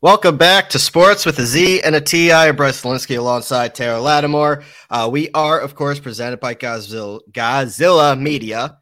[0.00, 2.30] Welcome back to Sports with a Z and a T.
[2.30, 4.62] I am Bryce Linsky alongside Tara Lattimore.
[4.88, 8.78] Uh, we are, of course, presented by Godzilla, Godzilla Media,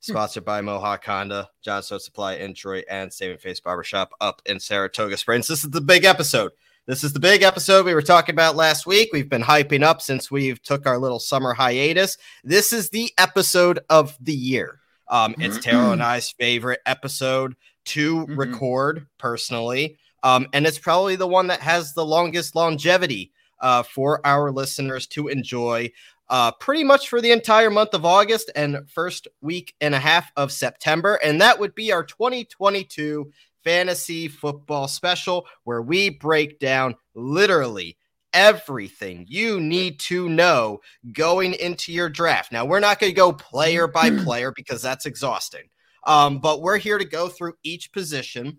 [0.00, 5.16] sponsored by Mohawk Honda, Johnstone Supply in Troy, and Saving Face Barbershop up in Saratoga
[5.16, 5.46] Springs.
[5.48, 6.52] This is the big episode.
[6.86, 9.08] This is the big episode we were talking about last week.
[9.10, 12.18] We've been hyping up since we've took our little summer hiatus.
[12.44, 14.80] This is the episode of the year.
[15.08, 17.56] Um, it's Tara and I's favorite episode
[17.86, 18.36] to Mhm.
[18.36, 19.98] record personally.
[20.22, 25.06] Um, and it's probably the one that has the longest longevity uh, for our listeners
[25.08, 25.90] to enjoy
[26.30, 30.30] uh, pretty much for the entire month of August and first week and a half
[30.36, 31.14] of September.
[31.24, 33.32] And that would be our 2022
[33.64, 37.96] fantasy football special, where we break down literally
[38.32, 40.80] everything you need to know
[41.12, 42.52] going into your draft.
[42.52, 45.68] Now, we're not going to go player by player because that's exhausting.
[46.06, 48.58] Um, but we're here to go through each position.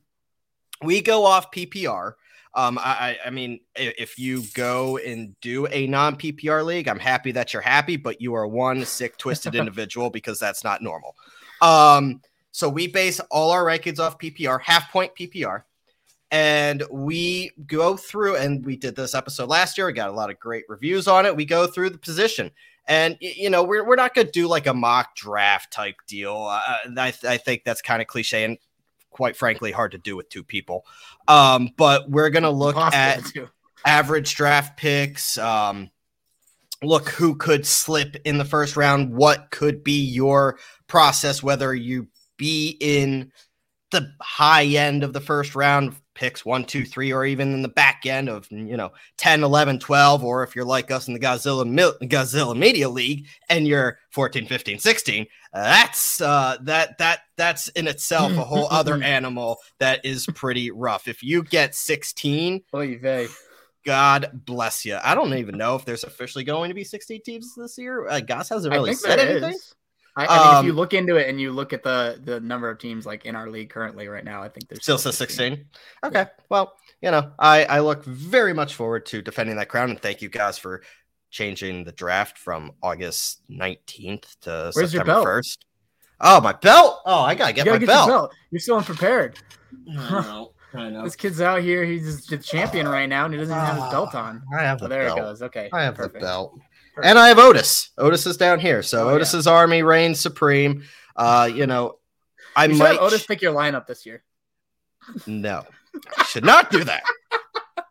[0.84, 2.14] We go off PPR.
[2.56, 7.32] Um, I, I mean, if you go and do a non PPR league, I'm happy
[7.34, 11.16] that you're happy, but you are one sick, twisted individual because that's not normal.
[11.62, 12.22] Um,
[12.52, 15.64] so we base all our rankings off PPR, half point PPR,
[16.32, 18.38] and we go through.
[18.38, 19.88] And we did this episode last year.
[19.88, 21.36] We got a lot of great reviews on it.
[21.36, 22.50] We go through the position,
[22.88, 26.48] and you know, we're we're not going to do like a mock draft type deal.
[26.50, 26.62] Uh,
[26.98, 28.58] I I think that's kind of cliche and
[29.10, 30.86] quite frankly hard to do with two people.
[31.28, 33.24] Um, but we're gonna look at
[33.86, 35.38] average draft picks.
[35.38, 35.92] Um,
[36.82, 39.14] look who could slip in the first round.
[39.14, 43.32] What could be your process, whether you be in
[43.92, 47.70] the high end of the first round, picks one, two, three, or even in the
[47.70, 51.20] back end of, you know, 10, 11, 12, or if you're like us in the
[51.20, 57.70] Godzilla, Mil- Godzilla Media League and you're 14, 15, 16, that's uh, that that that's
[57.70, 61.08] in itself a whole other animal that is pretty rough.
[61.08, 63.28] If you get 16, Oy vey.
[63.86, 64.98] God bless you.
[65.02, 68.08] I don't even know if there's officially going to be 16 teams this year.
[68.08, 69.54] Uh, Goss hasn't really said anything.
[69.54, 69.74] is.
[70.20, 72.40] I, I mean, if you Um, look into it and you look at the the
[72.40, 75.18] number of teams like in our league currently right now, I think there's Still says
[75.18, 75.66] 16.
[76.04, 76.26] Okay.
[76.50, 79.90] Well, you know, I, I look very much forward to defending that crown.
[79.92, 80.82] And thank you guys for
[81.32, 85.26] changing the draft from August 19th to Where's your September belt?
[85.28, 85.58] 1st.
[86.22, 87.00] Oh, my belt.
[87.06, 88.08] Oh, I got to You get gotta my get belt.
[88.10, 88.34] belt.
[88.52, 89.40] You're so unprepared.
[89.98, 90.52] I know.
[90.74, 91.04] I know.
[91.04, 91.84] This kid's out here.
[91.86, 94.44] He's the champion right now, and he doesn't even have his belt on.
[94.56, 95.18] I have the Oh, there belt.
[95.18, 95.42] it goes.
[95.44, 96.16] Okay, I have perfect.
[96.16, 96.60] the belt.
[97.02, 97.90] And I have Otis.
[97.98, 98.82] Otis is down here.
[98.84, 99.16] So Oh, yeah.
[99.16, 100.84] Otis's army reigns supreme.
[101.16, 101.98] Uh, you know,
[102.56, 104.24] I You might Otis pick your lineup this year.
[105.26, 105.66] No,
[106.18, 107.04] I should not do that.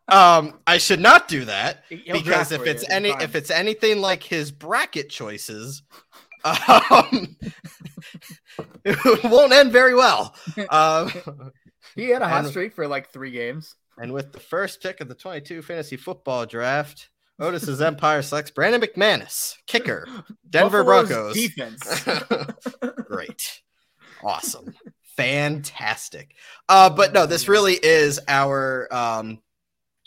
[0.07, 2.71] Um, I should not do that He'll because if for you.
[2.71, 5.83] it's any if it's anything like his bracket choices,
[6.43, 7.35] um,
[8.83, 10.35] it won't end very well.
[10.69, 11.11] Um,
[11.95, 13.75] he had a hot and- streak for like three games.
[13.97, 17.09] and with the first pick of the 22 fantasy football draft,
[17.39, 20.05] Otis's Empire selects Brandon McManus, kicker,
[20.49, 21.33] Denver Broncos.
[21.35, 22.05] defense.
[23.05, 23.61] Great.
[24.23, 24.73] Awesome.
[25.15, 26.35] Fantastic.
[26.67, 29.39] Uh, but no, this really is our um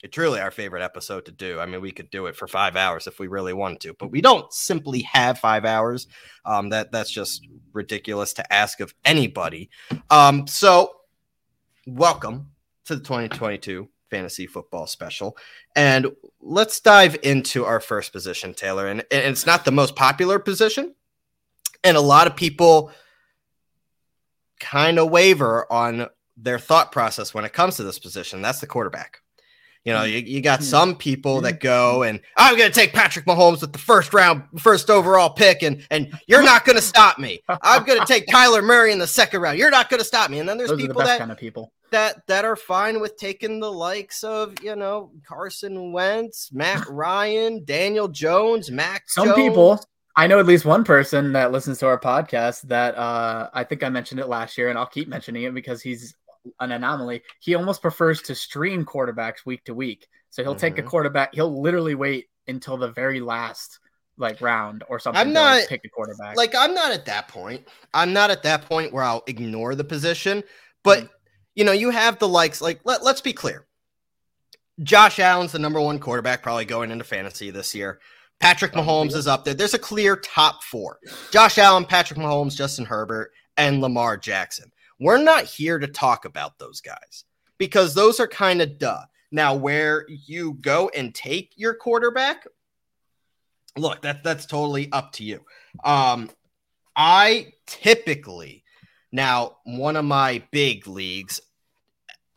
[0.03, 1.61] it's really our favorite episode to do.
[1.61, 4.11] I mean, we could do it for five hours if we really wanted to, but
[4.11, 6.09] we don't simply have five hours.
[6.45, 9.71] Um, that that's just ridiculous to ask of anybody.
[10.11, 10.91] Um, so
[11.87, 12.51] welcome
[12.87, 15.37] to the 2022 fantasy football special.
[15.75, 16.07] And
[16.43, 18.87] let's dive into our first position, Taylor.
[18.87, 20.95] And, and it's not the most popular position.
[21.83, 22.93] And a lot of people
[24.61, 28.43] kind of waver on their thought process when it comes to this position.
[28.43, 29.23] That's the quarterback.
[29.85, 30.65] You know, you, you got Hmm.
[30.65, 34.45] some people that go and I'm going to take Patrick Mahomes with the first round,
[34.59, 37.41] first overall pick, and and you're not going to stop me.
[37.49, 39.59] I'm going to take Kyler Murray in the second round.
[39.59, 40.39] You're not going to stop me.
[40.39, 41.73] And then there's Those are the people that kind of people.
[41.91, 47.65] that that are fine with taking the likes of you know Carson Wentz, Matt Ryan,
[47.65, 49.03] Daniel Jones, Mac.
[49.09, 49.37] Some Jones.
[49.37, 53.65] people, I know at least one person that listens to our podcast that uh, I
[53.65, 56.15] think I mentioned it last year, and I'll keep mentioning it because he's
[56.61, 57.23] an anomaly.
[57.41, 60.07] He almost prefers to stream quarterbacks week to week.
[60.31, 60.87] So he'll take a Mhm.
[60.87, 61.35] quarterback.
[61.35, 63.79] He'll literally wait until the very last
[64.19, 65.19] like round or something.
[65.21, 66.37] I'm not- pick a quarterback.
[66.37, 67.67] Like I'm not at that point.
[67.95, 70.45] I'm not at that point where I'll ignore the position.
[70.85, 71.11] But Mhm.
[71.55, 72.61] you know, you have the likes.
[72.61, 73.67] Like let, let's be clear.
[74.83, 78.01] Josh Allen's the number one quarterback, probably going into fantasy this year.
[78.41, 79.55] Patrick Mahomes is up there.
[79.55, 80.99] There's a clear top four:
[81.31, 84.73] Josh Allen, Patrick Mahomes, Justin Herbert, and Lamar Jackson.
[85.03, 87.25] We're not here to talk about those guys
[87.59, 89.03] because those are kind of duh.
[89.33, 92.47] Now, where you go and take your quarterback,
[93.77, 95.41] look, that that's totally up to you.
[95.83, 96.31] Um,
[96.95, 98.63] I typically
[99.11, 101.41] now one of my big leagues,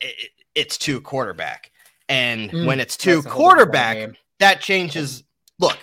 [0.01, 1.71] it, it's two quarterback.
[2.07, 5.23] And Mm, when it's two quarterback, that changes.
[5.59, 5.77] Look,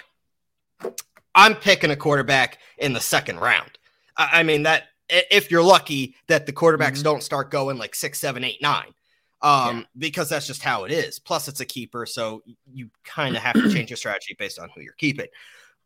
[1.34, 3.70] I'm picking a quarterback in the second round.
[4.17, 7.05] I, I mean that if you're lucky that the quarterbacks Mhm.
[7.05, 8.93] don't start going like six, seven, eight, nine.
[9.43, 11.19] Um, because that's just how it is.
[11.19, 14.69] Plus, it's a keeper, so you kind of have to change your strategy based on
[14.73, 15.26] who you're keeping.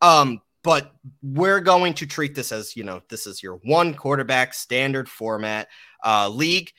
[0.03, 0.93] Um, but
[1.23, 5.69] we're going to treat this as you know, this is your one quarterback standard format
[6.05, 6.71] uh, league.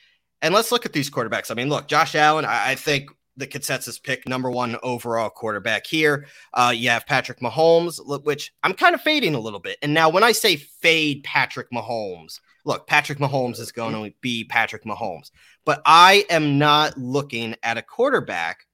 [0.44, 1.50] And let's look at these quarterbacks.
[1.50, 5.86] I mean, look, Josh Allen, I, I think the consensus pick number one overall quarterback
[5.86, 6.28] here.
[6.54, 9.78] Uh, you have Patrick Mahomes, which I'm kind of fading a little bit.
[9.82, 14.44] And now, when I say fade Patrick Mahomes, look, Patrick Mahomes is going to be
[14.44, 15.32] Patrick Mahomes,
[15.66, 18.66] but I am not looking at a quarterback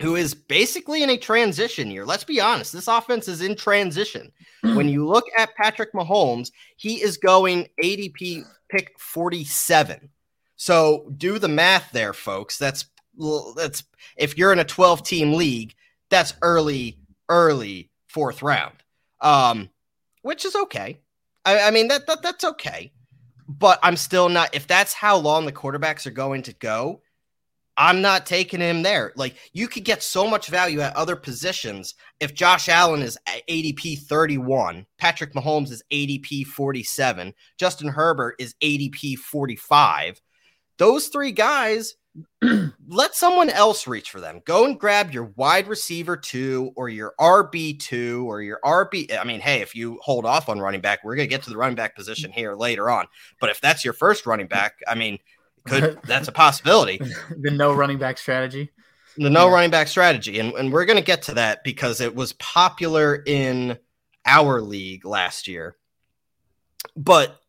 [0.00, 2.06] who is basically in a transition year.
[2.06, 4.32] Let's be honest, this offense is in transition.
[4.62, 10.08] when you look at Patrick Mahomes, he is going ADP pick 47.
[10.56, 12.58] So do the math there, folks.
[12.58, 12.82] That's
[13.56, 13.84] that's
[14.16, 15.74] if you're in a 12 team league,
[16.10, 16.98] that's early,
[17.28, 18.74] early fourth round.
[19.20, 19.70] Um,
[20.22, 21.00] which is okay.
[21.44, 22.92] I, I mean that, that that's okay.
[23.48, 27.02] But I'm still not if that's how long the quarterbacks are going to go,
[27.76, 29.12] I'm not taking him there.
[29.16, 34.00] Like you could get so much value at other positions if Josh Allen is ADP
[34.00, 40.20] 31, Patrick Mahomes is ADP 47, Justin Herbert is ADP 45.
[40.76, 41.94] Those three guys,
[42.88, 44.40] let someone else reach for them.
[44.44, 49.16] Go and grab your wide receiver two or your RB two or your RB.
[49.16, 51.50] I mean, hey, if you hold off on running back, we're going to get to
[51.50, 53.06] the running back position here later on.
[53.40, 55.18] But if that's your first running back, I mean,
[55.66, 56.98] could that's a possibility
[57.36, 58.70] the no running back strategy.
[59.16, 59.52] the no Yeah.
[59.54, 63.22] running back strategy and, and we're going to get to that because it was popular
[63.26, 63.78] in
[64.24, 65.76] our league last year
[66.96, 67.39] but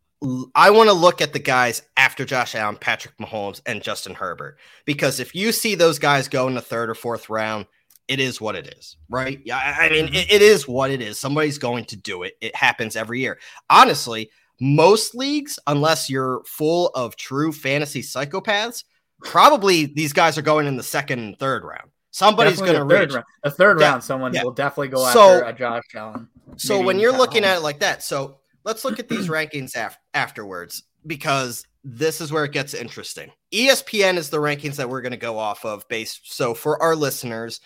[0.56, 4.58] i want to look at the guys after josh allen patrick mahomes and justin herbert
[4.86, 7.66] because if you see those guys go in the third or fourth round
[8.08, 11.20] it is what it is right yeah i mean it- it is what it is
[11.20, 13.40] somebody's going to do it it happens every year
[13.70, 14.30] honestly
[14.60, 18.84] most leagues unless you're full of true fantasy psychopaths
[19.24, 21.90] probably these guys are going in the second and third round.
[22.14, 23.14] Somebody's going to reach.
[23.14, 23.26] round.
[23.44, 24.44] The third Yeah, round, someone yeah.
[24.44, 26.28] will definitely go So- after a Josh Allen.
[26.58, 29.76] So maybe when you're looking at it like that, so let's look at these rankings
[29.76, 33.32] af- afterwards because this is where it gets interesting.
[33.52, 36.32] ESPN is the rankings that we're going to go off of based.
[36.34, 37.60] So for our listeners,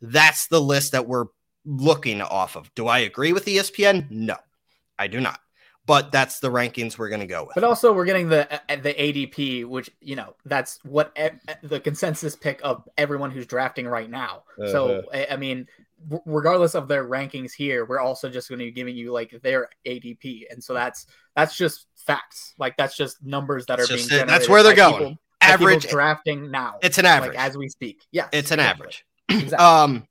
[0.00, 1.26] that's the list that we're
[1.64, 2.74] looking off of.
[2.74, 4.10] Do I agree with ESPN?
[4.10, 4.36] No,
[4.98, 5.38] I do not.
[5.84, 7.54] But that's the rankings we're going to go with.
[7.56, 11.30] But also, we're getting the uh, the ADP, which you know that's what e-
[11.64, 14.44] the consensus pick of everyone who's drafting right now.
[14.70, 15.08] So Uh-huh.
[15.12, 15.66] I I mean,
[16.26, 19.68] regardless of their rankings here, we're also just going to be giving you like their
[19.86, 21.06] ADP, and so that's
[21.36, 22.54] that's just facts.
[22.58, 24.26] Like that's just numbers that are being it.
[24.26, 24.98] That's where they're going.
[24.98, 25.88] people- average.
[25.88, 26.78] drafting now.
[26.82, 27.34] It's an average.
[27.34, 28.02] like as we speak.
[28.10, 29.04] Yeah, It's an average.
[29.28, 29.56] Exactly.
[29.56, 30.06] Um,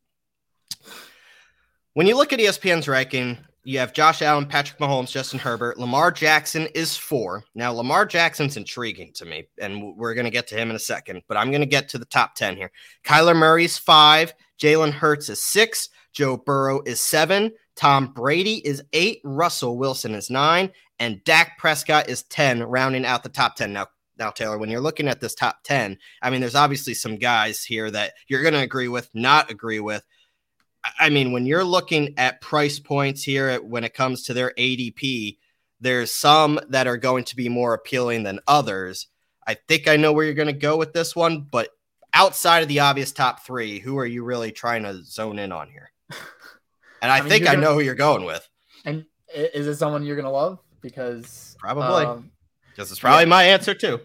[1.93, 5.77] when you look at ESPN's ranking, you have Josh Allen, Patrick Mahomes, Justin Herbert.
[5.77, 7.43] Lamar Jackson is four.
[7.53, 10.79] Now, Lamar Jackson's intriguing to me, and we're going to get to him in a
[10.79, 12.71] second, but I'm going to get to the top 10 here.
[13.03, 14.33] Kyler Murray's five.
[14.61, 15.89] Jalen Hurts is six.
[16.13, 17.51] Joe Burrow is seven.
[17.75, 19.21] Tom Brady is eight.
[19.23, 20.71] Russell Wilson is nine.
[20.99, 23.73] And Dak Prescott is 10, rounding out the top 10.
[23.73, 23.87] Now,
[24.19, 27.63] now, Taylor, when you're looking at this top 10, I mean, there's obviously some guys
[27.63, 30.05] here that you're going to agree with, not agree with.
[30.99, 34.53] I- mean, when you're looking at price points here, at- when it comes to their
[34.59, 35.39] ADP,
[35.79, 39.07] there's some that are going to be more appealing than others.
[39.47, 41.69] I think I know where you're going to go with this one, but
[42.13, 45.69] outside of the obvious top three, who are you really trying to zone in on
[45.69, 45.91] here?
[47.03, 48.47] And I, I mean, think I gonna- know who you're going with
[48.85, 50.59] And is it someone you're gonna love?
[50.81, 52.05] Because Probably.
[52.05, 52.29] um,
[52.69, 54.01] because it's probably my answer too.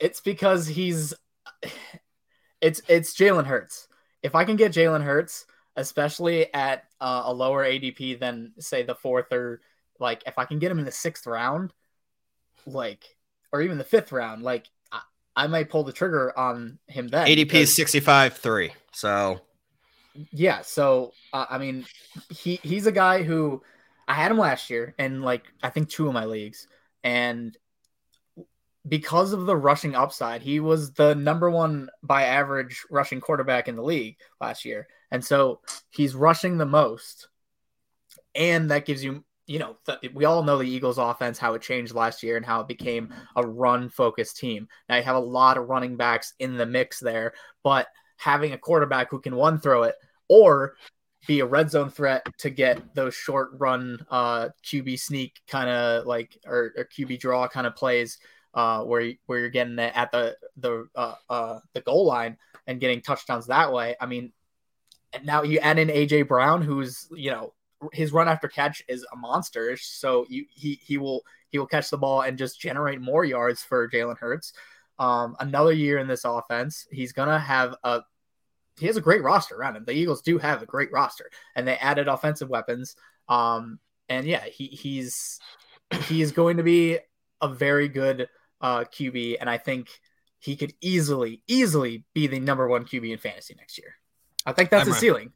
[0.00, 1.12] it's because he's
[2.60, 3.88] it's it's Jalen Hurts.
[4.22, 5.44] If I can get Jalen Hurts,
[5.76, 9.60] especially at uh, a lower ADP than say the fourth or
[10.00, 11.72] like if I can get him in the sixth round,
[12.66, 13.04] like
[13.52, 14.66] or even the fifth round, like
[15.44, 17.26] I, might pull the trigger on him then.
[17.26, 18.72] ADP is 65 3.
[18.92, 19.40] So
[20.32, 21.84] yeah so uh, i mean
[22.30, 23.62] he he's a guy who
[24.06, 26.66] i had him last year in like i think two of my leagues
[27.04, 27.56] and
[28.86, 33.76] because of the rushing upside he was the number one by average rushing quarterback in
[33.76, 37.28] the league last year and so he's rushing the most
[38.34, 41.62] and that gives you you know th- we all know the eagles offense how it
[41.62, 45.20] changed last year and how it became a run focused team now you have a
[45.20, 47.32] lot of running backs in the mix there
[47.64, 49.94] but having a quarterback who can one throw it
[50.28, 50.74] or
[51.26, 56.06] be a red zone threat to get those short run uh QB sneak kind of
[56.06, 58.18] like or, or QB draw kind of plays
[58.54, 62.36] uh, where where you're getting it at the the uh, uh, the goal line
[62.66, 63.94] and getting touchdowns that way.
[64.00, 64.32] I mean,
[65.22, 67.54] now you add in AJ Brown, who's you know
[67.92, 69.76] his run after catch is a monster.
[69.76, 73.62] So you, he he will he will catch the ball and just generate more yards
[73.62, 74.52] for Jalen Hurts.
[74.98, 78.02] Um, another year in this offense, he's gonna have a
[78.78, 79.84] he has a great roster around him.
[79.84, 82.96] The Eagles do have a great roster, and they added offensive weapons.
[83.28, 85.38] Um, and yeah, he he's
[86.04, 86.98] he is going to be
[87.40, 88.28] a very good
[88.60, 89.88] uh, QB, and I think
[90.38, 93.94] he could easily easily be the number one QB in fantasy next year.
[94.46, 95.32] I think that's I'm a ceiling.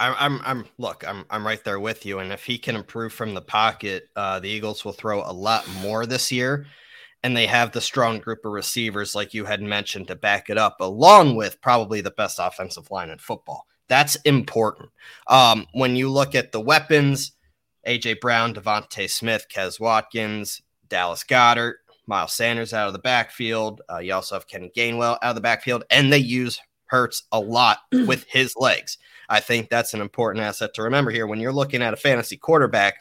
[0.00, 2.18] I'm, I'm, I'm, look, I'm, I'm right there with you.
[2.18, 5.66] And if he can improve from the pocket, uh, the Eagles will throw a lot
[5.80, 6.66] more this year.
[7.22, 10.58] And they have the strong group of receivers, like you had mentioned, to back it
[10.58, 13.66] up, along with probably the best offensive line in football.
[13.88, 14.90] That's important.
[15.28, 17.32] Um, when you look at the weapons,
[17.86, 23.80] AJ Brown, DeVonta Smith, Quez Watkins, Dallas Goedert, Miles Sanders out of the backfield.
[23.90, 27.40] Uh, you also have Kenny Gainwell out of the backfield, and they use Hurts a
[27.40, 28.98] lot with his legs.
[29.28, 32.36] I think that's an important asset to remember here when you're looking at a fantasy
[32.36, 32.96] quarterback.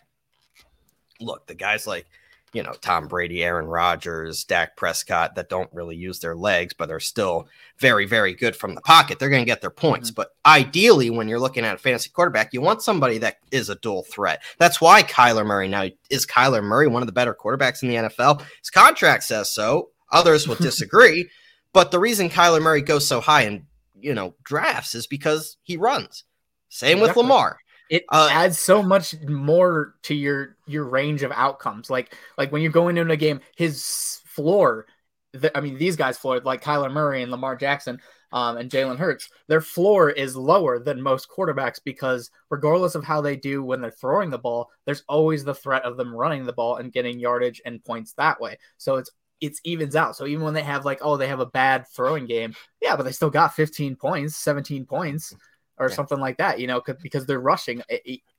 [1.19, 2.05] Look, the guys like,
[2.53, 6.91] you know, Tom Brady, Aaron Rodgers, Dak Prescott that don't really use their legs, but
[6.91, 7.47] are still
[7.79, 9.17] very, very good from the pocket.
[9.17, 10.11] They're going to get their points.
[10.11, 10.15] Mm-hmm.
[10.15, 13.75] But ideally, when you're looking at a fantasy quarterback, you want somebody that is a
[13.75, 14.43] dual threat.
[14.59, 17.95] That's why Kyler Murray now is Kyler Murray one of the better quarterbacks in the
[17.95, 18.43] NFL.
[18.59, 19.89] His contract says so.
[20.11, 21.29] Others will disagree.
[21.73, 23.65] But the reason Kyler Murray goes so high in
[24.03, 26.23] you know drafts is because he runs.
[26.69, 27.59] Same with Lamar.
[27.89, 31.89] It uh, adds so much more to your your range of outcomes.
[31.89, 34.87] Like like when you're going into a game, his floor.
[35.35, 37.99] The, I mean, these guys' floor, like Kyler Murray and Lamar Jackson,
[38.33, 43.21] um, and Jalen Hurts, their floor is lower than most quarterbacks because regardless of how
[43.21, 46.53] they do when they're throwing the ball, there's always the threat of them running the
[46.53, 48.57] ball and getting yardage and points that way.
[48.77, 49.11] So it's
[49.43, 50.15] it's evens out.
[50.15, 53.03] So even when they have like, oh, they have a bad throwing game, yeah, but
[53.03, 55.35] they still got 15 points, 17 points,
[55.77, 55.95] or yeah.
[55.95, 57.81] something like that, you know, because they're rushing,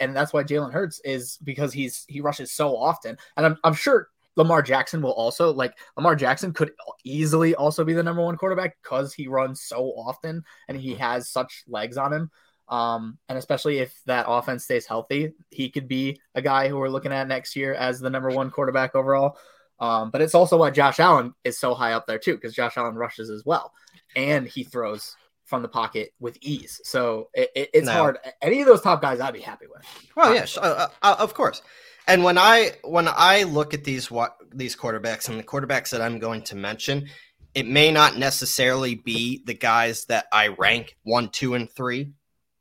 [0.00, 3.75] and that's why Jalen Hurts is because he's he rushes so often, and I'm I'm
[3.75, 6.73] sure Lamar Jackson will also like Lamar Jackson could
[7.04, 11.28] easily also be the number one quarterback because he runs so often and he has
[11.28, 12.30] such legs on him.
[12.68, 16.88] Um, and especially if that offense stays healthy, he could be a guy who we're
[16.88, 19.37] looking at next year as the number one quarterback overall.
[19.85, 22.76] Um, but it's also why Josh Allen is so high up there too, because Josh
[22.79, 23.73] Allen rushes as well,
[24.17, 25.14] and he throws
[25.45, 26.81] from the pocket with ease.
[26.85, 27.93] So it, it, it's no.
[27.93, 28.19] hard.
[28.41, 29.83] Any of those top guys, I'd be happy with.
[30.17, 31.61] Well, yes, uh, uh, of course.
[32.07, 36.00] And when I when I look at these what these quarterbacks and the quarterbacks that
[36.00, 37.09] I'm going to mention,
[37.55, 42.12] it may not necessarily be the guys that I rank one, two, and three.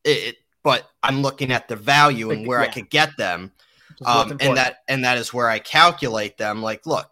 [0.03, 2.67] It, but I'm looking at the value and where yeah.
[2.67, 3.53] I could get them
[4.05, 6.61] um, and that and that is where I calculate them.
[6.61, 7.09] Like, look,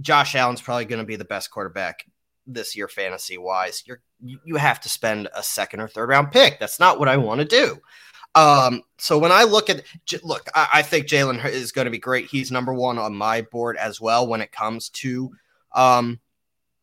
[0.00, 2.06] Josh Allen's probably going to be the best quarterback
[2.46, 3.82] this year, fantasy wise.
[3.86, 6.58] You're you have to spend a second or third round pick.
[6.58, 7.78] That's not what I want to do.
[8.34, 9.82] Um, so when I look at
[10.22, 12.26] look, I, I think Jalen is going to be great.
[12.26, 15.30] He's number one on my board as well when it comes to
[15.74, 16.20] um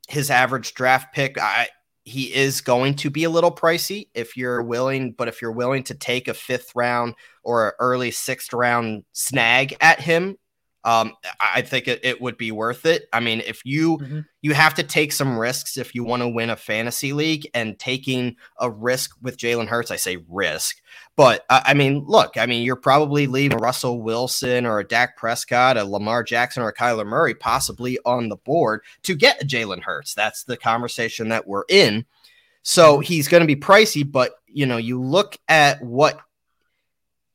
[0.08, 1.38] his average draft pick.
[1.40, 1.70] I
[2.04, 5.84] he is going to be a little pricey if you're willing, but if you're willing
[5.84, 10.38] to take a fifth round or early sixth round snag at him,
[10.88, 13.10] um, I think it, it would be worth it.
[13.12, 14.20] I mean, if you mm-hmm.
[14.42, 17.78] you have to take some risks if you want to win a fantasy league, and
[17.78, 20.78] taking a risk with Jalen Hurts, I say risk,
[21.18, 25.18] but uh, I mean, look, I mean, you're probably leaving Russell Wilson or a Dak
[25.18, 29.46] Prescott, a Lamar Jackson, or a Kyler Murray possibly on the board to get a
[29.46, 30.14] Jalen Hurts.
[30.14, 32.06] That's the conversation that we're in.
[32.64, 33.02] So mm-hmm.
[33.02, 36.22] he's going to be pricey, but you know, you look at what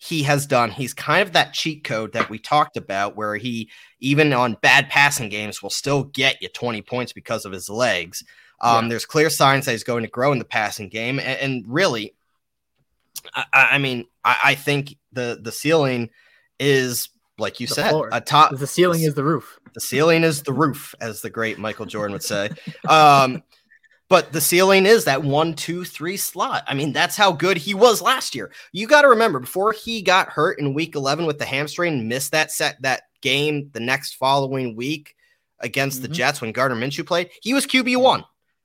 [0.05, 0.73] he has done.
[0.73, 4.91] He's kind of that cheat code that we talked about, where he, even on bad
[4.91, 8.25] passing games, will still get you 20 points because of his legs.
[8.61, 8.89] Um, yeah.
[8.89, 11.21] There's clear signs that he's going to grow in the passing game.
[11.21, 12.17] And, and really,
[13.33, 16.11] I, I mean, I, I, think the, the ceiling
[16.59, 18.09] is, like you the said, floor.
[18.11, 18.57] a top.
[18.57, 19.61] The ceiling is the roof.
[19.73, 22.51] The ceiling is the roof, as the great Michael Jordan would say.
[22.89, 23.45] Um,
[24.13, 26.65] but the ceiling is that one, two, three slot.
[26.67, 28.53] I mean, that's how good he was last year.
[28.71, 32.33] You got to remember before he got hurt in week 11 with the hamstring, missed
[32.33, 35.17] that set, that game the next following week
[35.61, 36.09] against mm-hmm.
[36.09, 38.23] the Jets when Gardner Minshew played, he was QB1.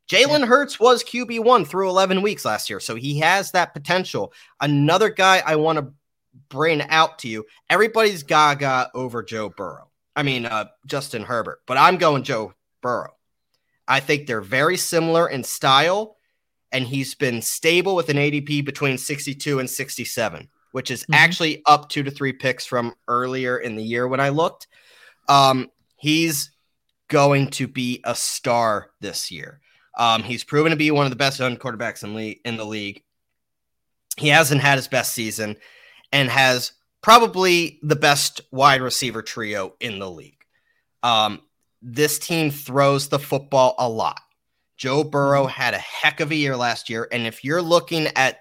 [0.09, 0.45] Jalen yeah.
[0.47, 2.81] Hurts was QB1 through 11 weeks last year.
[2.81, 4.33] So he has that potential.
[4.59, 5.93] Another guy I want to
[6.49, 9.87] bring out to you everybody's gaga over Joe Burrow.
[10.13, 13.13] I mean, uh, Justin Herbert, but I'm going Joe Burrow.
[13.87, 16.17] I think they're very similar in style,
[16.71, 21.13] and he's been stable with an ADP between 62 and 67, which is mm-hmm.
[21.13, 24.67] actually up two to three picks from earlier in the year when I looked.
[25.29, 26.51] Um, he's
[27.07, 29.61] going to be a star this year.
[29.97, 32.65] Um, he's proven to be one of the best young quarterbacks in, le- in the
[32.65, 33.03] league.
[34.17, 35.55] He hasn't had his best season
[36.11, 40.43] and has probably the best wide receiver trio in the league.
[41.03, 41.41] Um,
[41.81, 44.19] this team throws the football a lot.
[44.77, 45.61] Joe Burrow mm-hmm.
[45.61, 47.07] had a heck of a year last year.
[47.11, 48.39] And if you're looking at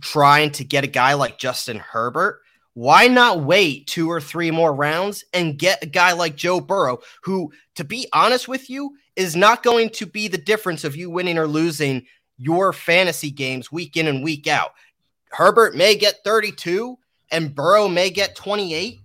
[0.00, 2.40] trying to get a guy like Justin Herbert,
[2.74, 7.00] why not wait two or three more rounds and get a guy like Joe Burrow,
[7.22, 11.10] who, to be honest with you, is not going to be the difference of you
[11.10, 12.06] winning or losing
[12.38, 14.72] your fantasy games week in and week out.
[15.30, 16.96] Herbert may get 32
[17.30, 19.00] and Burrow may get 28,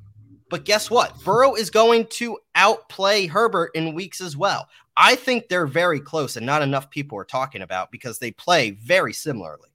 [0.50, 1.14] but guess what?
[1.24, 4.68] Burrow is going to outplay Herbert in weeks as well.
[4.96, 8.72] I think they're very close and not enough people are talking about because they play
[8.72, 9.70] very similarly.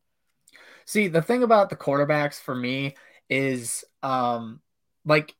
[0.85, 2.97] See, the thing about the quarterbacks for me
[3.29, 4.61] is um
[5.05, 5.35] like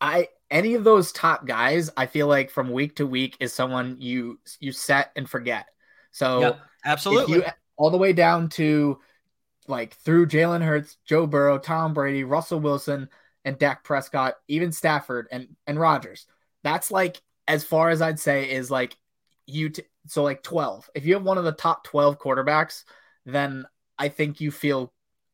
[0.00, 3.96] I any of those top guys, I feel like from week to week is someone
[3.98, 5.66] you you set and forget.
[6.12, 7.44] So yep, absolutely, you,
[7.76, 9.00] all the way down to
[9.66, 13.08] like through Jalen Hurts, Joe Burrow, Tom Brady, Russell Wilson,
[13.44, 16.26] and Dak Prescott, even Stafford and and Rodgers.
[16.62, 18.96] That's like as far as I'd say is like
[19.46, 19.70] you.
[19.70, 20.88] T- so like twelve.
[20.94, 22.84] If you have one of the top twelve quarterbacks,
[23.24, 23.66] then
[23.98, 24.92] I think you feel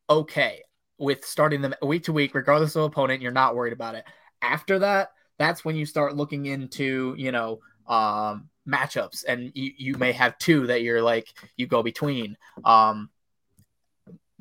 [0.09, 0.61] okay
[0.97, 3.21] with starting them week to week, regardless of opponent.
[3.21, 4.05] You're not worried about it.
[4.41, 9.97] After that, that's when you start looking into, you know, um, matchups, and you, you
[9.97, 11.27] may have two that you're like
[11.57, 12.37] you go between.
[12.63, 13.09] Um,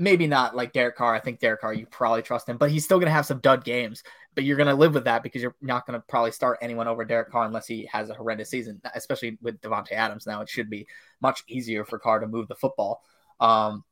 [0.00, 1.14] maybe not like Derek Carr.
[1.14, 3.64] I think Derek Carr, you probably trust him, but he's still gonna have some dud
[3.64, 4.02] games.
[4.34, 7.30] But you're gonna live with that because you're not gonna probably start anyone over Derek
[7.30, 8.80] Carr unless he has a horrendous season.
[8.94, 10.88] Especially with Davante Adams now, it should be
[11.20, 13.02] much easier for Carr to move the football.
[13.40, 13.84] Um,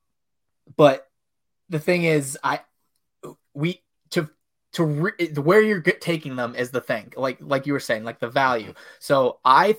[0.76, 1.06] but
[1.68, 2.60] the thing is, I
[3.52, 4.30] we to
[4.72, 7.12] to re- where you're taking them is the thing.
[7.16, 8.72] Like like you were saying, like the value.
[8.98, 9.76] So I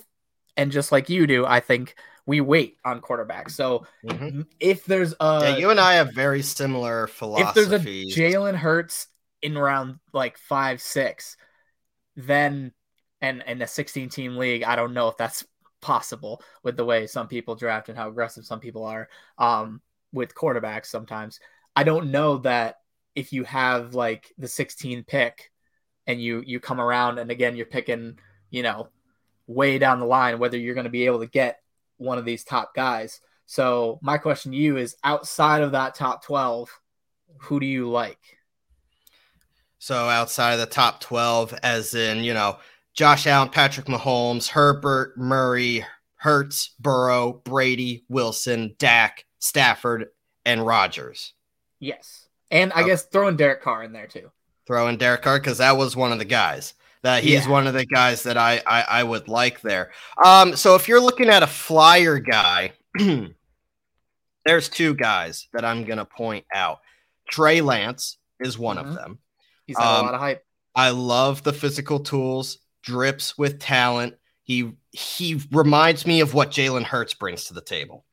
[0.56, 1.96] and just like you do, I think
[2.30, 3.52] we wait on quarterbacks.
[3.52, 4.42] So mm-hmm.
[4.60, 7.64] if there's a yeah, you and I have very similar philosophies.
[7.64, 7.86] If there's a
[8.22, 9.08] Jalen Hurts
[9.42, 11.38] in round like five six,
[12.16, 12.72] then
[13.20, 15.44] and in a 16 team league, I don't know if that's
[15.82, 19.82] possible with the way some people draft and how aggressive some people are um,
[20.14, 21.40] with quarterbacks sometimes.
[21.76, 22.76] I don't know that
[23.16, 25.52] if you have like the 16 pick
[26.06, 28.20] and you you come around and again you're picking,
[28.52, 28.90] you know,
[29.48, 31.60] way down the line whether you're going to be able to get
[32.00, 33.22] one of these top guys.
[33.46, 36.70] So my question to you is outside of that top 12,
[37.38, 38.38] who do you like?
[39.80, 42.58] So outside of the top 12 as in, you know,
[42.94, 45.86] Josh Allen, Patrick Mahomes, Herbert, Murray,
[46.16, 50.08] Hurts, Burrow, Brady, Wilson, Dak, Stafford,
[50.46, 51.34] and Rodgers.
[51.80, 52.28] Yes.
[52.52, 52.90] And I okay.
[52.90, 54.32] guess throwing Derek Carr in there too.
[54.68, 57.50] Throw in Derek Carr because that was one of the guys that he's yeah.
[57.50, 59.92] one of the guys that I, I, I would like there.
[60.24, 62.74] Um, so if you're looking at a flyer guy,
[64.46, 66.80] there's two guys that I'm gonna point out.
[67.30, 68.90] Trey Lance is one mm-hmm.
[68.90, 69.20] of them.
[69.66, 70.44] He's had um, a lot of hype.
[70.76, 74.16] I love the physical tools, drips with talent.
[74.44, 78.06] He he reminds me of what Jalen Hurts brings to the table.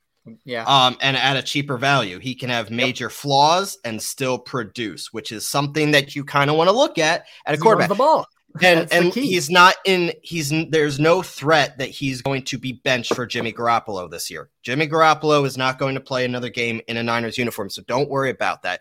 [0.44, 0.64] Yeah.
[0.64, 3.12] Um, and at a cheaper value, he can have major yep.
[3.12, 7.26] flaws and still produce, which is something that you kind of want to look at
[7.46, 7.88] at a quarterback.
[7.88, 8.26] The ball.
[8.62, 10.12] And and he's not in.
[10.22, 14.50] He's there's no threat that he's going to be benched for Jimmy Garoppolo this year.
[14.62, 18.08] Jimmy Garoppolo is not going to play another game in a Niners uniform, so don't
[18.08, 18.80] worry about that.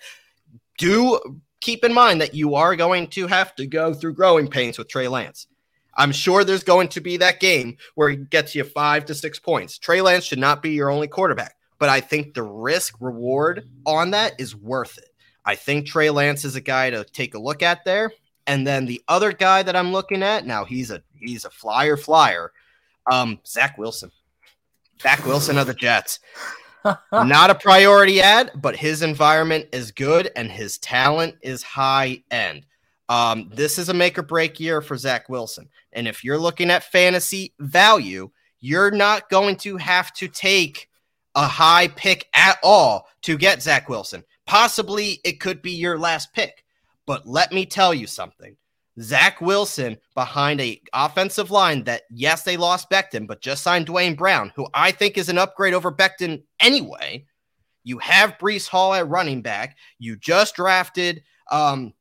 [0.77, 1.19] Do
[1.61, 4.87] keep in mind that you are going to have to go through growing pains with
[4.87, 5.47] Trey Lance.
[5.97, 9.39] I'm sure there's going to be that game where he gets you five to six
[9.39, 9.79] points.
[9.79, 14.11] Trey Lance should not be your only quarterback, but I think the risk reward on
[14.11, 15.09] that is worth it.
[15.45, 18.11] I think Trey Lance is a guy to take a look at there.
[18.47, 21.97] And then the other guy that I'm looking at now, he's a he's a flyer
[21.97, 22.51] flyer.
[23.11, 24.11] Um, Zach Wilson.
[25.01, 26.19] Zach Wilson of the Jets.
[27.11, 32.65] Not a priority ad, but his environment is good and his talent is high end.
[33.09, 35.69] Um, this is a make or break year for Zach Wilson.
[35.93, 38.29] And if you're looking at fantasy value,
[38.59, 40.89] you're not going to have to take
[41.35, 44.23] a high pick at all to get Zach Wilson.
[44.45, 46.64] Possibly it could be your last pick.
[47.05, 48.55] But let me tell you something.
[49.01, 54.15] Zach Wilson behind a offensive line that yes, they lost Becton, but just signed Duane
[54.15, 57.25] Brown, who I think is an upgrade over Becton anyway.
[57.83, 59.77] You have Breece Hall at running back.
[59.99, 61.93] You just drafted um,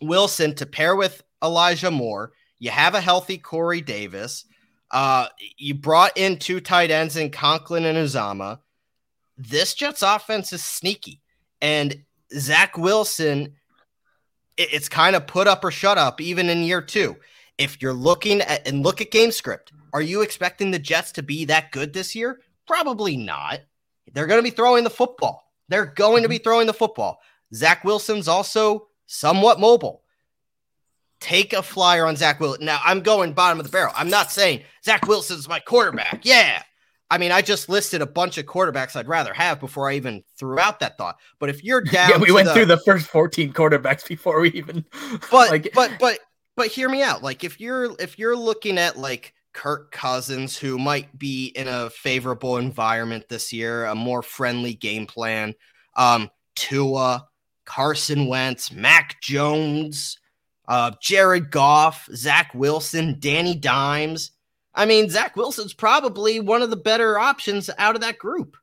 [0.00, 2.32] Wilson to pair with Elijah Moore.
[2.58, 4.44] You have a healthy Corey Davis.
[4.90, 8.60] Uh, you brought in two tight ends in Conklin and Uzomah.
[9.36, 11.20] This Jets offense is sneaky.
[11.60, 13.54] And Zach Wilson,
[14.56, 17.16] it's kind of put up or shut up, even in year two.
[17.56, 21.22] if you're looking at and look at game script, are you expecting the Jets to
[21.22, 22.40] be that good this year?
[22.66, 23.60] Probably not.
[24.12, 25.52] They're going to be throwing the football.
[25.68, 26.44] They're going to be mm-hmm.
[26.44, 27.20] throwing the football.
[27.54, 30.02] Zach Wilson's also somewhat mobile.
[31.20, 32.66] Take a flyer on Zach Wilson.
[32.66, 33.94] Now, I'm going bottom of the barrel.
[33.96, 36.20] I'm not saying Zach Wilson's my quarterback.
[36.24, 36.62] Yeah.
[37.14, 40.24] I mean, I just listed a bunch of quarterbacks I'd rather have before I even
[40.36, 41.16] threw out that thought.
[41.38, 44.50] But if you're down, yeah, we went the, through the first 14 quarterbacks before we
[44.50, 44.84] even.
[45.30, 46.18] But like, but but
[46.56, 47.22] but hear me out.
[47.22, 51.88] Like if you're if you're looking at like Kirk Cousins, who might be in a
[51.90, 55.54] favorable environment this year, a more friendly game plan.
[55.94, 57.28] Um, Tua,
[57.64, 60.18] Carson Wentz, Mac Jones,
[60.66, 64.32] uh, Jared Goff, Zach Wilson, Danny Dimes.
[64.74, 68.56] I mean, Zach Wilson's probably one of the better options out of that group.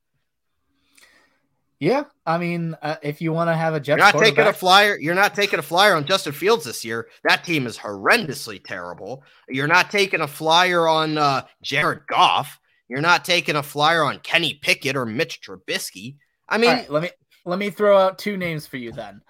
[1.79, 4.53] Yeah, I mean, uh, if you want to have a Jets, you're not taking a
[4.53, 4.99] flyer.
[4.99, 7.07] You're not taking a flyer on Justin Fields this year.
[7.23, 9.23] That team is horrendously terrible.
[9.49, 12.59] You're not taking a flyer on uh, Jared Goff.
[12.87, 16.17] You're not taking a flyer on Kenny Pickett or Mitch Trubisky.
[16.47, 17.09] I mean, right, let me
[17.45, 19.21] let me throw out two names for you then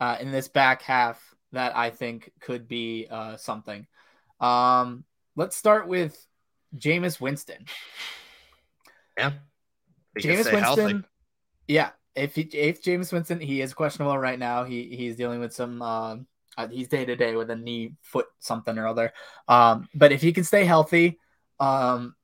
[0.00, 1.20] uh, in this back half
[1.52, 3.86] that I think could be uh, something.
[4.38, 6.25] Um, let's start with
[6.74, 7.66] Jameis Winston.
[9.18, 9.32] Yeah,
[10.18, 10.60] Jameis Winston.
[10.60, 11.02] Healthy.
[11.68, 14.64] Yeah, if he, if Jameis Winston, he is questionable right now.
[14.64, 15.82] He he's dealing with some.
[15.82, 16.16] Uh,
[16.58, 19.12] uh, he's day to day with a knee, foot, something or other.
[19.46, 21.18] Um, but if he can stay healthy,
[21.60, 22.14] um,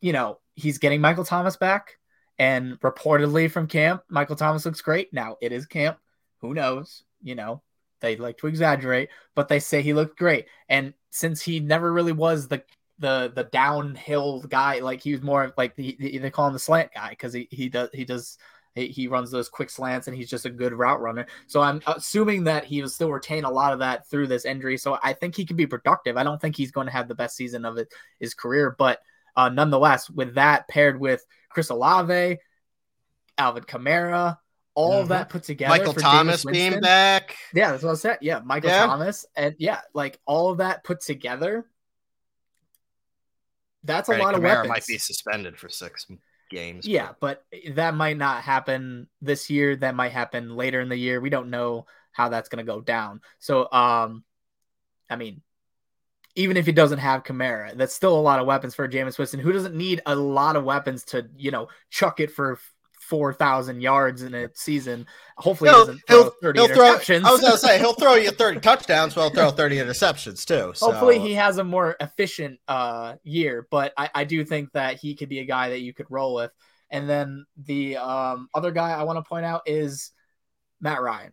[0.00, 1.98] you know, he's getting Michael Thomas back,
[2.38, 5.12] and reportedly from camp, Michael Thomas looks great.
[5.12, 5.98] Now it is camp.
[6.40, 7.04] Who knows?
[7.22, 7.62] You know,
[8.00, 10.46] they like to exaggerate, but they say he looked great.
[10.68, 12.62] And since he never really was the
[12.98, 16.92] the the downhill guy, like he was more like the, they call him the slant
[16.94, 18.38] guy because he he does he does
[18.74, 21.26] he runs those quick slants and he's just a good route runner.
[21.46, 24.76] So I'm assuming that he will still retain a lot of that through this injury.
[24.76, 26.18] So I think he can be productive.
[26.18, 27.88] I don't think he's going to have the best season of it,
[28.20, 29.00] his career, but
[29.34, 32.38] uh, nonetheless, with that paired with Chris Olave,
[33.38, 34.38] Alvin Kamara,
[34.74, 35.08] all mm-hmm.
[35.08, 35.76] that put together.
[35.76, 37.36] Michael Thomas being back.
[37.54, 38.18] Yeah, that's what I said.
[38.20, 38.86] Yeah, Michael yeah.
[38.86, 39.26] Thomas.
[39.36, 41.66] And yeah, like all of that put together.
[43.86, 44.68] That's a lot of weapons.
[44.68, 46.06] might be suspended for six
[46.50, 46.86] games.
[46.86, 47.44] Yeah, but.
[47.50, 49.76] but that might not happen this year.
[49.76, 51.20] That might happen later in the year.
[51.20, 53.20] We don't know how that's going to go down.
[53.38, 54.24] So, um,
[55.08, 55.42] I mean,
[56.34, 59.40] even if he doesn't have Kamara, that's still a lot of weapons for Jameis Winston,
[59.40, 62.58] who doesn't need a lot of weapons to, you know, chuck it for
[63.08, 65.06] four thousand yards in a season.
[65.36, 67.20] Hopefully, he'll, he doesn't throw he'll interceptions.
[67.20, 70.44] Throw, I was gonna say he'll throw you thirty touchdowns, while he'll throw thirty interceptions
[70.44, 70.72] too.
[70.74, 70.90] So.
[70.90, 73.66] Hopefully, he has a more efficient uh, year.
[73.70, 76.34] But I, I do think that he could be a guy that you could roll
[76.34, 76.50] with.
[76.90, 80.12] And then the um, other guy I want to point out is
[80.80, 81.32] Matt Ryan.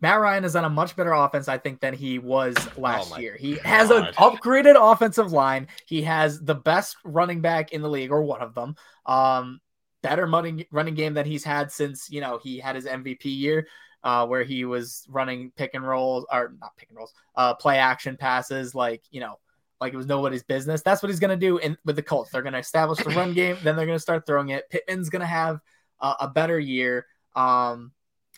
[0.00, 3.18] Matt Ryan is on a much better offense, I think, than he was last oh
[3.18, 3.36] year.
[3.36, 3.64] He God.
[3.64, 5.68] has an upgraded offensive line.
[5.86, 8.76] He has the best running back in the league, or one of them.
[9.06, 9.60] Um,
[10.02, 13.66] better running running game than he's had since you know he had his MVP year,
[14.02, 17.78] uh, where he was running pick and rolls or not pick and rolls, uh, play
[17.78, 19.38] action passes like you know
[19.80, 20.82] like it was nobody's business.
[20.82, 22.30] That's what he's gonna do in with the Colts.
[22.30, 24.68] They're gonna establish the run game, then they're gonna start throwing it.
[24.70, 25.60] Pittman's gonna have
[26.00, 27.06] uh, a better year.
[27.34, 27.92] Um,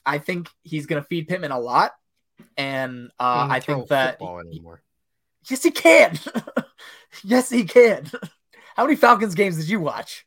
[0.05, 1.93] I think he's gonna feed Pittman a lot,
[2.57, 4.21] and uh, I think that.
[4.21, 4.83] Anymore.
[5.49, 6.19] Yes, he can.
[7.25, 8.09] yes, he can.
[8.77, 10.25] How many Falcons games did you watch?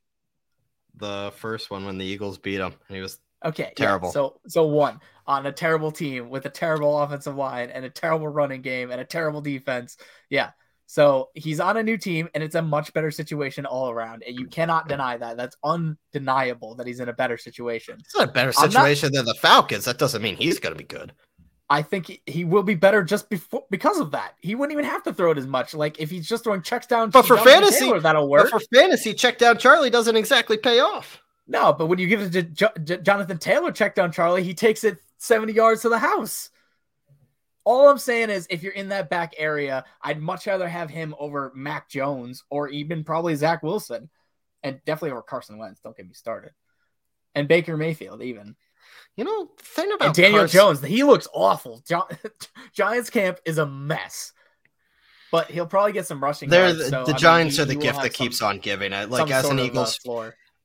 [0.97, 2.73] The first one when the Eagles beat him.
[2.89, 3.73] He was okay.
[3.75, 4.09] Terrible.
[4.09, 7.89] Yeah, so so one on a terrible team with a terrible offensive line and a
[7.89, 9.97] terrible running game and a terrible defense.
[10.29, 10.51] Yeah.
[10.87, 14.23] So he's on a new team and it's a much better situation all around.
[14.25, 15.35] And you cannot deny that.
[15.35, 17.97] That's undeniable that he's in a better situation.
[17.99, 19.85] It's not a better situation not, than the Falcons.
[19.85, 21.11] That doesn't mean he's going to be good.
[21.69, 24.35] I think he will be better just before because of that.
[24.39, 25.73] He wouldn't even have to throw it as much.
[25.73, 27.09] Like if he's just throwing checks down.
[27.09, 28.49] But for fantasy, Taylor, that'll work.
[28.49, 31.21] for fantasy, check down Charlie doesn't exactly pay off.
[31.47, 34.53] No, but when you give it to J- J- Jonathan Taylor, check down Charlie, he
[34.53, 36.51] takes it seventy yards to the house.
[37.63, 41.15] All I'm saying is, if you're in that back area, I'd much rather have him
[41.17, 44.07] over Mac Jones or even probably Zach Wilson,
[44.61, 45.81] and definitely over Carson Wentz.
[45.81, 46.51] Don't get me started,
[47.33, 48.55] and Baker Mayfield even.
[49.15, 50.57] You know, thing about and Daniel Carson...
[50.57, 51.81] Jones, he looks awful.
[52.73, 54.33] Giants camp is a mess,
[55.31, 56.49] but he'll probably get some rushing.
[56.49, 58.91] They're the, so, the Giants mean, he, are the gift that keeps on giving.
[58.91, 59.09] it.
[59.09, 59.99] like as an Eagles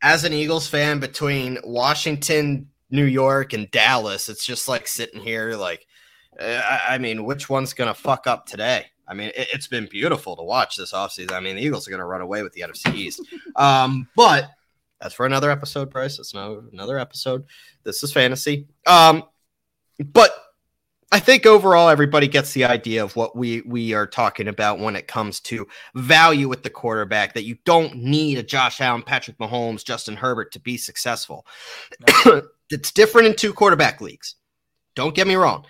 [0.03, 5.55] as an Eagles fan between Washington, New York, and Dallas, it's just like sitting here.
[5.55, 5.87] Like,
[6.41, 8.87] I, I mean, which one's gonna fuck up today?
[9.11, 11.33] I mean, it, has been beautiful to watch this offseason.
[11.33, 13.21] I mean, the Eagles are going to run away with the NFC East.
[13.57, 14.51] um, but
[15.01, 16.19] that's for another episode, Bryce.
[16.19, 17.45] That's no another episode.
[17.85, 18.67] This is fantasy.
[18.87, 19.25] Um,
[19.99, 20.33] but
[21.13, 24.95] I think overall everybody gets the idea of what we we are talking about when
[24.95, 27.35] it comes to value with the quarterback.
[27.35, 31.47] That you don't need a Josh Allen, Patrick Mahomes, Justin Herbert to be successful.
[32.25, 32.43] No.
[32.71, 34.37] it's different in two quarterback leagues.
[34.95, 35.65] Don't get me wrong.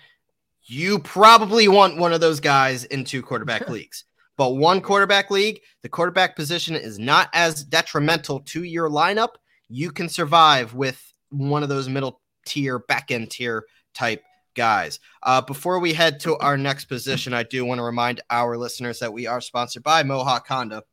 [0.63, 4.03] You probably want one of those guys in two quarterback leagues.
[4.41, 9.35] But one quarterback league, the quarterback position is not as detrimental to your lineup.
[9.69, 10.99] You can survive with
[11.29, 14.23] one of those middle tier, back end tier type
[14.55, 14.99] guys.
[15.21, 18.97] Uh, before we head to our next position, I do want to remind our listeners
[18.97, 20.85] that we are sponsored by Mohawk Honda.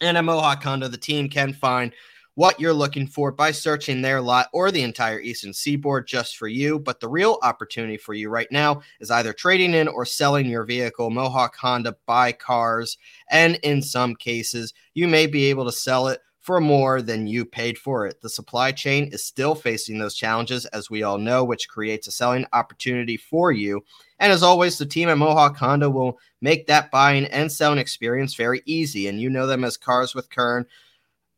[0.00, 1.92] And at Mohawk Honda, the team can find
[2.34, 6.48] what you're looking for by searching their lot or the entire Eastern Seaboard just for
[6.48, 6.78] you.
[6.78, 10.64] But the real opportunity for you right now is either trading in or selling your
[10.64, 11.10] vehicle.
[11.10, 12.98] Mohawk Honda buy cars,
[13.30, 17.42] and in some cases, you may be able to sell it for more than you
[17.42, 18.20] paid for it.
[18.20, 22.10] The supply chain is still facing those challenges, as we all know, which creates a
[22.10, 23.82] selling opportunity for you.
[24.18, 28.34] And as always, the team at Mohawk Honda will make that buying and selling experience
[28.34, 29.08] very easy.
[29.08, 30.66] And you know them as Cars with Kern,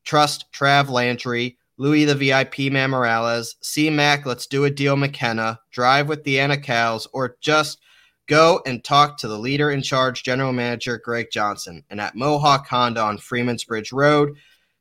[0.07, 5.61] Trust Trav Landry, Louis the VIP Man Morales, C Mac, Let's Do a Deal McKenna,
[5.71, 7.79] Drive with the Anna Cows, or just
[8.27, 11.85] go and talk to the leader in charge, General Manager Greg Johnson.
[11.91, 14.37] And at Mohawk Honda on Freeman's Bridge Road,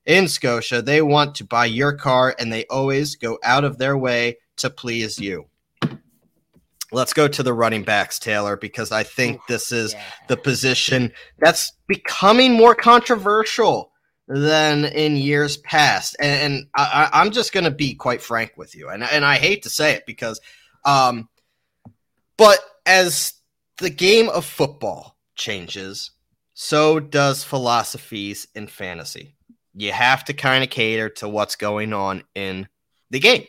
[0.06, 0.82] in Scotia.
[0.82, 4.70] They want to buy your car and they always go out of their way to
[4.70, 5.46] please you.
[6.92, 10.04] Let's go to the running backs, Taylor, because I think this is yeah.
[10.28, 13.92] the position that's becoming more controversial
[14.28, 16.16] than in years past.
[16.20, 18.90] And, I, am just going to be quite frank with you.
[18.90, 20.40] And, and I hate to say it because,
[20.84, 21.30] um,
[22.38, 23.34] but as
[23.78, 26.12] the game of football changes,
[26.54, 29.36] so does philosophies in fantasy
[29.76, 32.68] you have to kind of cater to what's going on in
[33.10, 33.44] the game.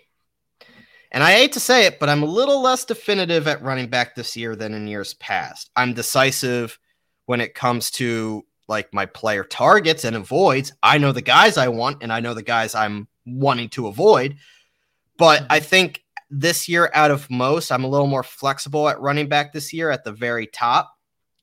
[1.13, 4.15] And I hate to say it, but I'm a little less definitive at running back
[4.15, 5.71] this year than in years past.
[5.77, 6.79] I'm decisive
[7.27, 10.73] when it comes to like my player targets and avoids.
[10.83, 14.37] I know the guys I want and I know the guys I'm wanting to avoid.
[15.19, 19.29] But I think this year, out of most, I'm a little more flexible at running
[19.29, 20.93] back this year at the very top.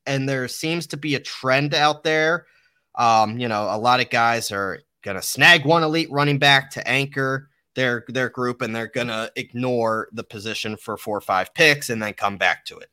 [0.06, 2.46] And there seems to be a trend out there
[2.96, 6.72] um, you know, a lot of guys are going to snag one elite running back
[6.72, 11.22] to anchor their their group, and they're going to ignore the position for four or
[11.22, 12.90] five picks and then come back to it.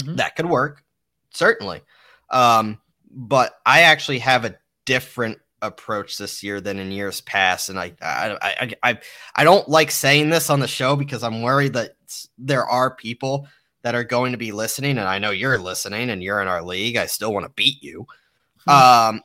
[0.00, 0.16] Mm-hmm.
[0.16, 0.82] That could work,
[1.30, 1.82] certainly.
[2.30, 2.80] Um,
[3.12, 7.92] but I actually have a different approach this year than in years past, and I
[8.00, 8.98] I I I,
[9.36, 11.92] I don't like saying this on the show because I'm worried that
[12.38, 13.46] there are people
[13.82, 16.62] that are going to be listening, and I know you're listening, and you're in our
[16.62, 16.96] league.
[16.96, 18.06] I still want to beat you.
[18.66, 19.22] Um,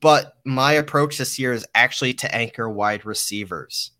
[0.00, 3.90] but my approach this year is actually to anchor wide receivers.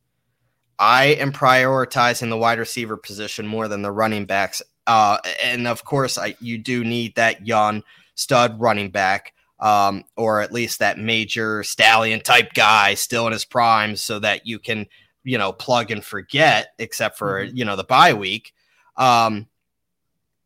[0.78, 4.62] I am prioritizing the wide receiver position more than the running backs.
[4.86, 7.82] Uh, and of course, I, you do need that young
[8.14, 13.44] stud running back, um, or at least that major stallion type guy still in his
[13.44, 14.86] prime, so that you can,
[15.22, 17.56] you know, plug and forget, except for mm-hmm.
[17.56, 18.52] you know the bye week.
[18.96, 19.48] Um,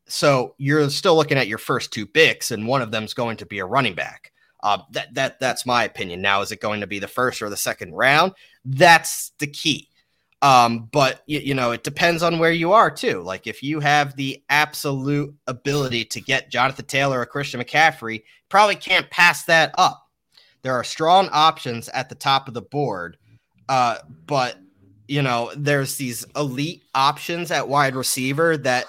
[0.07, 3.37] so you're still looking at your first two picks, and one of them is going
[3.39, 4.33] to be a running back.
[4.63, 6.21] Uh, that that that's my opinion.
[6.21, 8.33] Now, is it going to be the first or the second round?
[8.65, 9.89] That's the key.
[10.41, 13.23] Um, but you, you know, it depends on where you are too.
[13.23, 18.77] Like if you have the absolute ability to get Jonathan Taylor or Christian McCaffrey, probably
[18.77, 20.07] can't pass that up.
[20.63, 23.17] There are strong options at the top of the board,
[23.69, 24.59] uh, but
[25.09, 28.87] you know, there's these elite options at wide receiver that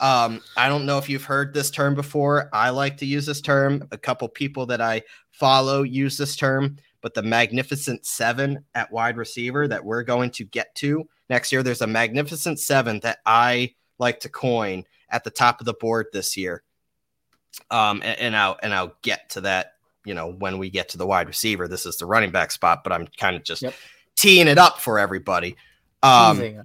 [0.00, 2.48] um, I don't know if you've heard this term before.
[2.52, 3.86] I like to use this term.
[3.92, 9.16] A couple people that I follow use this term, but the magnificent seven at wide
[9.16, 13.74] receiver that we're going to get to next year, there's a magnificent seven that I
[13.98, 16.62] like to coin at the top of the board this year.
[17.70, 20.98] Um, and, and I'll and I'll get to that, you know, when we get to
[20.98, 21.68] the wide receiver.
[21.68, 23.74] This is the running back spot, but I'm kind of just yep.
[24.16, 25.56] teeing it up for everybody.
[26.02, 26.64] Um,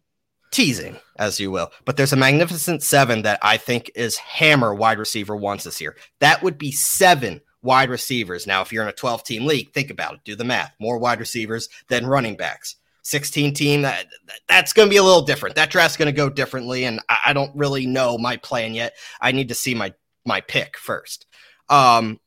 [0.52, 1.72] teasing, as you will.
[1.84, 5.98] But there's a magnificent seven that I think is hammer wide receiver ones this year.
[6.20, 8.48] That would be seven wide receivers.
[8.48, 10.20] Now, if you're in a 12 team league, think about it.
[10.24, 10.74] Do the math.
[10.80, 12.76] More wide receivers than running backs.
[13.02, 14.08] 16 team that
[14.48, 15.56] that's going to be a little different.
[15.56, 18.96] That draft's going to go differently, and I, I, don't really know my plan yet.
[19.22, 19.94] I need to see my
[20.26, 21.28] my pick first.
[21.70, 22.20] Um,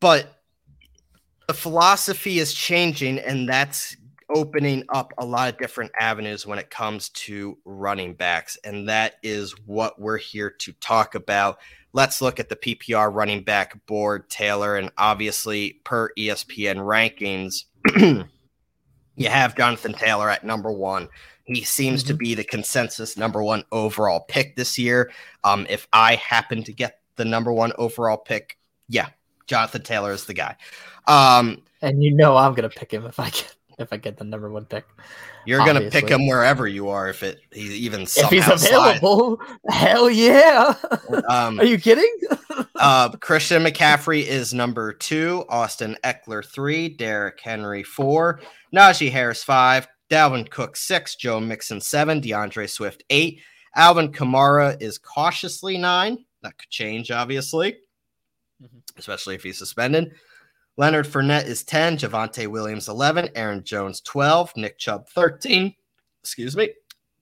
[0.00, 0.40] but
[1.46, 3.96] the philosophy is changing, and that's
[4.34, 8.58] opening up a lot of different avenues when it comes to running backs.
[8.64, 11.58] And that is what we're here to talk about.
[11.94, 14.76] Let's look at the PPR running back board, Taylor.
[14.76, 17.64] And obviously, per ESPN rankings,
[19.16, 21.08] you have Jonathan Taylor at number one.
[21.44, 22.08] He seems mm-hmm.
[22.08, 25.12] to be the consensus number one overall pick this year.
[25.44, 29.10] Um, if I happen to get the number one overall pick, yeah,
[29.46, 30.56] Jonathan Taylor is the guy.
[31.06, 34.24] Um, and you know I'm gonna pick him if I get if I get the
[34.24, 34.84] number one pick.
[35.46, 35.80] You're obviously.
[35.80, 39.38] gonna pick him wherever you are if it he even if he's available.
[39.38, 39.60] Slides.
[39.68, 40.74] Hell yeah!
[41.28, 42.12] Um, are you kidding?
[42.76, 45.44] uh, Christian McCaffrey is number two.
[45.48, 46.88] Austin Ekeler three.
[46.88, 48.40] Derrick Henry four.
[48.74, 49.86] Najee Harris five.
[50.10, 51.16] Dalvin Cook six.
[51.16, 52.20] Joe Mixon seven.
[52.20, 53.40] DeAndre Swift eight.
[53.76, 56.24] Alvin Kamara is cautiously nine.
[56.42, 57.72] That could change, obviously,
[58.62, 58.78] mm-hmm.
[58.96, 60.12] especially if he's suspended.
[60.76, 65.72] Leonard Fournette is 10, Javonte Williams 11, Aaron Jones 12, Nick Chubb 13,
[66.20, 66.70] excuse me,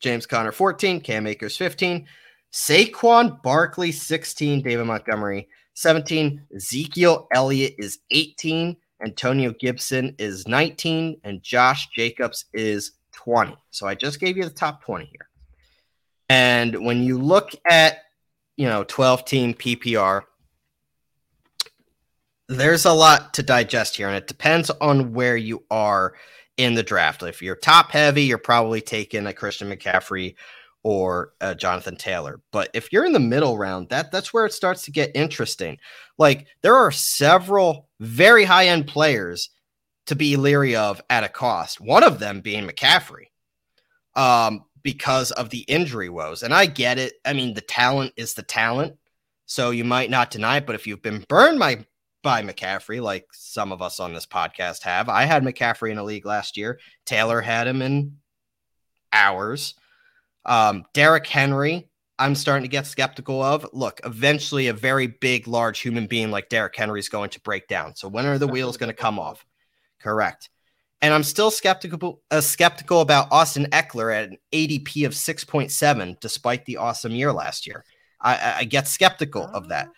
[0.01, 2.07] James Conner 14, Cam Akers 15,
[2.51, 11.43] Saquon Barkley 16, David Montgomery 17, Ezekiel Elliott is 18, Antonio Gibson is 19, and
[11.43, 13.55] Josh Jacobs is 20.
[13.71, 15.29] So I just gave you the top 20 here.
[16.29, 17.99] And when you look at,
[18.57, 20.23] you know, 12 team PPR,
[22.49, 26.15] there's a lot to digest here, and it depends on where you are
[26.57, 27.23] in the draft.
[27.23, 30.35] If you're top heavy, you're probably taking a Christian McCaffrey
[30.83, 32.41] or a Jonathan Taylor.
[32.51, 35.79] But if you're in the middle round, that that's where it starts to get interesting.
[36.19, 39.51] Like there are several very high end players
[40.07, 41.81] to be leery of at a cost.
[41.81, 43.27] One of them being McCaffrey,
[44.17, 46.43] um, because of the injury woes.
[46.43, 47.15] And I get it.
[47.25, 48.97] I mean, the talent is the talent,
[49.47, 50.67] so you might not deny it.
[50.67, 51.87] But if you've been burned by
[52.23, 55.09] by McCaffrey, like some of us on this podcast have.
[55.09, 56.79] I had McCaffrey in a league last year.
[57.05, 58.17] Taylor had him in
[59.13, 59.75] hours.
[60.45, 63.67] Um, Derrick Henry, I'm starting to get skeptical of.
[63.73, 67.69] Look, eventually, a very big, large human being like Derrick Henry is going to break
[67.69, 67.95] down.
[67.97, 69.45] So when are the wheels going to come off?
[70.01, 70.49] Correct.
[71.01, 76.65] And I'm still skeptical uh, skeptical about Austin Ekeler at an ADP of 6.7, despite
[76.65, 77.85] the awesome year last year.
[78.21, 79.89] I, I get skeptical of that.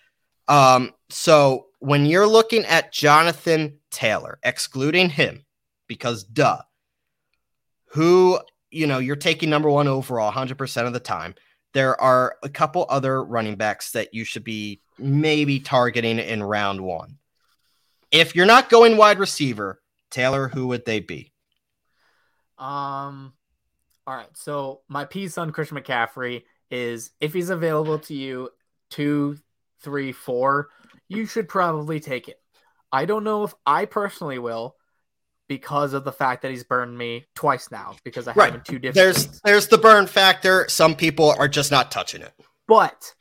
[0.49, 5.44] Um, so when you're looking at Jonathan Taylor, excluding him,
[5.87, 6.62] because duh,
[7.88, 11.35] who, you know, you're taking number one overall 100% of the time.
[11.75, 16.81] There are a couple other running backs that you should be maybe targeting in round
[16.81, 17.18] one.
[18.11, 21.33] If you're not going wide receiver, Taylor, who would they be?
[22.57, 23.35] Um,
[24.07, 24.29] all right.
[24.35, 28.49] So my piece on Christian McCaffrey is if he's available to you
[28.88, 29.37] two,
[29.83, 30.68] three, four,
[31.14, 32.40] you should probably take it.
[32.92, 34.77] I don't know if I personally will
[35.48, 38.53] because of the fact that he's burned me twice now because I right.
[38.53, 38.94] have two different.
[38.94, 39.40] There's things.
[39.44, 40.66] there's the burn factor.
[40.68, 42.33] Some people are just not touching it.
[42.66, 43.14] But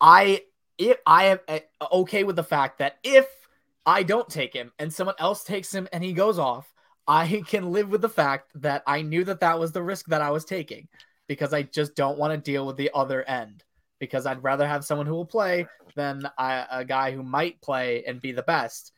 [0.00, 0.42] I
[0.78, 1.60] if I am eh,
[1.92, 3.26] okay with the fact that if
[3.84, 6.72] I don't take him and someone else takes him and he goes off,
[7.06, 10.22] I can live with the fact that I knew that that was the risk that
[10.22, 10.88] I was taking
[11.28, 13.64] because I just don't want to deal with the other end
[13.98, 18.04] because I'd rather have someone who will play than a, a guy who might play
[18.04, 18.92] and be the best.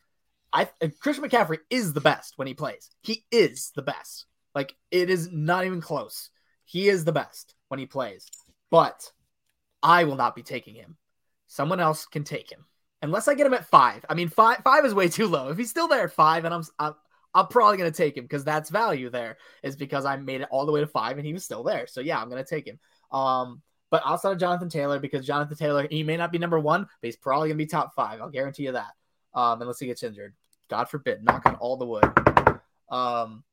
[0.52, 0.68] I
[1.00, 2.90] Christian McCaffrey is the best when he plays.
[3.02, 4.26] He is the best.
[4.54, 6.30] Like it is not even close.
[6.64, 8.26] He is the best when he plays.
[8.70, 9.10] But
[9.82, 10.96] I will not be taking him.
[11.46, 12.64] Someone else can take him.
[13.00, 14.04] Unless I get him at five.
[14.08, 15.50] I mean, five five is way too low.
[15.50, 16.94] If he's still there at five, and I'm I'm,
[17.34, 19.36] I'm probably gonna take him because that's value there.
[19.62, 21.86] Is because I made it all the way to five and he was still there.
[21.86, 22.78] So yeah, I'm gonna take him.
[23.12, 26.82] Um, but outside of Jonathan Taylor, because Jonathan Taylor, he may not be number one,
[26.82, 28.20] but he's probably gonna be top five.
[28.20, 28.92] I'll guarantee you that.
[29.34, 30.34] Um, unless he gets injured.
[30.68, 32.04] God forbid, knock on all the wood.
[32.90, 33.44] Um,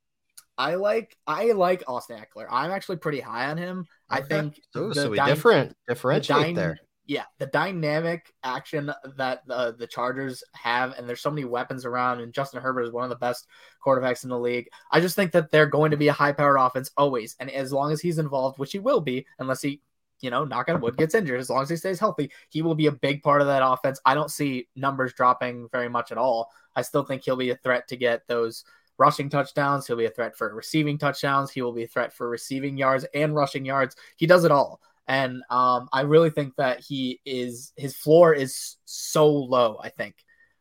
[0.57, 2.47] I like I like Austin Ekeler.
[2.49, 3.85] I'm actually pretty high on him.
[4.09, 6.79] I think so, so we dy- different differentiate the dy- there.
[7.07, 12.21] Yeah, the dynamic action that the the Chargers have, and there's so many weapons around,
[12.21, 13.47] and Justin Herbert is one of the best
[13.85, 14.69] quarterbacks in the league.
[14.91, 17.71] I just think that they're going to be a high powered offense always, and as
[17.71, 19.81] long as he's involved, which he will be, unless he
[20.21, 21.39] you know, knock on wood, gets injured.
[21.39, 23.99] As long as he stays healthy, he will be a big part of that offense.
[24.05, 26.51] I don't see numbers dropping very much at all.
[26.75, 28.63] I still think he'll be a threat to get those
[28.97, 29.85] rushing touchdowns.
[29.85, 31.51] He'll be a threat for receiving touchdowns.
[31.51, 33.95] He will be a threat for receiving yards and rushing yards.
[34.17, 34.81] He does it all.
[35.07, 40.15] And um, I really think that he is his floor is so low, I think,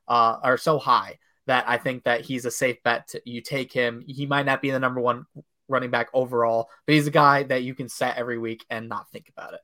[0.07, 3.09] uh, or so high that I think that he's a safe bet.
[3.09, 4.05] To, you take him.
[4.07, 5.25] He might not be the number one
[5.69, 9.11] running back overall, but he's a guy that you can set every week and not
[9.11, 9.61] think about it.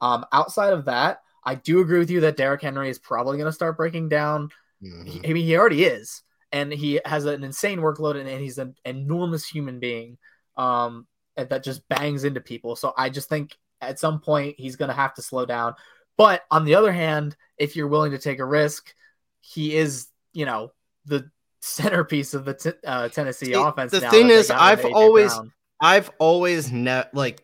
[0.00, 3.48] Um, outside of that, I do agree with you that Derrick Henry is probably going
[3.48, 4.50] to start breaking down.
[4.82, 5.06] Mm-hmm.
[5.06, 6.22] He, I mean, he already is,
[6.52, 10.18] and he has an insane workload, and, and he's an enormous human being
[10.56, 12.76] um, that just bangs into people.
[12.76, 15.74] So I just think at some point he's going to have to slow down.
[16.16, 18.92] But on the other hand, if you're willing to take a risk,
[19.40, 20.72] he is, you know,
[21.06, 21.30] the
[21.60, 23.92] centerpiece of the t- uh, Tennessee See, offense.
[23.92, 25.52] The thing is, I've always Brown.
[25.80, 27.42] I've always ne- like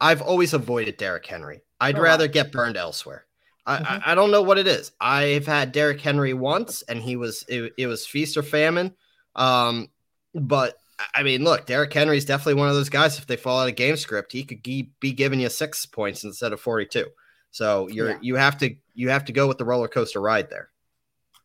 [0.00, 1.62] I've always avoided Derrick Henry.
[1.80, 2.32] I'd Oh, rather wow.
[2.32, 3.24] get burned elsewhere.
[3.66, 3.84] I, Mhm.
[4.06, 4.92] I I don't know what it is.
[5.00, 8.94] I've had Derrick Henry once, and he was it, it was feast or famine.
[9.36, 9.88] Um,
[10.34, 10.76] but
[11.14, 13.18] I mean, look, Derrick Henry is definitely one of those guys.
[13.18, 16.52] If they fall out of game script, he could be giving you six points instead
[16.52, 17.06] of forty two.
[17.50, 18.18] So you're Yeah.
[18.20, 20.70] you have to you have to go with the roller coaster ride there.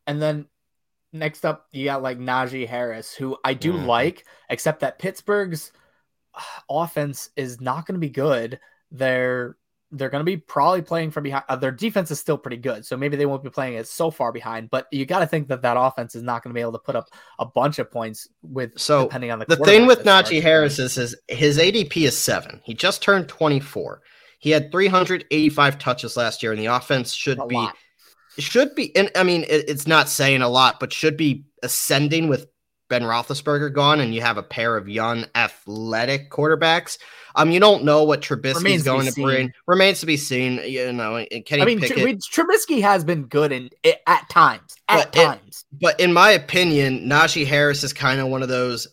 [0.06, 0.46] And then
[1.14, 3.86] next up, you got like Najee Harris, who I do Mhm.
[3.86, 5.72] like, except that Pittsburgh's
[6.34, 8.60] uh, offense is not going to be good.
[8.90, 9.56] They're
[9.96, 11.44] they're going to be probably playing from behind.
[11.48, 14.10] Uh, their defense is still pretty good, so maybe they won't be playing it so
[14.10, 14.68] far behind.
[14.68, 16.80] But you got to think that that offense is not going to be able to
[16.80, 20.42] put up a bunch of points with So, depending on the The thing with Najee
[20.42, 22.60] Harris is his, his ADP is seven.
[22.64, 24.02] He just turned 24.
[24.40, 27.76] He had 385 touches last year, and the offense should A be lot.
[28.38, 28.94] Should be.
[28.96, 32.46] And I mean, it, it's not saying a lot, but should be ascending with
[32.88, 36.98] Ben Roethlisberger gone, and you have a pair of young, athletic quarterbacks.
[37.34, 39.52] Um, you don't know what Trubisky's Remains to going to bring.
[39.66, 40.60] Remains to be seen.
[40.64, 42.22] You know, and Kenny I mean, Pickett.
[42.22, 43.70] Tr- Trubisky has been good in
[44.06, 44.76] at times.
[44.88, 48.48] At But it- times, but in my opinion, Najee Harris is kind of one of
[48.48, 48.86] those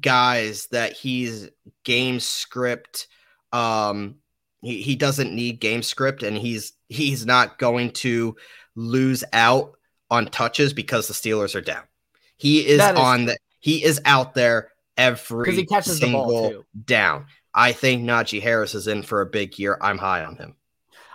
[0.00, 1.50] guys that he's
[1.84, 3.08] game script.
[3.52, 4.16] Um,
[4.62, 8.36] he, he doesn't need game script, and he's he's not going to
[8.76, 9.76] lose out
[10.10, 11.82] on touches because the Steelers are down.
[12.36, 16.26] He is is on the he is out there every because he catches the single
[16.26, 16.64] ball too.
[16.84, 17.26] down.
[17.54, 19.78] I think Najee Harris is in for a big year.
[19.80, 20.54] I'm high on him.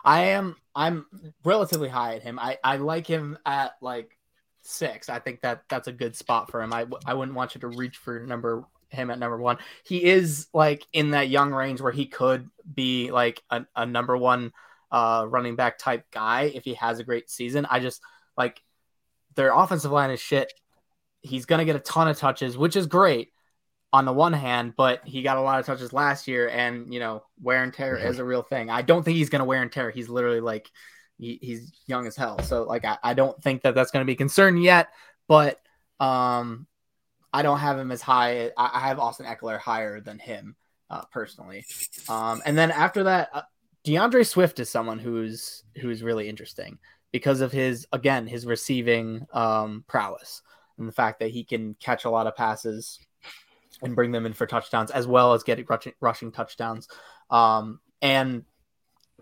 [0.03, 1.05] I am I'm
[1.43, 2.39] relatively high at him.
[2.39, 4.17] I, I like him at like
[4.63, 5.09] six.
[5.09, 6.73] I think that that's a good spot for him.
[6.73, 9.57] I, I wouldn't want you to reach for number him at number one.
[9.83, 14.17] He is like in that young range where he could be like a, a number
[14.17, 14.51] one
[14.91, 17.65] uh, running back type guy if he has a great season.
[17.69, 18.01] I just
[18.37, 18.61] like
[19.35, 20.51] their offensive line is shit.
[21.21, 23.29] He's gonna get a ton of touches, which is great
[23.93, 26.99] on the one hand, but he got a lot of touches last year, and you
[26.99, 28.69] know wear and tear is a real thing.
[28.69, 29.91] I don't think he's gonna wear and tear.
[29.91, 30.69] He's literally like
[31.17, 34.13] he, he's young as hell, so like I, I don't think that that's gonna be
[34.13, 34.89] a concern yet.
[35.27, 35.61] But
[35.99, 36.67] um,
[37.31, 38.51] I don't have him as high.
[38.57, 40.55] I, I have Austin Ekeler higher than him
[40.89, 41.65] uh, personally.
[42.09, 43.41] Um, and then after that, uh,
[43.85, 46.77] DeAndre Swift is someone who's who's really interesting
[47.11, 50.41] because of his again his receiving um, prowess
[50.77, 52.99] and the fact that he can catch a lot of passes
[53.81, 56.87] and bring them in for touchdowns as well as getting rushing, rushing touchdowns.
[57.29, 58.43] Um, and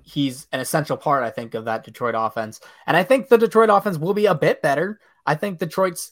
[0.04, 2.60] he's an essential part, I think, of that Detroit offense.
[2.88, 5.00] And I think the Detroit offense will be a bit better.
[5.26, 6.12] I think Detroit's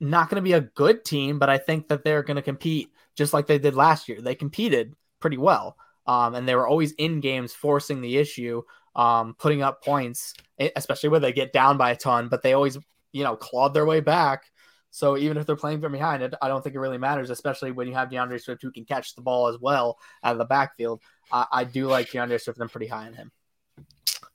[0.00, 2.90] not going to be a good team, but I think that they're going to compete
[3.16, 4.20] just like they did last year.
[4.20, 5.76] They competed pretty well.
[6.06, 8.62] Um, and they were always in games forcing the issue,
[8.94, 10.34] um, putting up points,
[10.76, 12.78] especially when they get down by a ton, but they always,
[13.12, 14.44] you know, clawed their way back.
[14.90, 17.72] So even if they're playing from behind it, I don't think it really matters, especially
[17.72, 20.44] when you have DeAndre Swift who can catch the ball as well out of the
[20.44, 21.00] backfield.
[21.32, 22.60] I, I do like DeAndre Swift.
[22.60, 23.32] I'm pretty high on him.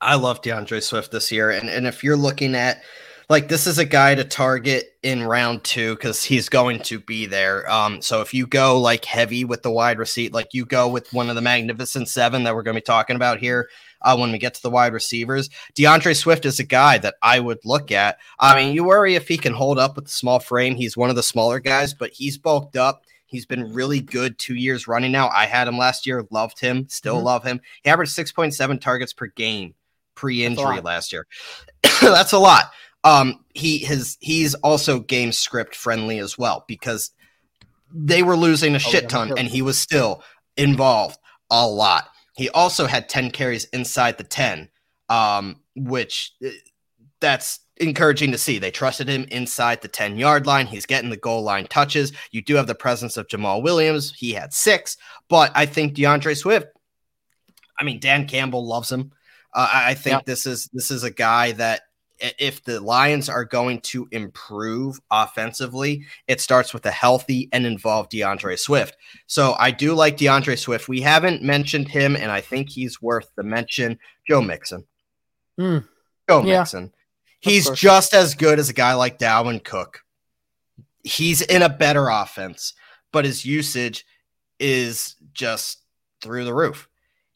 [0.01, 1.49] I love DeAndre Swift this year.
[1.49, 2.83] And, and if you're looking at
[3.29, 7.27] like this is a guy to target in round two because he's going to be
[7.27, 7.69] there.
[7.71, 11.13] Um, so if you go like heavy with the wide receipt, like you go with
[11.13, 13.69] one of the magnificent seven that we're going to be talking about here
[14.01, 17.39] uh, when we get to the wide receivers, DeAndre Swift is a guy that I
[17.39, 18.17] would look at.
[18.39, 20.75] I mean, you worry if he can hold up with the small frame.
[20.75, 23.03] He's one of the smaller guys, but he's bulked up.
[23.27, 25.29] He's been really good two years running now.
[25.29, 27.25] I had him last year, loved him, still Mhm.
[27.25, 27.61] love him.
[27.83, 29.75] He averaged 6.7 targets per game
[30.15, 31.27] pre-injury last year.
[32.01, 32.71] That's a lot.
[33.03, 37.11] Um, he has he's also game script friendly as well because
[37.93, 40.23] they were losing a shit ton and he was still
[40.57, 41.17] involved
[41.49, 42.09] a lot.
[42.35, 44.69] He also had 10 carries inside the 10,
[45.09, 46.49] um, which uh,
[47.19, 48.59] that's encouraging to see.
[48.59, 50.67] They trusted him inside the 10 yard line.
[50.67, 52.11] He's getting the goal line touches.
[52.31, 54.13] You do have the presence of Jamaal Williams.
[54.15, 54.97] He had six,
[55.29, 56.67] but I think DeAndre Swift,
[57.79, 59.11] I mean, Dan Campbell loves him.
[59.53, 60.21] Uh, I think Yeah.
[60.25, 61.81] this is this is a guy that
[62.19, 68.11] if the Lions are going to improve offensively, it starts with a healthy and involved
[68.11, 68.97] DeAndre Swift.
[69.27, 70.87] So I do like DeAndre Swift.
[70.87, 73.99] We haven't mentioned him, and I think he's worth the mention.
[74.27, 74.85] Joe Mixon.
[75.59, 75.87] Mm.
[76.29, 76.59] Joe Yeah.
[76.59, 76.93] Mixon.
[77.39, 80.01] He's just as good as a guy like Dalvin Cook.
[81.03, 82.73] He's in a better offense,
[83.13, 84.05] but his usage
[84.59, 85.79] is just
[86.21, 86.89] through the roof.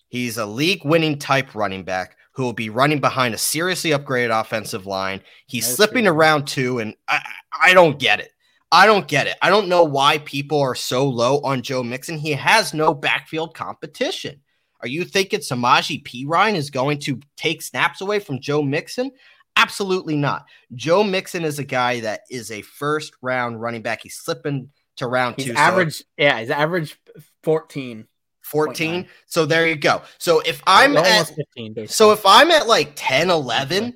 [0.09, 4.37] He's a league winning type running back who will be running behind a seriously upgraded
[4.37, 5.21] offensive line.
[5.47, 6.13] He's That's slipping true.
[6.13, 7.21] around too, and I,
[7.61, 8.31] I don't get it.
[8.71, 9.37] I don't get it.
[9.41, 12.17] I don't know why people are so low on Joe Mixon.
[12.17, 14.41] He has no backfield competition.
[14.81, 19.11] Are you thinking Samaje Perine is going to take snaps away from Joe Mixon?
[19.55, 20.45] Absolutely not.
[20.73, 24.01] Joe Mixon is a guy that is a first round running back.
[24.01, 25.53] He's slipping to round He's two.
[25.53, 26.03] so- average.
[26.17, 26.99] yeah, he's average
[27.43, 28.07] 14.
[28.43, 29.07] 14.
[29.25, 30.01] So there you go.
[30.17, 31.87] So if I'm at 15, basically.
[31.87, 33.95] so if I'm at like 10, 11,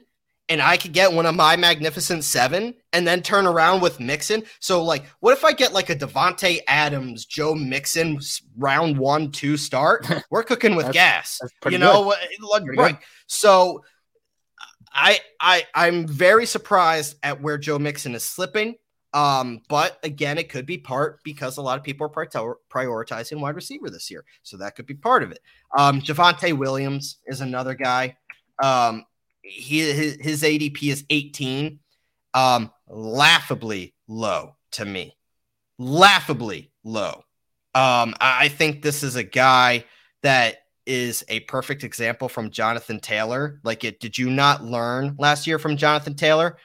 [0.49, 4.43] and I could get one of my magnificent seven and then turn around with Mixon.
[4.59, 8.19] So, like, what if I get like a Davante Adams, Joe Mixon
[8.57, 10.07] round one, two start?
[10.31, 11.41] We're cooking with gas.
[11.69, 12.97] you know, look, uh, right.
[13.27, 13.83] So
[14.91, 18.75] I I I'm very surprised at where Joe Mixon is slipping.
[19.13, 23.55] Um, but again, it could be part because a lot of people are prioritizing wide
[23.55, 24.25] receiver this year.
[24.43, 25.39] So that could be part of it.
[25.77, 28.17] Um, Javonte Williams is another guy.
[28.61, 29.05] Um,
[29.41, 31.79] he his, his ADP is 18.
[32.33, 35.17] Um, laughably low to me.
[35.79, 37.23] Laughably low.
[37.73, 39.85] Um, I think this is a guy
[40.23, 43.59] that is a perfect example from Jonathan Taylor.
[43.63, 46.57] Like it, did you not learn last year from Jonathan Taylor?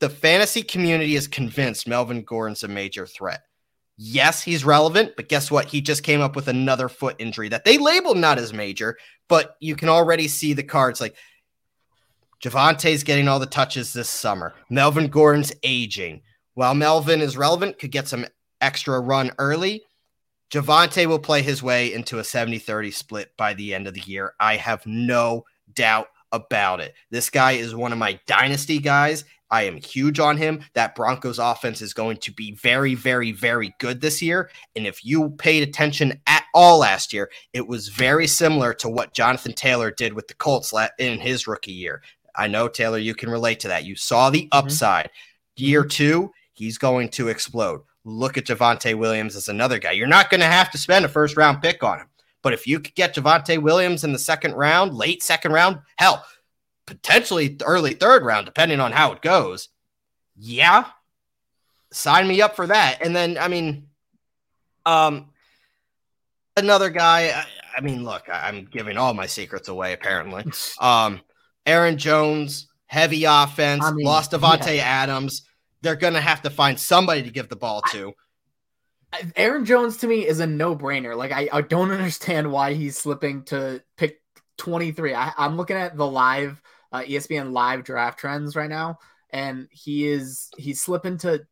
[0.00, 3.42] The fantasy community is convinced Melvin Gordon's a major threat.
[3.96, 5.66] Yes, he's relevant, but guess what?
[5.66, 8.96] He just came up with another foot injury that they labeled not as major,
[9.28, 11.16] but you can already see the cards like
[12.40, 14.54] Javonte's getting all the touches this summer.
[14.70, 16.22] Melvin Gordon's aging.
[16.54, 18.26] While Melvin is relevant, could get some
[18.60, 19.82] extra run early.
[20.50, 24.00] Javonte will play his way into a 70 30 split by the end of the
[24.00, 24.34] year.
[24.38, 25.44] I have no
[25.74, 26.94] doubt about it.
[27.10, 29.24] This guy is one of my dynasty guys.
[29.50, 30.60] I am huge on him.
[30.74, 34.50] That Broncos offense is going to be very, very, very good this year.
[34.76, 39.14] And if you paid attention at all last year, it was very similar to what
[39.14, 42.02] Jonathan Taylor did with the Colts in his rookie year.
[42.36, 43.84] I know, Taylor, you can relate to that.
[43.84, 44.58] You saw the mm-hmm.
[44.58, 45.06] upside.
[45.06, 45.64] Mm-hmm.
[45.64, 47.80] Year two, he's going to explode.
[48.04, 49.92] Look at Javonte Williams as another guy.
[49.92, 52.06] You're not going to have to spend a first round pick on him.
[52.42, 56.24] But if you could get Javonte Williams in the second round, late second round, hell,
[56.88, 59.68] potentially early third round, depending on how it goes,
[60.36, 60.86] yeah,
[61.92, 62.98] sign me up for that.
[63.02, 63.88] And then, I mean,
[64.86, 65.28] um,
[66.56, 67.28] another guy.
[67.28, 67.44] I,
[67.76, 70.44] I mean, look, I, am giving all my secrets away apparently.
[70.80, 71.20] Um,
[71.66, 74.84] Aaron Jones, heavy offense, I mean, lost Davante yeah.
[74.84, 75.42] Adams.
[75.82, 78.14] They're going to have to find somebody to give the ball to.
[79.36, 81.14] Aaron Jones to me is a no brainer.
[81.14, 84.22] Like, I, I don't understand why he's slipping to pick
[84.56, 85.14] 23.
[85.14, 86.60] I, am looking at the live
[86.92, 88.98] uh, ESPN live draft trends right now,
[89.30, 91.46] and he is he's slipping to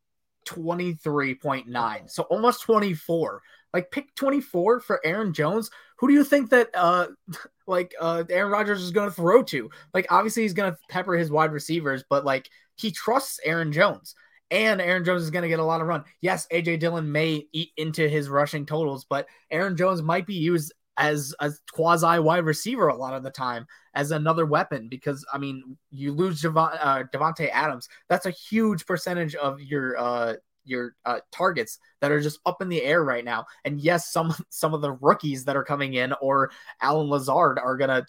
[0.46, 2.10] 23.9.
[2.10, 3.42] So almost 24.
[3.74, 5.70] Like pick 24 for Aaron Jones.
[5.98, 7.08] Who do you think that uh
[7.66, 9.70] like uh Aaron Rodgers is going to throw to?
[9.92, 14.14] Like obviously he's going to pepper his wide receivers, but like he trusts Aaron Jones.
[14.50, 16.04] And Aaron Jones is going to get a lot of run.
[16.20, 20.72] Yes, AJ Dillon may eat into his rushing totals, but Aaron Jones might be used
[20.98, 25.38] as a quasi wide receiver a lot of the time as another weapon because I
[25.38, 30.34] mean you lose Javon, uh, Davante Adams that's a huge percentage of your uh,
[30.66, 33.46] your uh, targets that are just up in the air right now.
[33.64, 36.50] And yes, some some of the rookies that are coming in or
[36.82, 38.04] Allen Lazard are gonna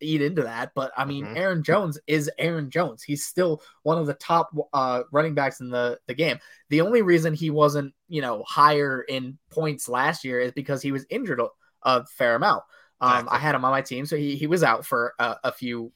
[0.00, 0.72] eat into that.
[0.74, 1.36] But I mean, mm-hmm.
[1.36, 3.02] Aaron Jones is Aaron Jones.
[3.02, 6.38] He's still one of the top uh, running backs in the the game.
[6.70, 10.92] The only reason he wasn't you know higher in points last year is because he
[10.92, 11.40] was injured
[11.82, 12.64] a, fair amount.
[13.00, 13.36] Um, exactly.
[13.36, 15.92] I had him on my team, so he he was out for a, a few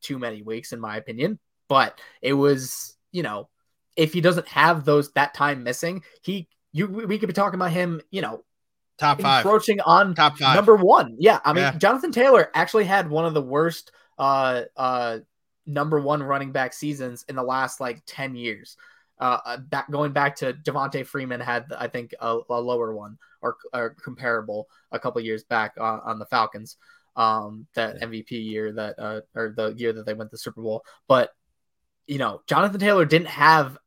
[0.00, 1.38] too many weeks, in my opinion.
[1.68, 3.48] But it was you know
[3.96, 7.72] if he doesn't have those that time missing, he you we could be talking about
[7.72, 8.44] him, you know,
[8.98, 11.16] top five approaching on top five number one.
[11.18, 11.72] Yeah, I mean yeah.
[11.72, 15.18] Jonathan Taylor actually had one of the worst uh uh
[15.66, 18.76] number one running back seasons in the last like 10 years.
[19.20, 23.18] Uh, uh back going back to Devonta Freeman had I think a, a lower one
[23.42, 26.76] or, or, comparable a couple years back on, on the Falcons
[27.16, 30.62] um that MVP year that uh or the year that they went to the Super
[30.62, 31.32] Bowl but
[32.10, 33.78] you know, Jonathan Taylor didn't have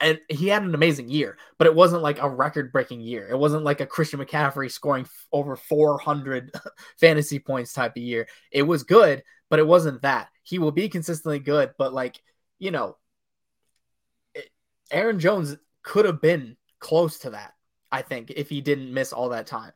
[0.00, 3.28] and he had an amazing year, but it wasn't like a record breaking year.
[3.28, 6.52] It wasn't like a Christian McCaffrey scoring f- over 400
[7.00, 8.28] fantasy points type of year.
[8.50, 10.28] It was good, but it wasn't that.
[10.42, 12.18] He will be consistently good, but like,
[12.58, 12.96] you know,
[14.90, 17.54] Aaron Jones could have been close to that,
[17.90, 19.72] I think, if he didn't miss all that time.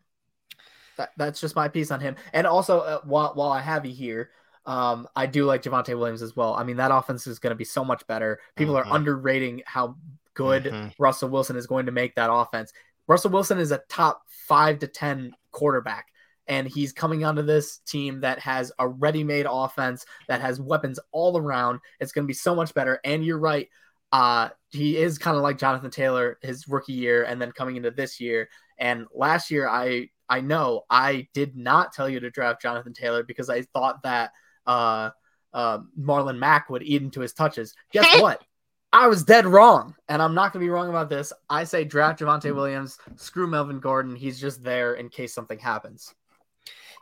[0.96, 2.16] That, that's just my piece on him.
[2.32, 4.30] And also, uh, while, while I have you here,
[4.66, 6.54] um, I do like Javonte Williams as well.
[6.54, 8.40] I mean, that offense is going to be so much better.
[8.56, 8.90] People mm-hmm.
[8.90, 9.96] are underrating how
[10.34, 10.88] good mm-hmm.
[10.98, 12.72] Russell Wilson is going to make that offense.
[13.06, 16.06] Russell Wilson is a top five to 10 quarterback,
[16.46, 21.00] and he's coming onto this team that has a ready made offense that has weapons
[21.10, 21.80] all around.
[21.98, 23.00] It's going to be so much better.
[23.04, 23.68] And you're right.
[24.12, 27.90] Uh, he is kind of like Jonathan Taylor his rookie year and then coming into
[27.90, 28.48] this year.
[28.78, 33.22] And last year, I I know I did not tell you to draft Jonathan Taylor
[33.22, 34.30] because I thought that
[34.66, 35.10] uh,
[35.52, 37.74] uh, Marlon Mack would eat into his touches.
[37.92, 38.42] Guess what?
[38.92, 41.32] I was dead wrong, and I'm not going to be wrong about this.
[41.48, 44.16] I say draft Javonte Williams, screw Melvin Gordon.
[44.16, 46.12] He's just there in case something happens.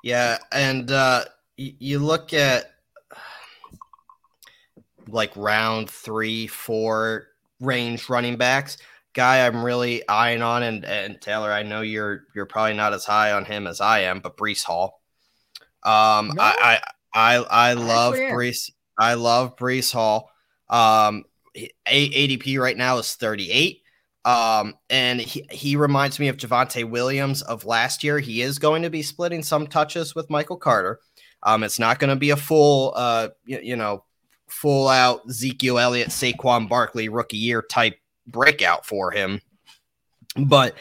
[0.02, 1.24] Yeah, and uh,
[1.58, 2.74] y- you look at
[5.10, 7.28] like round three, four
[7.60, 8.78] range running backs.
[9.14, 13.04] Guy I'm really eyeing on, and and Taylor, I know you're you're probably not as
[13.04, 15.02] high on him as I am, but Breece Hall.
[15.82, 16.42] Um, No.
[16.42, 16.80] I I
[17.14, 18.32] I, I love am.
[18.32, 18.70] Breece.
[18.98, 20.30] I love Breece Hall.
[20.68, 21.24] Um,
[21.86, 23.82] ADP right now is 38.
[24.24, 28.18] Um, and he, he reminds me of Javonte Williams of last year.
[28.18, 31.00] He is going to be splitting some touches with Michael Carter.
[31.42, 34.04] Um, it's not going to be a full, uh, you, you know,
[34.50, 39.40] full out Ezekiel Elliott, Saquon Barkley rookie year type breakout for him.
[40.36, 40.74] But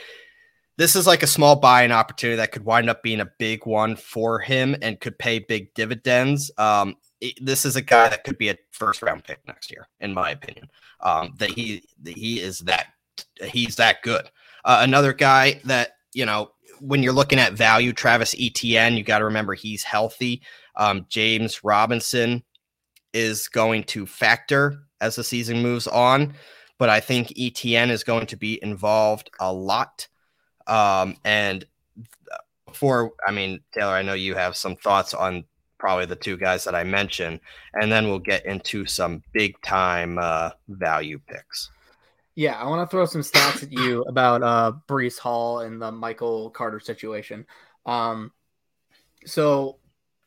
[0.78, 3.96] this is like a small buying opportunity that could wind up being a big one
[3.96, 6.52] for him and could pay big dividends.
[6.58, 9.88] Um, it- this is a guy that could be a first round pick next year,
[10.00, 10.70] in my opinion.
[11.00, 12.88] Um, that he that he is that
[13.44, 14.30] he's that good.
[14.66, 19.20] Uh, another guy that you know when you're looking at value, Travis Etienne, you got
[19.20, 20.44] to remember he's healthy.
[20.76, 22.44] Um, James Robinson
[23.18, 26.34] is going to factor as the season moves on,
[26.78, 30.08] but I think Etienne is going to be involved a lot.
[30.68, 31.66] Um, and
[32.68, 35.46] before, I mean, Taylor, I know you have some thoughts on
[35.80, 37.40] probably the two guys that I mentioned,
[37.74, 41.72] and then we'll get into some big time uh, value picks.
[42.36, 45.92] Yeah, I want to throw some stats at you about uh Breece Hall and the
[45.92, 47.48] Michael Carter situation.
[47.88, 48.32] Um,
[49.26, 49.80] so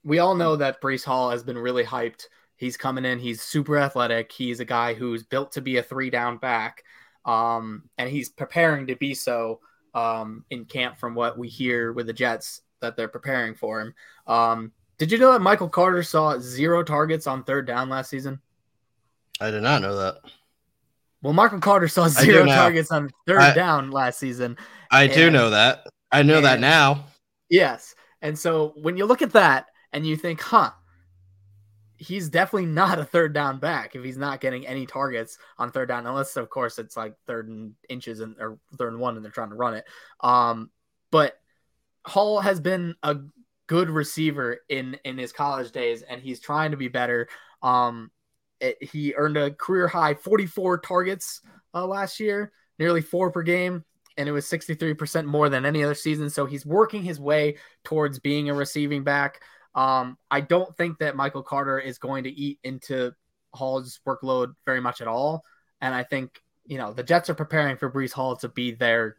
[0.02, 2.26] we all know that Breece Hall has been really hyped.
[2.60, 3.18] He's coming in.
[3.18, 4.30] He's super athletic.
[4.30, 6.84] He's a guy who's built to be a three down back,
[7.24, 9.60] um, and he's preparing to be so
[9.94, 10.98] um, in camp.
[10.98, 13.94] From what we hear with the Jets, that they're preparing for him.
[14.26, 18.38] Um, did you know that Michael Carter saw zero targets on third down last season?
[19.40, 20.18] I did not know that.
[21.22, 24.58] Well, Michael Carter saw zero targets on third I- down last season.
[24.90, 25.86] I do know that.
[26.12, 27.06] I know that now.
[27.48, 27.94] Yes.
[28.20, 30.72] And so when you look at that and you think, huh,
[32.00, 35.88] he's definitely not a third down back if he's not getting any targets on third
[35.88, 39.24] down, unless of course it's like third and inches and or third and one and
[39.24, 39.84] they're trying to run it.
[40.20, 40.70] Um,
[41.10, 41.34] but
[42.06, 43.18] Hall has been a
[43.66, 47.28] good receiver in in his college days, and he's trying to be better.
[47.62, 48.10] Um,
[48.60, 51.42] it, he earned a career high 44 targets
[51.74, 53.84] uh, last year, nearly four per game,
[54.16, 56.30] and it was 63% more than any other season.
[56.30, 59.42] So he's working his way towards being a receiving back.
[59.74, 63.12] Um, I don't think that Michael Carter is going to eat into
[63.54, 65.44] Hall's workload very much at all.
[65.80, 69.16] And I think, you know, the Jets are preparing for Breece Hall to be their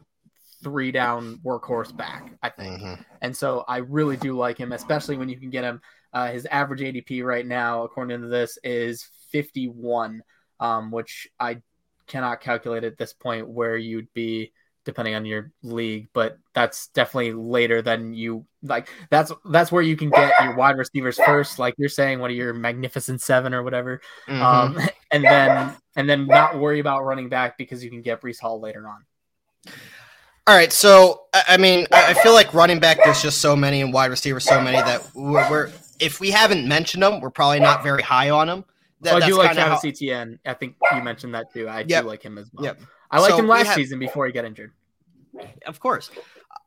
[0.63, 2.81] three down workhorse back, I think.
[2.81, 3.05] Mhm.
[3.21, 5.81] And so I really do like him, especially when you can get him.
[6.13, 10.21] Uh, his average ADP right now, according to this, is 51,
[10.59, 11.61] um, which I
[12.07, 14.51] cannot calculate at this point where you'd be
[14.85, 18.89] depending on your league, but that's definitely later than you like.
[19.09, 22.35] That's that's where you can get your wide receivers first, like you're saying, one of
[22.35, 24.41] your magnificent seven or whatever, Mhm.
[24.41, 24.79] um,
[25.11, 28.59] and then and then not worry about running back because you can get Breece Hall
[28.59, 29.03] later on.
[30.47, 33.93] All right, so I mean, I feel like running back there's just so many and
[33.93, 37.83] wide receiver so many that we're, we're if we haven't mentioned them, we're probably not
[37.83, 38.65] very high on them.
[39.01, 40.39] That, I do like Travis how- Etienne.
[40.45, 41.67] I think you mentioned that too.
[41.67, 42.03] I Yep.
[42.03, 42.65] do like him as well.
[42.65, 42.79] Yep.
[43.11, 44.71] I liked So him last have- season before he got injured.
[45.65, 46.09] of course.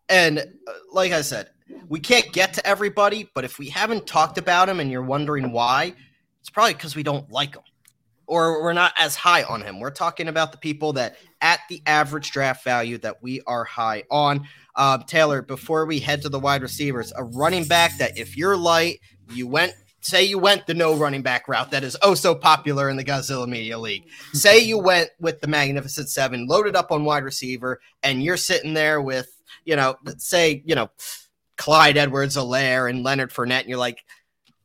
[0.08, 1.50] And uh, like I said,
[1.88, 5.50] we can't get to everybody, but if we haven't talked about him and you're wondering
[5.52, 5.94] why,
[6.40, 7.62] it's probably because we don't like him
[8.26, 9.80] or we're not as high on him.
[9.80, 14.04] We're talking about the people that at the average draft value that we are high
[14.10, 14.46] on.
[14.76, 18.56] Um, Taylor, before we head to the wide receivers, a running back that if you're
[18.56, 19.72] light, you went.
[20.04, 23.04] Say you went the no running back route that is oh so popular in the
[23.04, 24.04] Godzilla Media League.
[24.34, 28.74] Say you went with the Magnificent Seven, loaded up on wide receiver, and you're sitting
[28.74, 30.90] there with, you know, say, you know,
[31.56, 34.04] Clyde Edwards Helaire and Leonard Fournette, and you're like,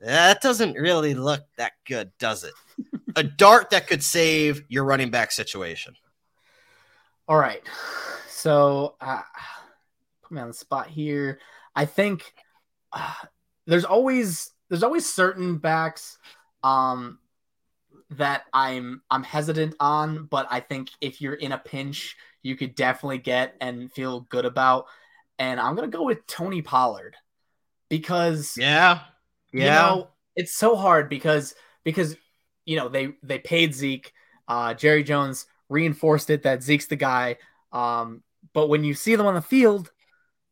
[0.01, 2.53] that doesn't really look that good, does it?
[3.15, 5.95] a dart that could save your running back situation.
[7.29, 7.63] All right.
[8.27, 9.21] So uh,
[10.21, 11.39] put me on the spot here.
[11.75, 12.33] I think
[12.91, 13.13] uh,
[13.67, 16.17] there's always there's always certain backs
[16.63, 17.20] um,
[18.11, 22.76] that I'm I'm hesitant on, but I think if you're in a pinch, you could
[22.76, 24.86] definitely get and feel good about.
[25.38, 27.15] And I'm gonna go with Tony Pollard
[27.89, 29.01] because Yeah.
[29.51, 32.15] you know, it's so hard because because
[32.65, 34.13] you know they they paid Zeke.
[34.47, 37.38] Uh, Jerry Jones reinforced it that Zeke's the guy.
[37.72, 39.91] Um, but when you see them on the field,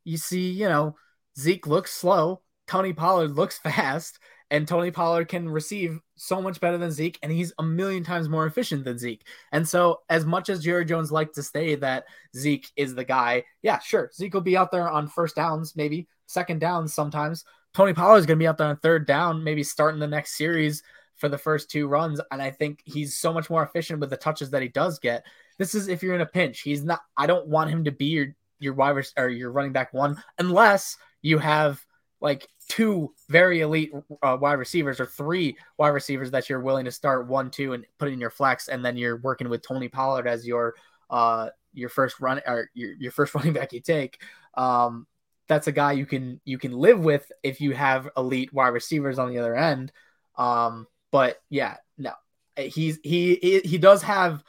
[0.04, 0.96] you see you know
[1.38, 6.78] Zeke looks slow, Tony Pollard looks fast, and Tony Pollard can receive so much better
[6.78, 9.26] than Zeke, and he's a million times more efficient than Zeke.
[9.52, 12.06] And so, as much as Jerry Jones liked to say that
[12.36, 16.08] Zeke is the guy, yeah, sure, Zeke will be out there on first downs, maybe
[16.28, 17.44] second downs sometimes.
[17.74, 20.38] Tony Pollard is going to be out there on third down, maybe starting the next
[20.38, 20.82] series
[21.16, 22.22] for the first two runs.
[22.32, 25.26] And I think he's so much more efficient with the touches that he does get.
[25.58, 26.62] This is if you're in a pinch.
[26.62, 27.02] He's not.
[27.16, 28.28] I don't want him to be your
[28.60, 31.84] your wide or your running back one unless you have
[32.22, 33.92] like two very elite
[34.22, 37.86] uh, wide receivers or three wide receivers that you're willing to start one, two, and
[37.98, 40.76] put in your flex, and then you're working with Tony Pollard as your
[41.10, 44.22] uh your first run or your, your first running back you take.
[44.56, 45.08] Um,
[45.48, 49.20] that's a guy you can you can live with if you have elite wide receivers
[49.20, 49.92] on the other end.
[50.38, 52.12] Um, but yeah, no,
[52.58, 54.44] he's he he does have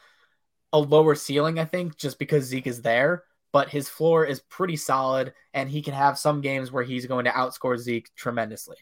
[0.72, 3.22] a lower ceiling, I think, just because Zeke is there
[3.52, 7.24] but his floor is pretty solid, and he can have some games where he's going
[7.24, 8.76] to outscore Zeke tremendously.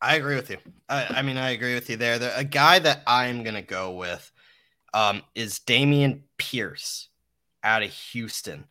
[0.00, 0.58] I agree with you.
[0.88, 2.18] I, I mean, I agree with you there.
[2.18, 4.30] The, a guy that I'm going to go with
[4.94, 7.08] um, is Dameon Pierce
[7.64, 8.64] out of Houston.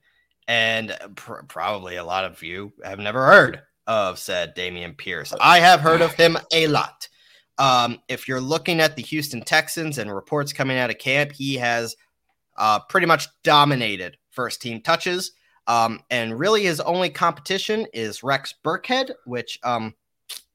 [0.47, 5.33] And pr- probably a lot of you have never heard of said Dameon Pierce.
[5.41, 7.07] I have heard of him a lot.
[7.57, 11.55] Um, if you're looking at the Houston Texans and reports coming out of camp, he
[11.55, 11.95] has
[12.57, 15.31] uh, pretty much dominated first team touches.
[15.65, 19.95] Um, and really, his only competition is Rex Burkhead, which, um,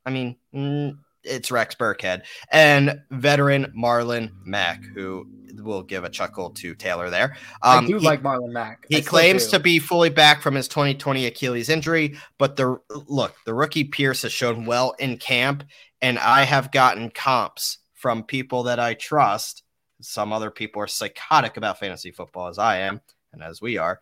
[0.07, 5.27] I mean, mm, it's Rex Burkhead and veteran Marlon Mack, who
[5.57, 7.37] will give a chuckle to Taylor there.
[7.63, 8.87] Um, I do he, like Marlon Mack.
[8.89, 13.55] He claims to be fully back from his 2020 Achilles injury, but the look, the
[13.55, 15.65] rookie Pierce has shown well in camp,
[16.01, 19.63] and I have gotten comps from people that I trust.
[20.01, 23.03] Some other people are psychotic about fantasy football, as I am
[23.33, 24.01] and as we are,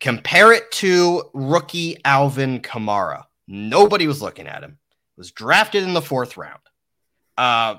[0.00, 3.24] compare it to rookie Alvin Kamara.
[3.46, 4.78] Nobody was looking at him.
[5.16, 6.60] Was drafted in the fourth round.
[7.36, 7.76] Uh,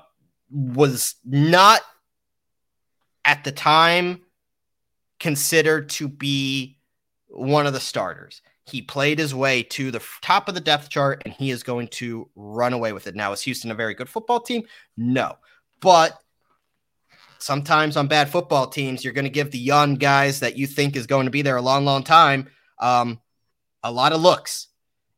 [0.52, 1.82] was not
[3.24, 4.22] at the time
[5.20, 6.78] considered to be
[7.28, 8.42] one of the starters.
[8.66, 11.88] He played his way to the top of the depth chart and he is going
[11.90, 13.16] to run away with it.
[13.16, 14.64] Now, is Houston a very good football team?
[14.98, 15.38] No.
[15.80, 16.20] But
[17.40, 20.96] sometimes on bad football teams, you're going to give the young guys that you think
[20.96, 23.20] is going to be there a long, long time um,
[23.84, 24.68] a lot of looks.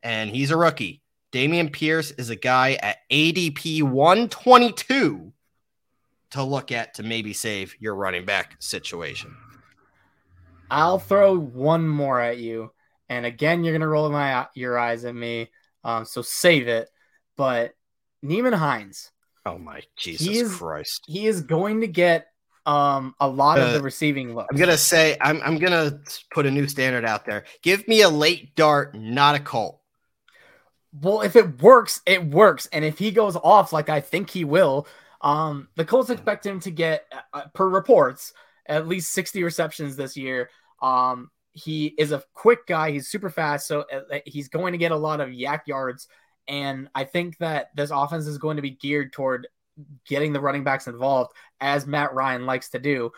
[0.04, 1.02] And he's a rookie.
[1.32, 5.32] Dameon Pierce is a guy at ADP 122
[6.32, 9.36] to look at to maybe save your running back situation.
[10.70, 12.72] I'll throw one more at you.
[13.10, 15.50] And again, you're going to roll my your eyes at me.
[15.84, 16.90] Um, so save it.
[17.38, 17.74] But
[18.24, 19.12] Nyheim Hines,
[19.46, 21.04] Oh my Jesus he is, Christ!
[21.08, 22.28] He is going to get
[22.66, 24.48] um a lot uh, of the receiving looks.
[24.52, 26.00] I'm gonna say I'm I'm gonna
[26.34, 27.46] put a new standard out there.
[27.64, 29.80] Give me a late dart, not a cult.
[31.02, 34.44] Well, if it works, it works, and if he goes off like I think he
[34.44, 34.88] will,
[35.22, 38.34] um, the Colts expect him to get, uh, uh per reports,
[38.66, 40.50] at least 60 receptions this year.
[40.82, 42.92] Um, he is a quick guy.
[42.92, 46.08] He's super fast, so uh, he's going to get a lot of YAC yards.
[46.48, 49.48] And I think that this offense is going to be geared toward
[50.08, 53.12] getting the running backs involved, as Matt Ryan likes to do,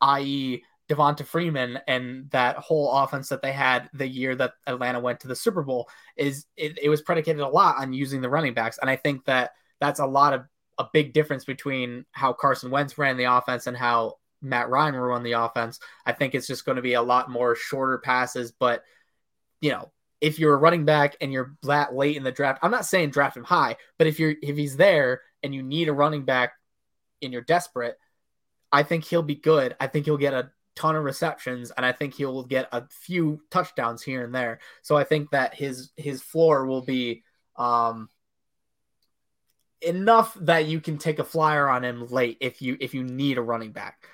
[0.00, 5.20] i.e., Devonta Freeman and that whole offense that they had the year that Atlanta went
[5.20, 8.52] to the Super Bowl is it, it was predicated a lot on using the running
[8.52, 8.78] backs.
[8.78, 10.44] And I think that that's a lot of
[10.78, 15.22] a big difference between how Carson Wentz ran the offense and how Matt Ryan run
[15.22, 15.80] the offense.
[16.04, 18.82] I think it's just going to be a lot more shorter passes, but
[19.62, 19.90] you know,
[20.20, 23.10] if you're a running back and you're that late in the draft, I'm not saying
[23.10, 26.52] draft him high, but if you're if he's there and you need a running back
[27.22, 27.96] and you're desperate,
[28.72, 29.76] I think he'll be good.
[29.80, 33.40] I think he'll get a ton of receptions and I think he'll get a few
[33.50, 34.60] touchdowns here and there.
[34.82, 37.22] So I think that his his floor will be
[37.56, 38.08] um
[39.80, 43.38] enough that you can take a flyer on him late if you if you need
[43.38, 44.08] a running back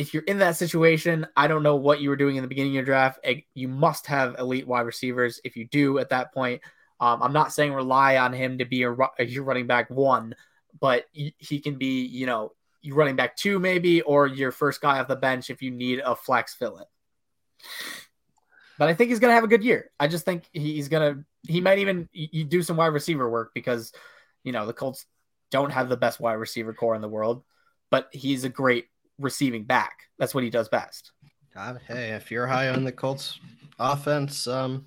[0.00, 2.72] if you're in that situation, I don't know what you were doing in the beginning
[2.72, 3.18] of your draft.
[3.52, 5.42] You must have elite wide receivers.
[5.44, 6.62] If you do at that point,
[7.00, 10.34] um, I'm not saying rely on him to be a, your running back one,
[10.80, 15.00] but he can be, you know, you running back two maybe, or your first guy
[15.00, 16.84] off the bench if you need a flex fill in.
[18.78, 19.90] But I think he's gonna have a good year.
[20.00, 23.92] I just think he's gonna he might even you do some wide receiver work because
[24.44, 25.04] you know the Colts
[25.50, 27.44] don't have the best wide receiver corps in the world,
[27.90, 28.86] but he's a great
[29.20, 30.08] receiving back.
[30.18, 31.12] That's what he does best.
[31.54, 33.38] hey, if you're high on the Colts
[33.78, 34.86] offense, um,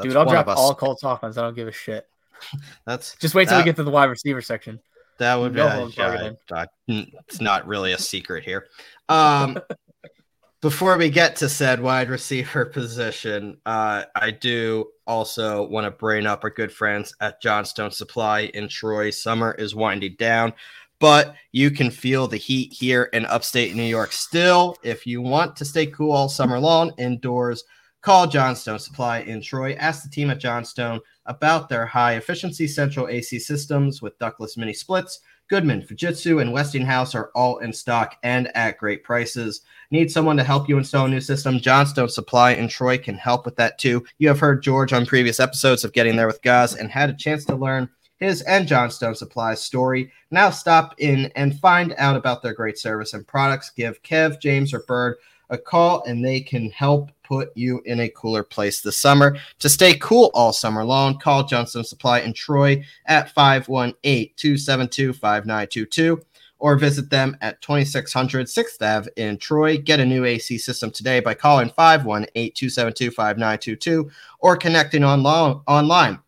[0.00, 1.36] dude, I'll drop all Colts offense.
[1.36, 2.06] I don't give a shit.
[2.86, 4.80] That's just wait till that, we get to the wide receiver section.
[5.18, 8.68] That would be uh, yeah, it's not really a secret here.
[9.08, 9.58] Um,
[10.60, 16.26] before we get to said wide receiver position, uh, I do also want to bring
[16.26, 19.10] up our good friends at Johnstone Supply in Troy.
[19.10, 20.52] Summer is winding down,
[21.00, 24.76] but you can feel the heat here in upstate New York still.
[24.82, 27.64] If you want to stay cool all summer long indoors,
[28.02, 29.74] call Johnstone Supply in Troy.
[29.74, 34.72] Ask the team at Johnstone about their high efficiency central AC systems with ductless mini
[34.72, 35.20] splits.
[35.48, 39.62] Goodman, Fujitsu, and Westinghouse are all in stock and at great prices.
[39.90, 41.58] Need someone to help you install a new system?
[41.58, 44.04] Johnstone Supply in Troy can help with that too.
[44.18, 47.14] You have heard George on previous episodes of Getting There with Gaz and had a
[47.14, 47.88] chance to learn
[48.18, 50.12] his and Johnstone Supply's story.
[50.30, 53.70] Now stop in and find out about their great service and products.
[53.70, 55.16] Give Kev, James, or Bird
[55.50, 59.36] a call and they can help put you in a cooler place this summer.
[59.60, 66.20] To stay cool all summer long, call Johnstone Supply in Troy at 518 272 5922
[66.60, 69.78] or visit them at 2600 6th Ave in Troy.
[69.78, 74.10] Get a new AC system today by calling 518 272 5922
[74.40, 76.18] or connecting online.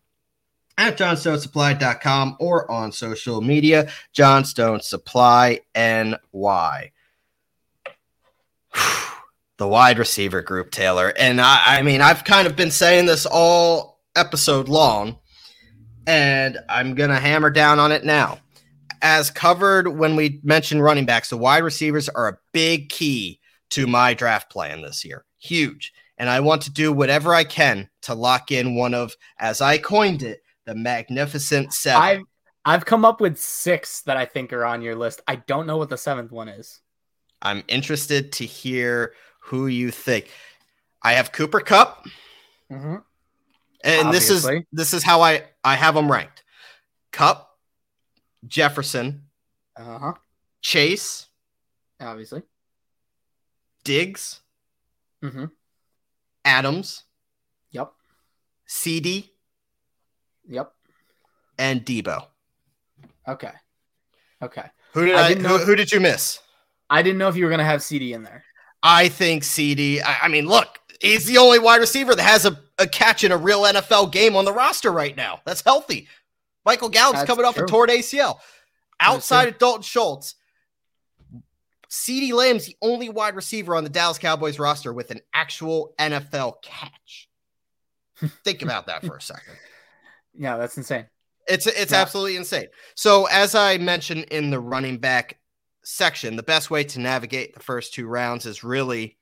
[0.81, 6.91] At johnstonesupply.com or on social media, Johnstone Supply NY.
[9.57, 11.13] the wide receiver group, Taylor.
[11.19, 15.19] And I, I mean, I've kind of been saying this all episode long,
[16.07, 18.39] and I'm going to hammer down on it now.
[19.03, 23.85] As covered when we mentioned running backs, the wide receivers are a big key to
[23.85, 25.25] my draft plan this year.
[25.37, 25.93] Huge.
[26.17, 29.77] And I want to do whatever I can to lock in one of, as I
[29.77, 32.01] coined it, the magnificent seven.
[32.01, 32.21] I've,
[32.63, 35.21] I've come up with six that I think are on your list.
[35.27, 36.81] I don't know what the seventh one is.
[37.41, 40.29] I'm interested to hear who you think.
[41.01, 42.05] I have Cooper Kupp.
[42.71, 42.97] mm-hmm.
[43.83, 44.13] and Obviously.
[44.13, 46.43] this is this is how I I have them ranked:
[47.11, 47.57] Cup,
[48.47, 49.23] Jefferson,
[49.75, 50.13] uh-huh.
[50.61, 51.27] Chase,
[51.99, 52.43] obviously,
[53.83, 54.41] Diggs,
[55.23, 55.45] mm-hmm.
[56.45, 57.03] Adams,
[57.71, 57.91] yep,
[58.69, 59.30] CeeDee,
[60.51, 60.71] yep,
[61.57, 62.25] and Debo.
[63.27, 63.51] Okay,
[64.41, 64.65] okay.
[64.93, 66.39] Who did I, I who, who did you miss?
[66.89, 68.43] I didn't know if you were gonna have CeeDee in there.
[68.83, 70.01] I think CeeDee.
[70.03, 73.31] I, I, mean, look, he's the only wide receiver that has a, a catch in
[73.31, 75.39] a real NFL game on the roster right now.
[75.45, 76.07] That's healthy.
[76.65, 77.65] Michael Gallup's coming off true.
[77.65, 78.39] a torn ACL.
[78.99, 80.35] Outside of Dalton Schultz,
[81.89, 86.61] CeeDee Lamb's the only wide receiver on the Dallas Cowboys roster with an actual NFL
[86.61, 87.29] catch.
[88.43, 89.55] Think about that for a second.
[90.33, 91.05] Yeah, that's insane.
[91.47, 92.01] It's it's yeah.
[92.01, 92.67] absolutely insane.
[92.95, 95.39] So as I mentioned in the running back
[95.83, 99.17] section, the best way to navigate the first two rounds is really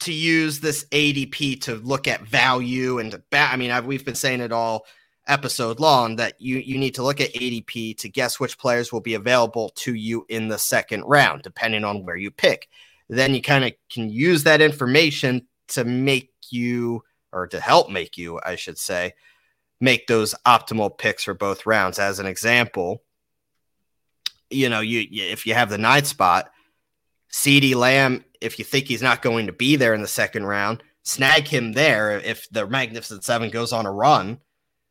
[0.00, 4.04] to use this ADP to look at value and to ba- I mean, I've, we've
[4.04, 4.86] been saying it all
[5.26, 9.00] episode long that you you need to look at ADP to guess which players will
[9.00, 12.68] be available to you in the second round, depending on where you pick.
[13.08, 17.02] Then you kind of can use that information to make you
[17.32, 19.14] or to help make you, I should say,
[19.80, 21.98] make those optimal picks for both rounds.
[21.98, 23.02] As an example,
[24.50, 26.50] you know, you, you if you have the ninth spot,
[27.32, 30.82] CeeDee Lamb, if you think he's not going to be there in the second round,
[31.02, 34.40] snag him there if the Magnificent Seven goes on a run,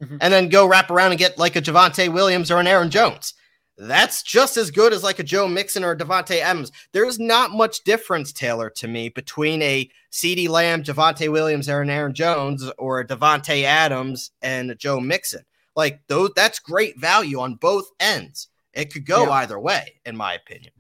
[0.02, 0.18] mm-hmm.
[0.22, 3.34] and then go wrap around and get like a Javonte Williams or an Aaron Jones.
[3.78, 6.72] That's just as good as like a Joe Mixon or a Davante Adams.
[6.94, 11.90] There's not much difference, Taylor, to me between a CeeDee Lamb, Javonte Williams, or an
[11.90, 15.44] Aaron Jones, or a Davante Adams and a Joe Mixon.
[15.76, 18.48] Like those, that's great value on both ends.
[18.74, 19.32] It could go yeah.
[19.32, 20.72] either way, in my opinion.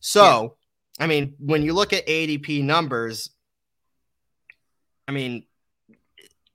[0.00, 0.56] So,
[0.98, 1.04] yeah.
[1.04, 3.30] I mean, when you look at ADP numbers,
[5.06, 5.44] I mean,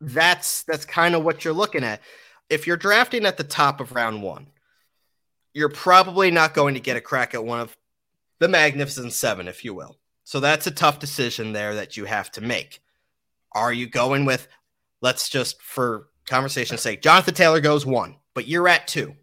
[0.02, 2.02] that's that's kind of what you're looking at.
[2.50, 4.48] If you're drafting at the top of round one,
[5.54, 7.78] you're probably not going to get a crack at one of
[8.40, 9.98] the magnificent seven, if you will.
[10.24, 12.82] So that's a tough decision there that you have to make.
[13.54, 14.48] Are you going with,
[15.02, 19.16] let's just for conversation's sake, Jonathan Taylor goes one, but you're at two.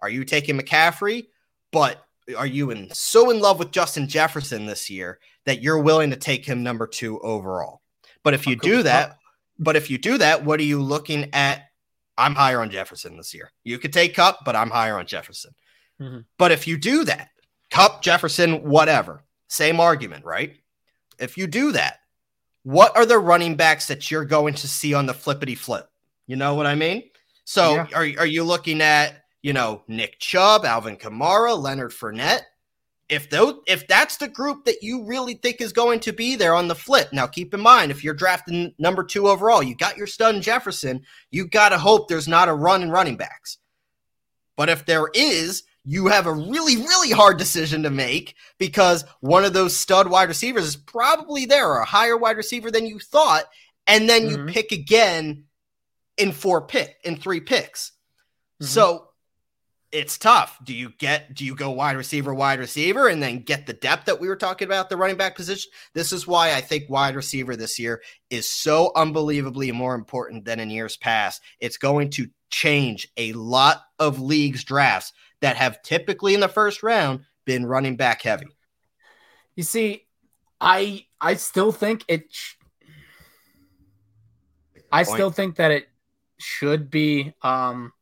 [0.00, 1.28] Are you taking McCaffrey?
[1.72, 2.04] But
[2.36, 6.16] are you in so in love with Justin Jefferson this year that you're willing to
[6.16, 7.80] take him number two overall?
[8.22, 9.16] But if you do that,
[9.58, 11.62] but if you do that, what are you looking at?
[12.18, 13.50] I'm higher on Jefferson this year.
[13.64, 15.52] You could take Kupp, but I'm higher on Jefferson.
[16.00, 16.20] Mm-hmm.
[16.38, 17.28] But if you do that,
[17.70, 20.56] Kupp, Jefferson, whatever, same argument, right?
[21.18, 22.00] If you do that,
[22.64, 25.88] what are the running backs that you're going to see on the flippity flip?
[26.26, 27.04] You know what I mean?
[27.44, 27.86] So yeah.
[27.94, 32.42] are, are you looking at you know, Nick Chubb, Alvin Kamara, Leonard Fournette.
[33.08, 36.54] If those, if that's the group that you really think is going to be there
[36.54, 39.98] on the flip, now keep in mind if you're drafting number two overall, you got
[39.98, 43.58] your stun Jefferson, you got to hope there's not a run in running backs.
[44.56, 49.44] But if there is, you have a really, really hard decision to make because one
[49.44, 52.98] of those stud wide receivers is probably there or a higher wide receiver than you
[52.98, 53.44] thought.
[53.86, 54.48] And then you mm-hmm.
[54.48, 55.44] pick again
[56.16, 57.92] in four pick in three picks.
[58.62, 58.66] Mm-hmm.
[58.66, 59.08] So
[59.90, 60.56] it's tough.
[60.64, 64.06] Do you get do you go wide receiver, wide receiver, and then get the depth
[64.06, 65.70] that we were talking about the running back position?
[65.94, 70.60] This is why I think wide receiver this year is so unbelievably more important than
[70.60, 71.42] in years past.
[71.60, 75.12] It's going to change a lot of leagues drafts
[75.42, 78.46] that have typically in the first round been running back heavy.
[79.54, 80.06] You see,
[80.60, 82.32] I I still think it.
[82.32, 82.54] Sh-
[84.90, 85.88] I still think that it
[86.38, 87.92] should be um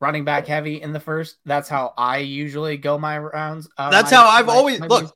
[0.00, 1.38] running back heavy in the first.
[1.44, 3.68] That's how I usually go my rounds.
[3.76, 5.14] Uh, that's my, how I've my, always my look.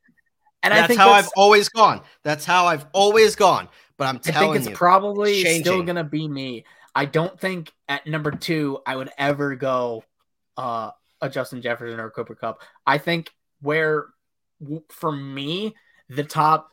[0.63, 2.03] And that's I think how I've always gone.
[2.25, 3.69] That's how I've always gone.
[3.97, 6.65] But I'm telling I think it's you, probably still gonna be me.
[6.95, 10.05] I don't think at number two I would ever go
[10.57, 12.63] uh, a Justin Jefferson or Cooper Kupp.
[12.87, 14.07] I think where
[14.89, 15.75] for me
[16.09, 16.73] the top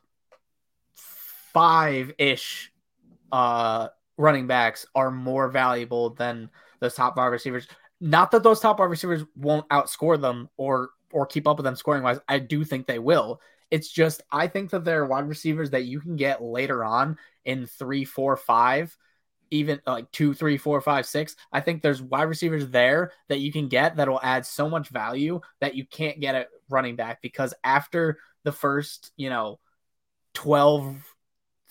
[0.95, 2.71] five ish
[3.31, 7.67] uh, running backs are more valuable than those top five receivers.
[8.01, 11.75] Not that those top wide receivers won't outscore them or or keep up with them
[11.75, 12.19] scoring wise.
[12.27, 13.39] I do think they will.
[13.71, 17.17] It's just I think that there are wide receivers that you can get later on
[17.45, 18.95] in three, four, five,
[19.55, 21.35] even uh, like two, three, four, five, six.
[21.51, 24.89] I think there's wide receivers there that you can get that will add so much
[24.89, 29.59] value that you can't get at running back because after the first, you know,
[30.33, 30.95] 12,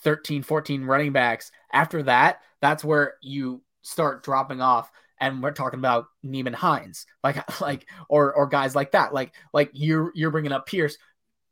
[0.01, 5.79] 13, 14 running backs, after that, that's where you start dropping off and we're talking
[5.79, 10.51] about Nyheim Hines, like like or or guys like that, like like you're you're bringing
[10.51, 10.97] up Pierce.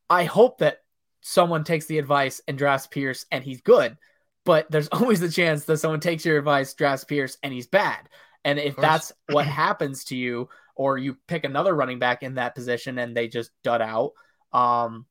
[0.10, 0.80] I hope that
[1.22, 3.98] someone takes the advice and drafts Pierce and he's good,
[4.46, 8.10] but there's always the chance that someone takes your advice, drafts Pierce and he's bad.
[8.46, 12.56] And if that's what happens to you, or you pick another running back in that
[12.56, 14.14] position and they just dud out,
[14.52, 15.06] um,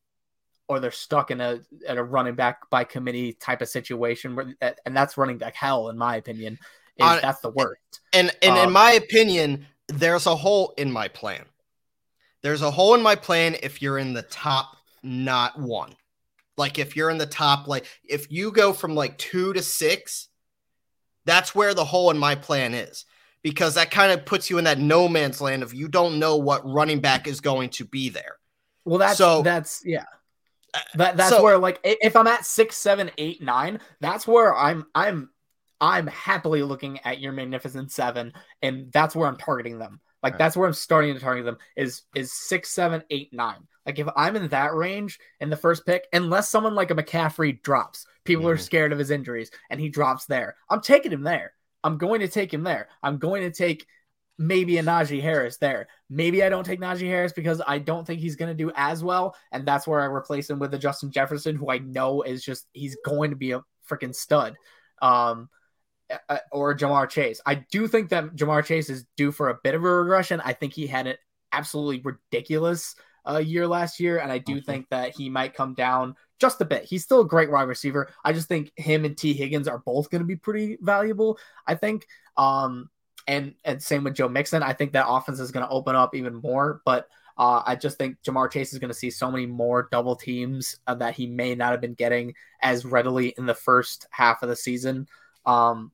[0.68, 4.55] or they're stuck in a at a running back by committee type of situation where
[4.61, 8.01] and that's running back hell in my opinion is uh, that's the worst.
[8.12, 11.45] And and um, in my opinion, there's a hole in my plan.
[12.43, 15.95] There's a hole in my plan if you're in the top not one.
[16.57, 20.28] Like if you're in the top, like if you go from like two to six,
[21.24, 23.05] that's where the hole in my plan is.
[23.42, 26.36] Because that kind of puts you in that no man's land of you don't know
[26.36, 28.36] what running back is going to be there.
[28.84, 30.05] Well, that's so that's yeah.
[30.74, 34.57] Uh, that that's so, where like if I'm at six, seven, eight, nine, that's where
[34.57, 35.30] I'm I'm
[35.80, 38.32] I'm happily looking at your magnificent seven,
[38.62, 40.00] and that's where I'm targeting them.
[40.22, 40.38] Like right.
[40.38, 43.66] that's where I'm starting to target them is is six, seven, eight, nine.
[43.87, 47.62] Like if I'm in that range in the first pick, unless someone like a McCaffrey
[47.62, 48.53] drops, people mm-hmm.
[48.53, 50.57] are scared of his injuries, and he drops there.
[50.70, 51.53] I'm taking him there.
[51.85, 52.89] I'm going to take him there.
[53.03, 53.87] I'm going to take
[54.39, 55.89] maybe a Najee Harris there.
[56.09, 59.03] Maybe I don't take Najee Harris because I don't think he's going to do as
[59.03, 62.45] well, and that's where I replace him with a Justin Jefferson, who I know is
[62.45, 64.55] just he's going to be a freaking stud.
[65.01, 65.49] Um,
[66.51, 67.41] or Ja'Marr Chase.
[67.47, 70.43] I do think that Ja'Marr Chase is due for a bit of a regression.
[70.45, 71.16] I think he had an
[71.53, 72.95] absolutely ridiculous
[73.28, 74.70] uh, year last year, and I do mm-hmm.
[74.70, 76.84] think that he might come down just a bit.
[76.84, 78.08] He's still a great wide receiver.
[78.24, 81.38] I just think him and Tee Higgins are both going to be pretty valuable.
[81.66, 82.06] I think.
[82.36, 82.90] Um,
[83.26, 84.62] and and same with Joe Mixon.
[84.62, 87.08] I think that offense is going to open up even more, but.
[87.38, 90.76] Uh, I just think Ja'Marr Chase is going to see so many more double teams
[90.86, 94.50] uh, that he may not have been getting as readily in the first half of
[94.50, 95.08] the season.
[95.46, 95.92] Um,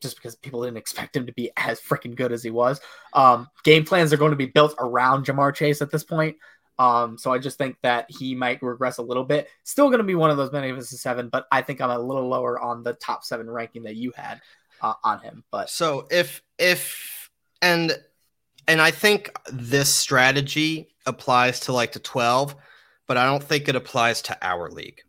[0.00, 2.80] just because people didn't expect him to be as freaking good as he was.
[3.12, 6.36] Um, game plans are going to be built around Ja'Marr Chase at this point.
[6.78, 9.48] Um, so I just think that he might regress a little bit.
[9.64, 11.90] Still going to be one of those many of magnificent seven, but I think I'm
[11.90, 14.40] a little lower on the top seven ranking that you had
[14.80, 15.42] uh, on him.
[15.50, 17.30] But so if if
[17.60, 17.98] and
[18.68, 22.54] and I think this strategy applies to like the 12,
[23.06, 25.00] but I don't think it applies to our league.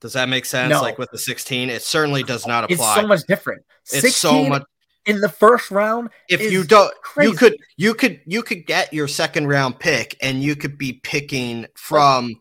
[0.00, 0.70] Does that make sense?
[0.70, 0.82] No.
[0.82, 2.92] Like with the 16, it certainly does not apply.
[2.92, 3.64] It's so much different.
[3.92, 4.64] It's so much
[5.04, 6.10] in the first round.
[6.28, 7.30] If you don't, crazy.
[7.30, 10.94] you could, you could, you could get your second round pick, and you could be
[10.94, 12.40] picking from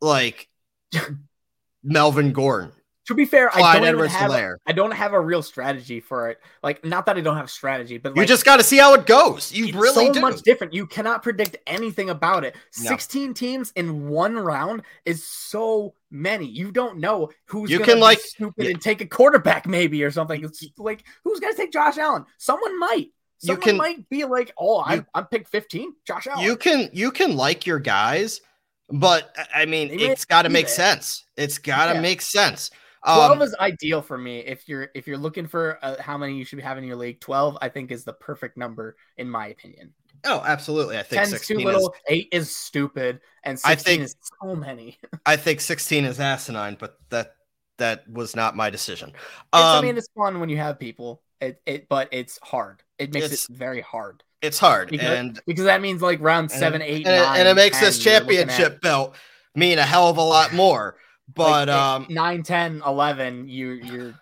[0.00, 0.48] like
[1.82, 2.72] Melvin Gordon
[3.06, 6.00] to be fair, Clyde I don't Edwards have a, I don't have a real strategy
[6.00, 6.40] for it.
[6.62, 9.06] Like, not that I don't have strategy, but you just got to see how it
[9.06, 9.52] goes.
[9.52, 9.84] You really do.
[9.84, 10.20] It's so do.
[10.20, 10.72] much different.
[10.72, 12.56] You cannot predict anything about it.
[12.80, 12.88] No.
[12.88, 16.46] Sixteen teams in one round is so many.
[16.46, 18.70] You don't know who's you can like stupid yeah.
[18.70, 20.42] and take a quarterback maybe or something.
[20.42, 22.24] It's like who's gonna take Josh Allen?
[22.38, 23.10] Someone might.
[23.38, 25.92] Someone you can, might be like, oh, I I'm picked fifteen.
[26.06, 26.44] Josh Allen.
[26.44, 28.40] You can you can like your guys,
[28.88, 31.24] but I mean, it's got to make sense.
[31.36, 32.00] It's got to yeah.
[32.00, 32.70] make sense.
[33.04, 34.38] Twelve um, is ideal for me.
[34.40, 37.20] If you're if you're looking for uh, how many you should have in your league,
[37.20, 39.92] twelve I think is the perfect number in my opinion.
[40.26, 40.96] Oh, absolutely.
[40.96, 44.16] I think 10's 16 too little, is, 8 is stupid, and I 16 think- is
[44.42, 44.98] so many.
[45.26, 47.34] I think 16 is asinine, but that
[47.76, 49.12] that was not my decision.
[49.52, 52.82] I Um, mean, it's fun when you have people, it, it but it's hard.
[52.98, 54.22] It makes it very hard.
[54.40, 57.40] it's hard, Because, and because that means like round and- seven, eight, and, it- nine,
[57.40, 59.16] and it makes 10, this at, championship belt
[59.54, 60.96] mean a hell of a lot more.
[61.32, 64.14] But like, um 9, 10, 11, you you're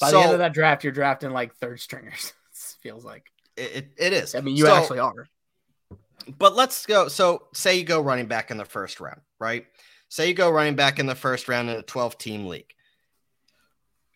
[0.00, 2.32] by so the end of that draft, you're drafting like third stringers.
[2.52, 3.24] it feels like.
[3.56, 4.34] it, it- is.
[4.34, 5.28] I mean, you So- actually are.
[6.38, 7.08] But let's go.
[7.08, 9.66] So, say you go running back in the first round, right?
[10.08, 12.72] Say you go running back in the first round in a 12 team league.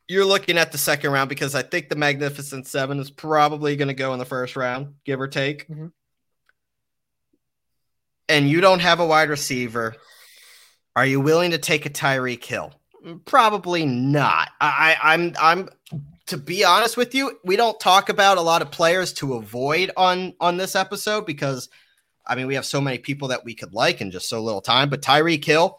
[0.06, 3.88] You're looking at the second round because I think the Magnificent Seven is probably going
[3.88, 5.66] to go in the first round, give or take.
[5.66, 5.92] Mhm.
[8.28, 9.96] And you don't have a wide receiver.
[10.96, 12.72] Are you willing to take a Tyreek Hill?
[13.24, 14.50] Probably not.
[14.60, 15.68] I, I'm, I'm.
[16.28, 19.90] To be honest with you, we don't talk about a lot of players to avoid
[19.94, 21.68] on on this episode because
[22.26, 24.62] I mean, we have so many people that we could like in just so little
[24.62, 24.88] time.
[24.88, 25.78] But Tyreek Hill,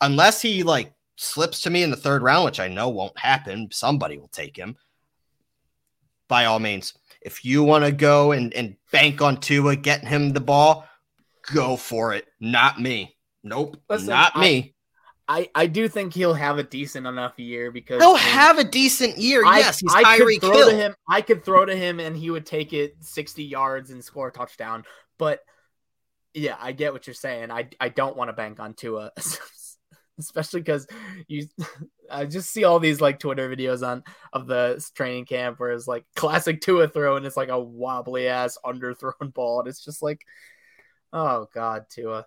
[0.00, 3.68] unless he like slips to me in the third round, which I know won't happen,
[3.72, 4.76] somebody will take him.
[6.28, 10.32] By all means, if you want to go and, and bank on Tua getting him
[10.32, 10.86] the ball,
[11.52, 12.26] go for it.
[12.38, 13.16] Not me.
[13.42, 13.80] Nope.
[13.88, 14.74] Listen, not I- me.
[15.28, 18.64] I, I do think he'll have a decent enough year because He'll I have a
[18.64, 19.44] decent year.
[19.46, 20.70] I, yes, he's I could throw Hill.
[20.70, 20.94] to him.
[21.08, 24.32] I could throw to him, and he would take it sixty yards and score a
[24.32, 24.82] touchdown.
[25.18, 25.38] But
[26.34, 27.52] yeah, I get what you're saying.
[27.52, 29.12] I I don't want to bank on Tua,
[30.18, 30.88] especially because
[31.28, 31.46] you.
[32.10, 35.86] I just see all these like Twitter videos on of the training camp where it's
[35.86, 40.02] like classic Tua throw, and it's like a wobbly ass underthrown ball, and it's just
[40.02, 40.26] like,
[41.12, 42.26] oh god, Tua.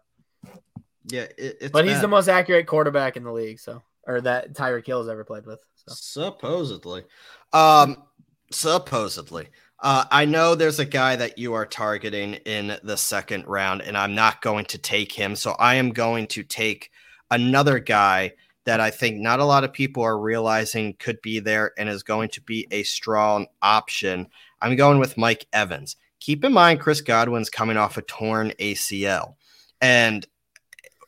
[1.08, 2.04] Yeah, it, it's But he's bad.
[2.04, 5.46] the most accurate quarterback in the league, so or that Tyreek Hill has ever played
[5.46, 5.60] with.
[5.76, 5.94] So.
[5.96, 7.04] Supposedly.
[7.52, 8.04] Um,
[8.52, 9.48] supposedly.
[9.82, 13.98] Uh, I know there's a guy that you are targeting in the second round, and
[13.98, 15.36] I'm not going to take him.
[15.36, 16.90] So I am going to take
[17.32, 18.34] another guy
[18.66, 22.04] that I think not a lot of people are realizing could be there and is
[22.04, 24.28] going to be a strong option.
[24.62, 25.98] I'm going with Mike Evans.
[26.22, 29.36] Keep in mind, Chris Godwin's coming off a torn ACL.
[29.82, 30.26] And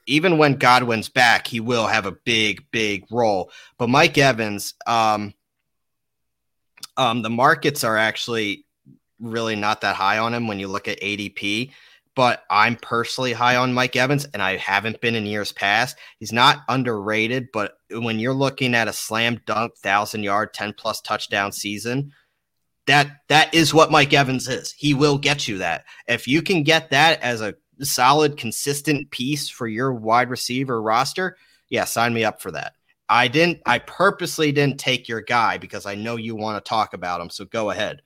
[0.08, 3.52] even when Godwin's back, he will have a big, big role.
[3.78, 5.34] But Mike Evans, um,
[6.98, 8.66] um, the markets are actually
[9.20, 11.72] really not that high on him when you look at ADP.
[12.16, 15.98] But I'm personally high on Mike Evans, and I haven't been in years past.
[16.18, 21.02] He's not underrated, but when you're looking at a slam dunk, thousand yard, ten plus
[21.02, 22.14] touchdown season,
[22.88, 24.72] that that is what Mike Evans is.
[24.72, 25.84] He will get you that.
[26.08, 31.38] If you can get that as a solid, consistent piece for your wide receiver roster,
[31.70, 32.74] yeah, sign me up for that.
[33.08, 33.62] I didn't.
[33.66, 37.30] I purposely didn't take your guy because I know you want to talk about him.
[37.30, 38.02] So go ahead.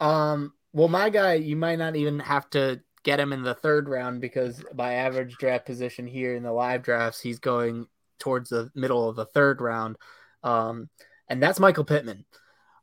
[0.00, 3.88] Um, well, my guy, you might not even have to get him in the third
[3.88, 7.86] round because by average draft position here in the live drafts, he's going
[8.18, 9.96] towards the middle of the third round.
[10.44, 10.88] Um,
[11.28, 12.24] and that's Michael Pittman.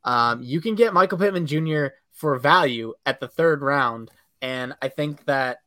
[0.03, 1.87] Um, you can get Michael Pittman Jr.
[2.13, 4.11] for value at the third round.
[4.41, 5.59] And I think that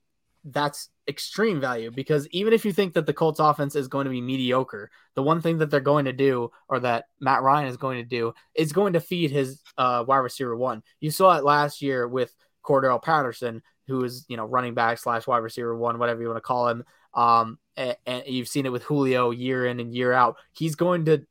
[0.45, 4.11] that's extreme value because even if you think that the Colts offense is going to
[4.11, 7.77] be mediocre, the one thing that they're going to do or that Matt Ryan is
[7.77, 10.83] going to do is going to feed his uh, wide receiver one.
[11.01, 15.27] You saw it last year with Cordell Patterson, who is you know running back slash
[15.27, 16.85] wide receiver one, whatever you want to call him.
[17.14, 20.37] Um, and, and you've seen it with Julio year in and year out.
[20.53, 21.27] He's going to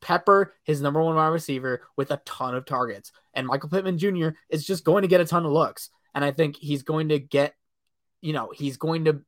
[0.00, 4.30] pepper his number one wide receiver with a ton of targets, and Michael Pittman Jr.
[4.48, 5.90] is just going to get a ton of looks.
[6.14, 7.54] And I think he's going to get,
[8.20, 9.22] you know, he's going to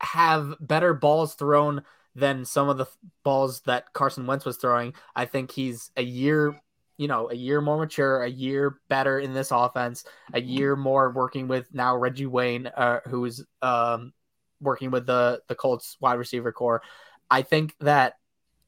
[0.00, 1.82] have better balls thrown
[2.14, 2.86] than some of the
[3.24, 4.94] balls that Carson Wentz was throwing.
[5.14, 6.58] I think he's a year,
[6.96, 11.10] you know, a year more mature, a year better in this offense, a year more
[11.10, 14.12] working with now Reggie Wayne, uh, who's um,
[14.60, 16.82] working with the the Colts wide receiver corps.
[17.30, 18.14] I think that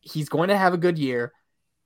[0.00, 1.32] he's going to have a good year.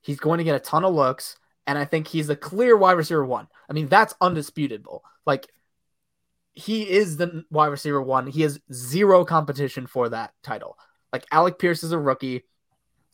[0.01, 1.37] He's going to get a ton of looks,
[1.67, 3.47] and I think he's a clear wide receiver one.
[3.69, 5.03] I mean, that's undisputable.
[5.25, 5.47] Like
[6.53, 8.27] he is the wide receiver one.
[8.27, 10.77] He has zero competition for that title.
[11.11, 12.43] Like Alec Pierce is a rookie,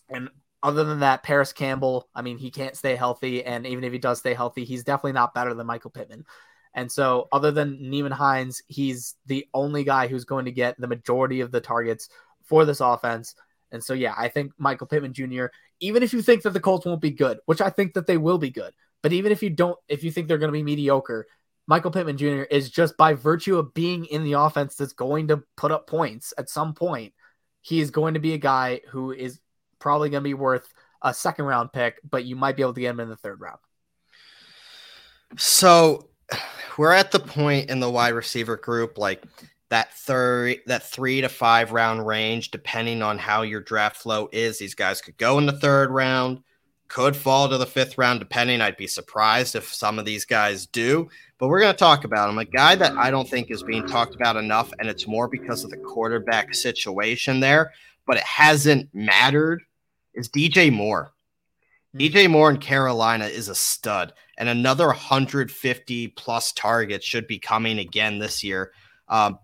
[0.09, 0.29] and
[0.61, 3.99] other than that, Parris Campbell, I mean, he can't stay healthy, and even if he
[3.99, 6.25] does stay healthy, he's definitely not better than Michael Pittman.
[6.73, 10.87] And so, other than Nyheim Hines, he's the only guy who's going to get the
[10.87, 12.09] majority of the targets
[12.43, 13.35] for this offense.
[13.71, 15.45] And so, yeah, I think Michael Pittman Jr.,
[15.79, 18.17] even if you think that the Colts won't be good, which I think that they
[18.17, 20.63] will be good, but even if you don't, if you think they're going to be
[20.63, 21.27] mediocre,
[21.67, 22.43] Michael Pittman Jr.
[22.49, 26.33] is just by virtue of being in the offense that's going to put up points
[26.37, 27.13] at some point.
[27.61, 29.39] He is going to be a guy who is
[29.77, 32.81] probably going to be worth a second round pick, but you might be able to
[32.81, 33.59] get him in the third round.
[35.37, 36.09] So
[36.77, 39.23] we're at the point in the wide receiver group, like
[39.69, 44.57] that third, that three to five round range, depending on how your draft flow is.
[44.57, 46.41] These guys could go in the third round,
[46.87, 48.61] could fall to the fifth round, depending.
[48.61, 52.29] I'd be surprised if some of these guys do, but we're going to talk about
[52.29, 52.39] him.
[52.39, 55.63] A guy that I don't think is being talked about enough, and it's more because
[55.63, 57.71] of the quarterback situation there,
[58.07, 59.61] but it hasn't mattered,
[60.15, 61.11] is DJ Moore.
[61.93, 61.99] Hmm.
[61.99, 67.77] DJ Moore in Carolina is a stud, and another 150 plus targets should be coming
[67.77, 68.71] again this year.
[69.07, 69.37] Um,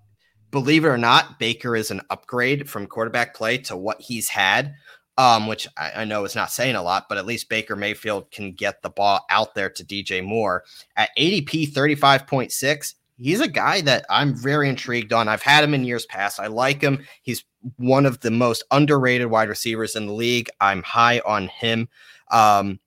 [0.56, 4.74] believe it or not, Baker is an upgrade from quarterback play to what he's had
[5.18, 8.30] um, which I, I, know is not saying a lot, but at least Baker Mayfield
[8.32, 10.64] can get the ball out there to DJ Moore
[10.98, 12.96] at ADP 35.6.
[13.18, 15.30] He's a guy that I'm very intrigued on.
[15.30, 16.40] I've had him in years past.
[16.40, 17.06] I like him.
[17.22, 17.46] He's
[17.78, 20.50] one of the most underrated wide receivers in the league.
[20.60, 21.88] I'm high on him.
[22.30, 22.82] Um,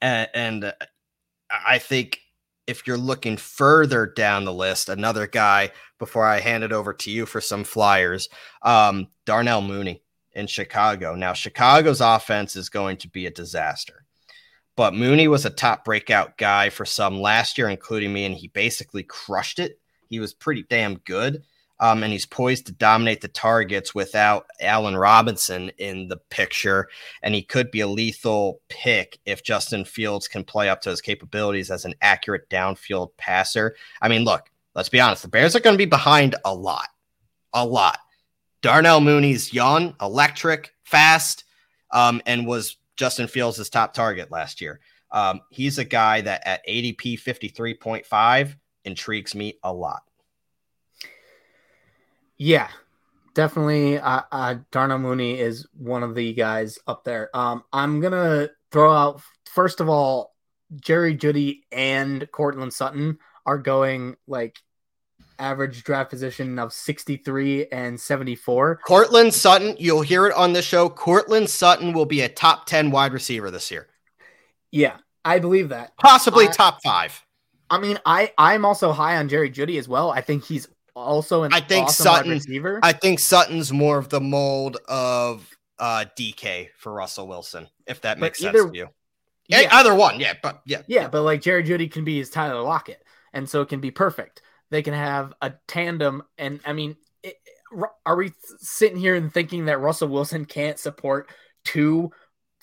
[0.00, 0.74] and, and
[1.50, 2.20] I think
[2.66, 7.10] if you're looking further down the list, another guy before I hand it over to
[7.10, 8.28] you for some flyers,
[8.62, 10.02] um, Darnell Mooney
[10.32, 11.14] in Chicago.
[11.14, 14.04] Now, Chicago's offense is going to be a disaster.
[14.74, 18.48] But Mooney was a top breakout guy for some last year, including me, and he
[18.48, 19.78] basically crushed it.
[20.08, 21.42] He was pretty damn good.
[21.80, 26.88] Um, and he's poised to dominate the targets without Allen Robinson in the picture.
[27.22, 31.00] And he could be a lethal pick if Justin Fields can play up to his
[31.00, 33.74] capabilities as an accurate downfield passer.
[34.00, 36.88] I mean, look, let's be honest, the Bears are going to be behind a lot,
[37.52, 37.98] a lot.
[38.60, 41.44] Darnell Mooney's young, electric, fast,
[41.90, 44.80] um, and was Justin Fields' top target last year.
[45.10, 50.02] Um, he's a guy that at ADP 53.5 intrigues me a lot.
[52.42, 52.66] Yeah,
[53.34, 54.00] definitely.
[54.00, 57.30] Uh, uh, Darnell Mooney is one of the guys up there.
[57.36, 60.34] Um, I'm going to throw out, first of all,
[60.74, 64.58] Jerry Jeudy and Courtland Sutton are going like
[65.38, 68.80] average draft position of 63 and 74.
[68.84, 70.88] Courtland Sutton, you'll hear it on the show.
[70.88, 73.86] Courtland Sutton will be a top 10 wide receiver this year.
[74.72, 75.96] Yeah, I believe that.
[75.96, 77.24] Possibly I, top five.
[77.70, 80.10] I mean, I I'm also high on Jerry Jeudy as well.
[80.10, 82.80] I think he's also an I think awesome Sutton receiver.
[82.82, 85.48] I think Sutton's more of the mold of
[85.78, 88.88] uh DK for Russell Wilson, if that makes either, sense to you.
[89.48, 90.82] Yeah, either one, yeah, but yeah.
[90.86, 93.02] Yeah, but like Jerry Jeudy can be his Tyler Lockett,
[93.32, 94.42] and so it can be perfect
[94.72, 96.22] they can have a tandem.
[96.38, 97.36] And I mean, it,
[98.04, 101.30] are we sitting here and thinking that Russell Wilson can't support
[101.64, 102.10] two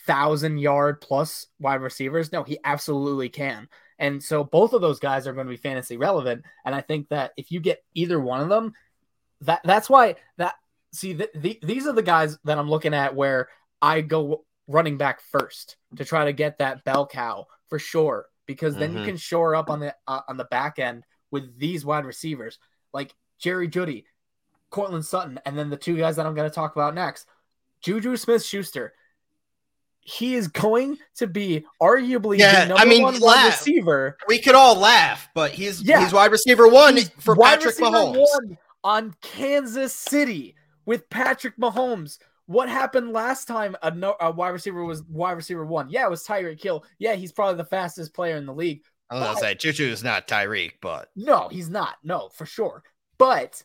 [0.07, 2.31] thousand yard plus wide receivers?
[2.31, 3.69] No, he absolutely can.
[3.99, 6.45] And so both of those guys are going to be fantasy relevant.
[6.65, 8.73] And I think that if you get either one of them,
[9.41, 10.55] that that's why that
[10.91, 13.49] see the, the, these are the guys that I'm looking at where
[13.81, 18.75] I go running back first to try to get that bell cow for sure because
[18.75, 18.99] then mm-hmm.
[18.99, 22.57] you can shore up on the uh, on the back end with these wide receivers
[22.93, 24.05] like Jerry Jeudy,
[24.69, 27.27] Courtland Sutton, and then the two guys that I'm going to talk about next,
[27.81, 28.93] Juju Smith Schuster.
[30.09, 34.17] He is going to be arguably yeah, the number I mean, one wide receiver.
[34.27, 36.03] We could all laugh, but he's yeah.
[36.03, 38.25] he's wide receiver one he's for Patrick Mahomes
[38.83, 40.55] on Kansas City
[40.85, 42.17] with Patrick Mahomes.
[42.47, 45.91] What happened last time a, no, a wide receiver was wide receiver one?
[45.91, 46.83] Yeah, it was Tyreek Hill.
[46.97, 48.81] Yeah, he's probably the fastest player in the league.
[49.11, 51.97] I was gonna say Juju is not Tyreek, but no, he's not.
[52.03, 52.81] No, for sure.
[53.19, 53.63] But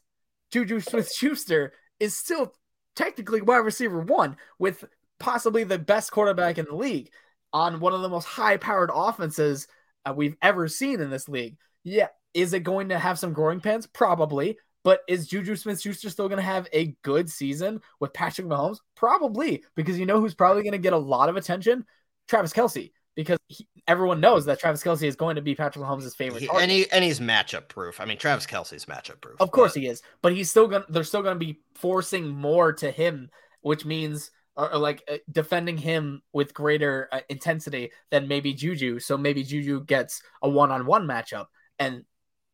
[0.50, 2.52] Juju Smith Schuster is still
[2.94, 4.84] technically wide receiver one with
[5.24, 7.10] possibly the best quarterback in the league
[7.54, 9.66] on one of the most high powered offenses
[10.04, 11.56] uh, we've ever seen in this league.
[11.82, 12.08] Yeah.
[12.34, 13.86] Is it going to have some growing pains?
[13.86, 14.58] Probably.
[14.82, 18.80] But is Juju Smith Schuster still going to have a good season with Patrick Mahomes?
[18.96, 21.86] Probably, because you know who's probably going to get a lot of attention?
[22.28, 26.14] Travis Kelce, because he, everyone knows that Travis Kelce is going to be Patrick Mahomes'
[26.14, 26.42] favorite.
[26.42, 27.98] He, and he and he's matchup proof.
[27.98, 29.40] I mean, Travis Kelce's matchup proof.
[29.40, 29.80] Of course but...
[29.80, 30.84] he is, but he's still going.
[30.90, 33.30] They're still going to be forcing more to him,
[33.62, 38.98] which means or, or like uh, defending him with greater uh, intensity than maybe Juju.
[39.00, 41.46] So maybe Juju gets a one-on-one matchup,
[41.78, 42.04] and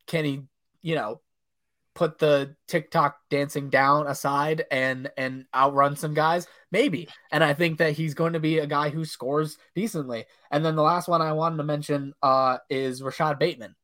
[0.07, 0.41] can he,
[0.81, 1.21] you know,
[1.93, 6.47] put the TikTok dancing down aside and and outrun some guys?
[6.71, 7.09] Maybe.
[7.31, 10.25] And I think that he's going to be a guy who scores decently.
[10.49, 13.75] And then the last one I wanted to mention uh, is Rashod Bateman.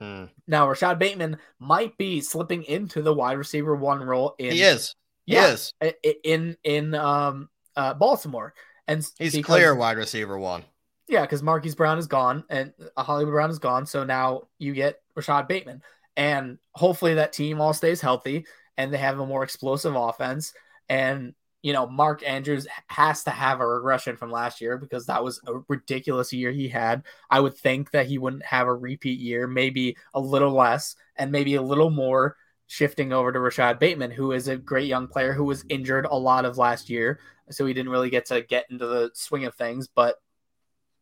[0.00, 0.30] Mm.
[0.48, 4.94] Now Rashod Bateman might be slipping into the wide receiver one role in He is.
[5.32, 5.90] He yeah,
[6.24, 8.54] in in um uh, Baltimore.
[8.88, 10.64] And he's because, clear wide receiver one.
[11.08, 13.86] Yeah, because Marquise Brown is gone and Hollywood Brown is gone.
[13.86, 15.82] So now you get Rashod Bateman.
[16.16, 18.46] And hopefully that team all stays healthy
[18.76, 20.52] and they have a more explosive offense.
[20.88, 25.22] And you know, Mark Andrews has to have a regression from last year because that
[25.22, 27.04] was a ridiculous year he had.
[27.30, 31.30] I would think that he wouldn't have a repeat year, maybe a little less and
[31.30, 32.36] maybe a little more
[32.66, 36.16] shifting over to Rashod Bateman, who is a great young player who was injured a
[36.16, 37.20] lot of last year.
[37.50, 39.88] So he didn't really get to get into the swing of things.
[39.88, 40.16] But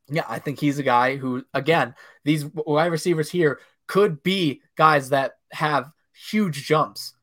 [0.09, 5.11] yeah, I think he's a guy who, again, these wide receivers here could be guys
[5.11, 7.15] that have huge jumps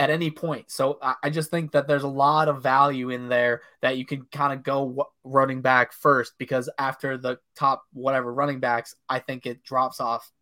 [0.00, 0.70] at any point.
[0.70, 4.26] So I just think that there's a lot of value in there that you can
[4.32, 9.44] kind of go running back first because after the top whatever running backs, I think
[9.44, 10.32] it drops off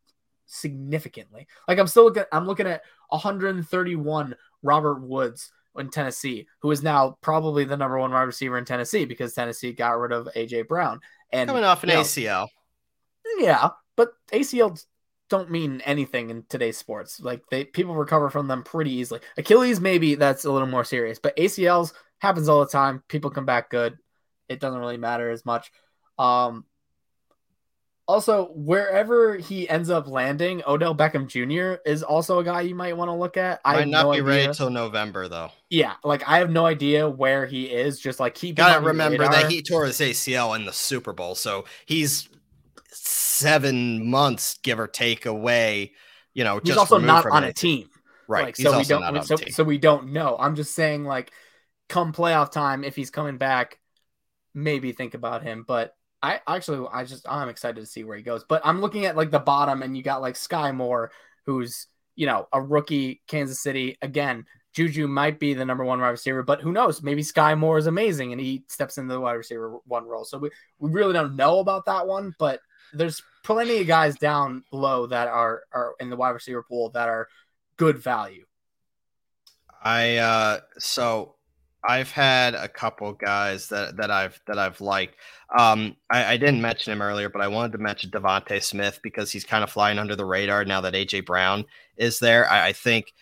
[0.46, 1.48] significantly.
[1.66, 7.16] Like I'm still looking I'm looking at 131 Robert Woods in Tennessee, who is now
[7.20, 11.00] probably the number one wide receiver in Tennessee because Tennessee got rid of AJ Brown.
[11.30, 12.48] And coming off an you know, ACL.
[13.38, 14.82] Yeah, but ACL
[15.28, 17.20] don't mean anything in today's sports.
[17.20, 19.20] Like they people recover from them pretty easily.
[19.36, 23.02] Achilles maybe that's a little more serious, but ACLs happens all the time.
[23.08, 23.98] People come back good.
[24.48, 25.70] It doesn't really matter as much.
[26.18, 26.64] Um
[28.08, 31.82] also, wherever he ends up landing, Odell Beckham Jr.
[31.84, 33.60] is also a guy you might want to look at.
[33.66, 34.24] I might not no be idea.
[34.24, 35.50] ready till November though.
[35.68, 38.00] Yeah, like I have no idea where he is.
[38.00, 38.56] Just like keep.
[38.56, 42.30] Gotta remember that he tore his ACL in the Super Bowl, so he's
[42.92, 45.92] seven months, give or take, away.
[46.32, 47.90] You know, he's also not on a team,
[48.26, 48.46] right?
[48.46, 49.22] Like, so we don't.
[49.22, 50.34] So, so we don't know.
[50.40, 51.30] I'm just saying, like,
[51.90, 53.78] come playoff time, if he's coming back,
[54.54, 55.62] maybe think about him.
[55.68, 58.44] But I actually, I just, I'm excited to see where he goes.
[58.44, 61.12] But I'm looking at like the bottom, and you got like Sky Moore,
[61.46, 61.86] who's
[62.16, 64.44] you know a rookie, Kansas City again.
[64.74, 67.02] Juju might be the number one wide receiver, but who knows?
[67.02, 70.24] Maybe Sky Moore is amazing and he steps into the wide receiver one role.
[70.24, 72.60] So we, we really don't know about that one, but
[72.92, 77.08] there's plenty of guys down below that are are in the wide receiver pool that
[77.08, 77.28] are
[77.76, 78.44] good value.
[79.82, 81.36] I uh so
[81.84, 85.14] I've had a couple guys that that I've that I've liked.
[85.56, 89.30] Um, I, I, didn't mention him earlier, but I wanted to mention DeVonta Smith because
[89.30, 91.64] he's kind of flying under the radar now that AJ Brown
[91.96, 92.50] is there.
[92.50, 93.14] I, I think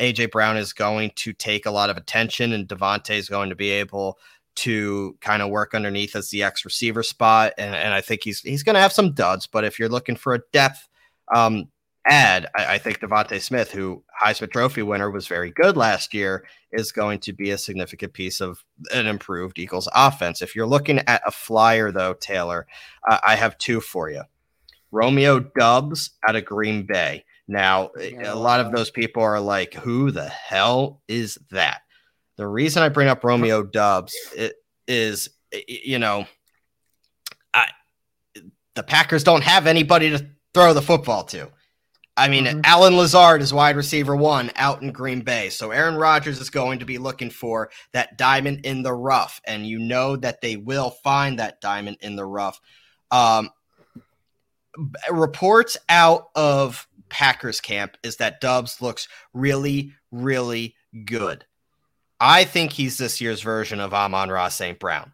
[0.00, 3.54] AJ Brown is going to take a lot of attention, and DeVonta is going to
[3.54, 4.18] be able
[4.56, 8.40] to kind of work underneath as the X receiver spot, and, and I think he's
[8.40, 9.46] he's going to have some duds.
[9.46, 10.88] But if you're looking for a depth
[11.34, 11.68] um,
[12.08, 16.44] add, I, I think DeVonta Smith, who Heisman Trophy winner was very good last year,
[16.72, 20.42] is going to be a significant piece of an improved Eagles offense.
[20.42, 22.66] If you're looking at a flyer, though, Taylor,
[23.08, 24.22] uh, I have two for you.
[24.90, 27.24] Romeo Doubs out of Green Bay.
[27.46, 31.80] Now, a lot of those people are like, who the hell is that?
[32.36, 34.14] The reason I bring up Romeo Doubs
[34.86, 35.30] is,
[35.66, 36.26] you know,
[37.54, 37.68] I,
[38.74, 41.50] the Packers don't have anybody to throw the football to.
[42.18, 42.60] I mean, mm-hmm.
[42.64, 45.50] Allen Lazard is wide receiver one out in Green Bay.
[45.50, 49.40] So Aaron Rodgers is going to be looking for that diamond in the rough.
[49.46, 52.60] And you know that they will find that diamond in the rough.
[53.12, 53.50] Um,
[55.10, 60.74] reports out of Packers camp is that Doubs looks really, really
[61.04, 61.44] good.
[62.20, 64.78] I think he's this year's version of Amon-Ra St.
[64.80, 65.12] Brown.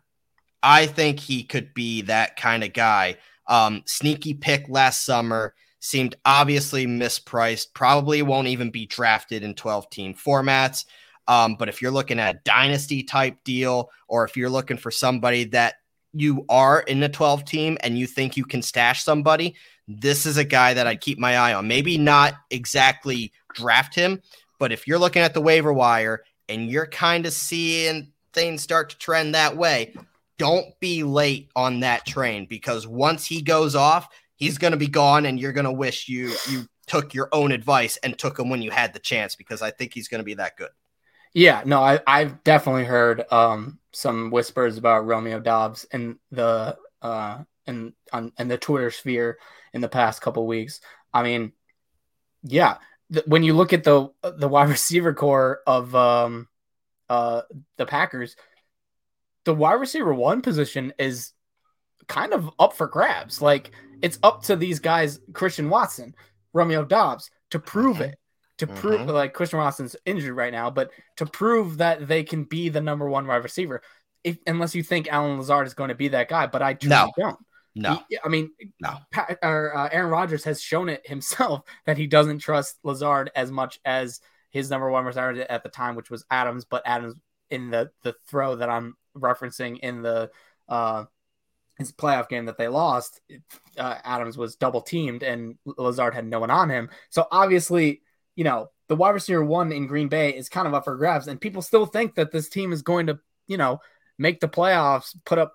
[0.62, 3.18] I think he could be that kind of guy.
[3.47, 5.55] Um, sneaky pick last summer
[5.85, 7.74] seemed obviously mispriced.
[7.74, 10.86] Probably won't even be drafted in 12 team formats.
[11.28, 14.90] Um, but if you're looking at a dynasty type deal, or if you're looking for
[14.90, 15.74] somebody that
[16.15, 19.56] you are in the 12 team and you think you can stash somebody,
[19.86, 21.69] this is a guy that I'd keep my eye on.
[21.69, 24.23] Maybe not exactly draft him,
[24.59, 28.89] but if you're looking at the waiver wire and you're kind of seeing things start
[28.89, 29.94] to trend that way,
[30.39, 34.09] don't be late on that train because once he goes off,
[34.45, 37.51] he's going to be gone and you're going to wish you you took your own
[37.51, 40.25] advice and took him when you had the chance because I think he's going to
[40.25, 40.69] be that good.
[41.33, 47.39] Yeah, no, I, I've definitely heard um, some whispers about Romeo Doubs in the uh,
[47.66, 49.39] in on in the Twitter sphere
[49.73, 50.81] in the past couple weeks.
[51.12, 51.53] I mean,
[52.43, 52.77] yeah,
[53.27, 56.49] when you look at the the wide receiver corps of um,
[57.09, 57.43] uh,
[57.79, 58.37] the Packers,
[59.45, 61.33] the wide receiver one position is
[62.07, 63.41] kind of up for grabs.
[63.41, 63.73] Like
[64.05, 66.14] it's up to these guys, Christian Watson,
[66.52, 68.10] Romeo Doubs, to prove mm-hmm.
[68.10, 68.18] it.
[68.59, 68.76] To mm-hmm.
[68.76, 72.82] prove like Christian Watson's injured right now, but to prove that they can be the
[72.82, 73.81] number one wide receiver.
[74.22, 76.94] If, unless you think Allen Lazard is going to be that guy, but I truly
[76.94, 77.12] no.
[77.16, 77.39] don't.
[77.74, 78.98] No, he, I mean, no.
[79.10, 83.51] Pat, or, uh, Aaron Rodgers has shown it himself that he doesn't trust Lazard as
[83.51, 84.20] much as
[84.51, 86.66] his number one receiver at the time, which was Adams.
[86.66, 87.14] But Adams
[87.51, 90.31] in the the throw that I'm referencing in the
[90.68, 91.06] uh,
[91.79, 93.21] his playoff game that they lost,
[93.79, 96.89] uh, Adams was double teamed and Lazard had no one on him.
[97.11, 98.03] So obviously,
[98.37, 101.27] you know, the wide receiver one in Green Bay is kind of up for grabs,
[101.27, 103.81] and people still think that this team is going to you know,
[104.19, 105.55] make the playoffs, put up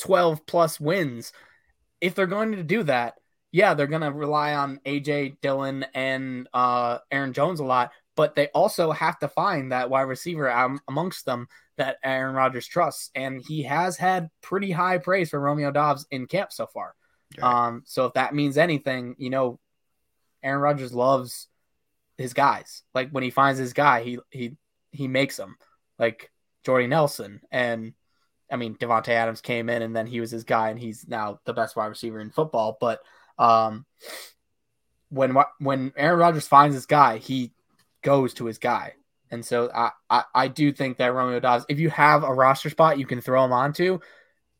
[0.00, 1.32] 12 plus wins.
[2.00, 3.14] If they're going to do that,
[3.50, 8.34] yeah, they're going to rely on AJ Dillon and uh, Aaron Jones a lot, but
[8.34, 10.48] they also have to find that wide receiver
[10.86, 13.10] amongst them that Aaron Rodgers trusts.
[13.14, 16.94] And he has had pretty high praise for Romeo Doubs in camp so far.
[17.40, 19.58] Um, so if that means anything, you know,
[20.42, 21.48] Aaron Rodgers loves
[22.16, 22.82] his guys.
[22.94, 24.56] Like when he finds his guy, he he
[24.92, 25.56] he makes them.
[25.98, 26.30] Like
[26.64, 27.92] Jordy Nelson and
[28.50, 31.40] I mean Davante Adams came in and then he was his guy and he's now
[31.44, 32.76] the best wide receiver in football.
[32.80, 33.00] But
[33.38, 33.84] um,
[35.10, 37.52] when when Aaron Rodgers finds his guy, he
[38.02, 38.94] goes to his guy.
[39.30, 42.70] And so I, I, I do think that Romeo Doubs, if you have a roster
[42.70, 43.98] spot you can throw him onto,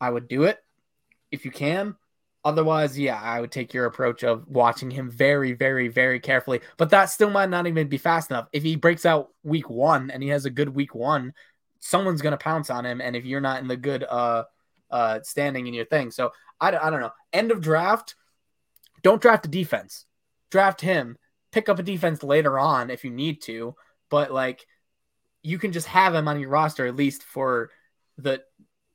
[0.01, 0.59] I would do it
[1.31, 1.97] if you can.
[2.45, 6.61] Otherwise, yeah, I would take your approach of watching him very, very, very carefully.
[6.77, 8.49] But that still might not even be fast enough.
[8.53, 11.35] If he breaks out week one and he has a good week one,
[11.81, 13.01] someone's going to pounce on him.
[13.01, 14.45] And if you're not in the good uh,
[14.90, 16.31] uh, standing in your thing, so
[16.61, 17.12] I, I don't know.
[17.32, 18.15] End of draft,
[19.03, 20.07] don't draft a defense.
[20.51, 21.19] Draft him.
[21.53, 23.74] Pick up a defense later on if you need to,
[24.11, 24.67] but like
[25.43, 27.71] you can just have him on your roster at least for
[28.17, 28.43] the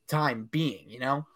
[0.08, 1.26] time being, you know?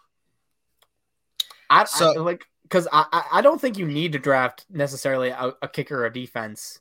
[1.69, 5.53] I, so, I like because I, I don't think you need to draft necessarily a,
[5.61, 6.79] a kicker or a defense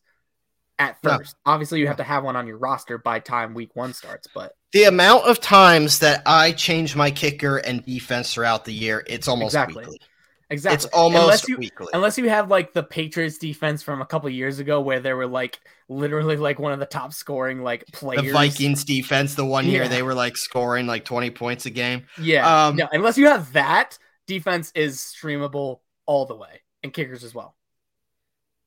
[0.78, 1.36] at first.
[1.44, 1.52] No.
[1.52, 4.52] Obviously, you have to have one on your roster by time week one starts, but
[4.72, 9.28] the amount of times that I change my kicker and defense throughout the year, it's
[9.28, 9.84] almost exactly.
[9.84, 10.00] weekly.
[10.50, 10.76] Exactly.
[10.76, 11.88] It's almost unless you, weekly.
[11.92, 15.26] Unless you have like the Patriots defense from a couple years ago where they were
[15.26, 18.22] like literally like one of the top scoring like players.
[18.22, 22.04] The Vikings defense, the one year they were like scoring like 20 points a game.
[22.18, 22.66] Yeah.
[22.66, 22.88] Um, yeah.
[22.92, 27.54] Unless you have that, defense is streamable all the way and kickers as well.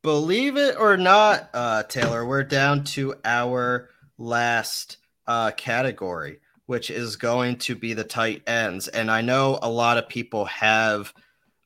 [0.03, 4.98] Believe it or not, uh, Taylor, we're down to our last
[5.28, 8.88] uh, category, which is going to be the tight ends.
[8.88, 11.14] And I know a lot of people have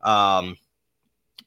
[0.05, 0.57] um,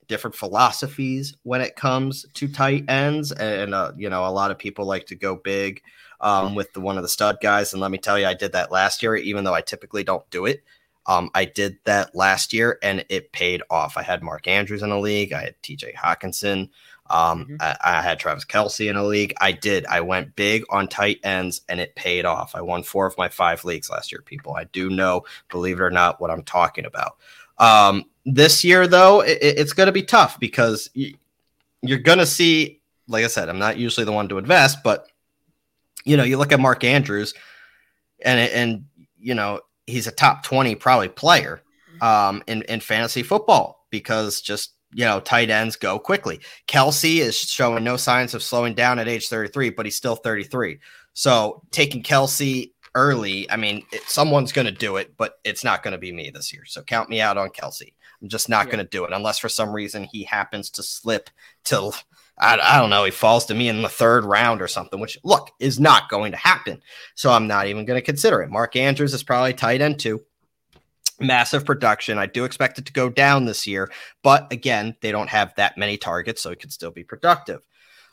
[0.08, 3.32] different philosophies when it comes to tight ends.
[3.32, 5.82] And, uh, you know, a lot of people like to go big
[6.20, 7.72] um, with the one of the stud guys.
[7.72, 10.28] And let me tell you, I did that last year, even though I typically don't
[10.30, 10.62] do it.
[11.06, 13.96] Um, I did that last year and it paid off.
[13.96, 15.32] I had Mark Andrews in a league.
[15.32, 16.68] I had TJ Hockenson,
[17.08, 17.56] Um, mm-hmm.
[17.60, 19.32] I, I, had Travis Kelce in a league.
[19.40, 19.86] I did.
[19.86, 22.54] I went big on tight ends and it paid off.
[22.54, 24.54] I won four of my five leagues last year, people.
[24.54, 27.16] I do know, believe it or not, what I'm talking about.
[27.58, 32.80] Um, this year, though, it, it's going to be tough because you're going to see,
[33.08, 35.08] like I said, I'm not usually the one to invest, but
[36.04, 37.34] you know, you look at Mark Andrews
[38.24, 38.84] and, and,
[39.18, 41.62] you know, he's a top 20 probably player
[42.00, 46.40] um, in, in fantasy football because just you know tight ends go quickly.
[46.66, 50.78] Kelce is showing no signs of slowing down at age 33, but he's still 33.
[51.14, 55.84] So taking Kelce early, I mean, it, someone's going to do it, but it's not
[55.84, 56.64] going to be me this year.
[56.66, 57.94] So count me out on Kelce.
[58.20, 58.72] I'm just not yeah.
[58.72, 61.30] going to do it unless for some reason he happens to slip
[61.62, 61.94] till
[62.36, 65.16] I, I don't know, he falls to me in the third round or something, which
[65.24, 66.82] look is not going to happen.
[67.14, 68.50] So I'm not even going to consider it.
[68.50, 70.24] Mark Andrews is probably tight end too.
[71.20, 72.18] Massive production.
[72.18, 73.90] I do expect it to go down this year,
[74.22, 77.60] but again, they don't have that many targets, so it could still be productive.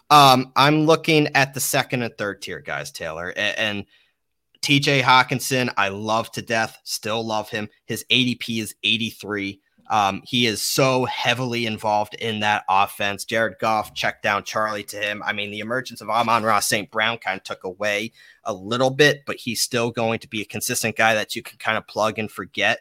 [0.10, 3.86] Um, I'm looking at the second and third tier guys, Taylor, and, and
[4.66, 7.70] TJ Hockenson, I love to death, still love him.
[7.86, 9.62] His ADP is 83.
[9.92, 13.26] Um, he is so heavily involved in that offense.
[13.26, 15.22] Jared Goff checked down Charlie to him.
[15.24, 16.90] I mean, the emergence of Amon Ross St.
[16.90, 18.12] Brown kind of took away
[18.44, 21.60] a little bit, but he's still going to be a consistent guy that you can
[21.60, 22.80] kind of plug and forget.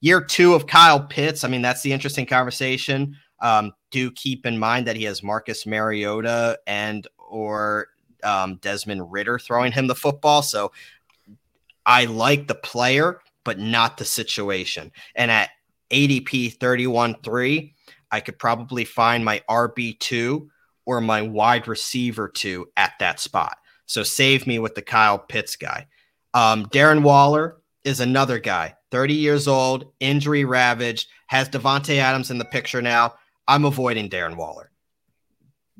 [0.00, 3.14] Year two of Kyle Pitts, I mean, that's the interesting conversation.
[3.38, 7.86] Um, do keep in mind that he has Marcus Mariota and or
[8.24, 10.42] um, Desmond Ridder throwing him the football.
[10.42, 10.72] So
[11.86, 14.92] I like the player, but not the situation.
[15.14, 15.50] And at
[15.90, 17.74] ADP 31 3,
[18.10, 20.48] I could probably find my RB2
[20.86, 23.56] or my wide receiver 2 at that spot.
[23.86, 25.86] So save me with the Kyle Pitts guy.
[26.34, 32.38] Um, Darren Waller is another guy, 30 years old, injury ravaged, has Davante Adams in
[32.38, 33.14] the picture now.
[33.48, 34.70] I'm avoiding Darren Waller.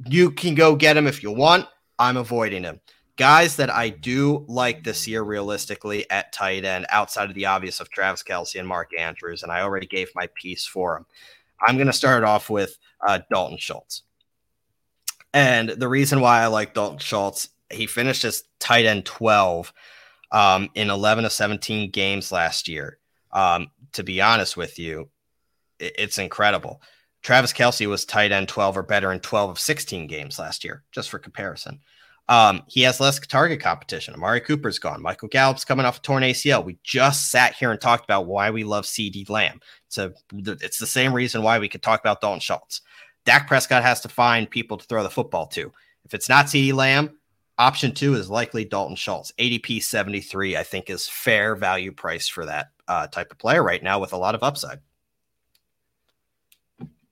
[0.09, 1.67] You can go get him if you want.
[1.99, 2.81] I'm avoiding him
[3.21, 7.79] guys that I do like this year realistically at tight end outside of the obvious
[7.79, 11.07] of Travis Kelce and Mark Andrews, and I already gave my piece for him.
[11.61, 14.05] I'm going to start off with uh, Dalton Schultz.
[15.35, 19.71] And the reason why I like Dalton Schultz, he finished as tight end 12
[20.33, 22.97] um, in 11 of 17 games last year.
[23.33, 25.11] Um, to be honest with you,
[25.79, 26.81] it, it's incredible.
[27.21, 30.85] Travis Kelce was tight end 12 or better in 12 of 16 games last year,
[30.91, 31.81] just for comparison.
[32.31, 34.15] Um, he has less target competition.
[34.15, 35.03] Amari Cooper's gone.
[35.03, 36.65] Michael Gallup's coming off a torn ACL.
[36.65, 39.61] We just sat here and talked about why we love CeeDee Lamb.
[39.89, 42.83] So it's the same reason why we could talk about Dalton Schultz.
[43.25, 45.73] Dak Prescott has to find people to throw the football to.
[46.05, 47.19] If it's not CeeDee Lamb,
[47.59, 49.33] option two is likely Dalton Schultz.
[49.37, 53.83] ADP 73, I think, is fair value price for that uh, type of player right
[53.83, 54.79] now with a lot of upside.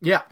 [0.00, 0.22] Yeah,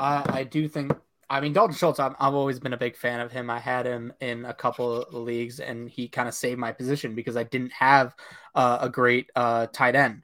[0.00, 0.92] uh, I do think.
[1.28, 1.98] I mean, Dalton Schultz.
[1.98, 3.50] i have always been a big fan of him.
[3.50, 7.14] I had him in a couple of leagues, and he kind of saved my position
[7.14, 8.14] because I didn't have
[8.54, 10.22] uh, a great uh, tight end,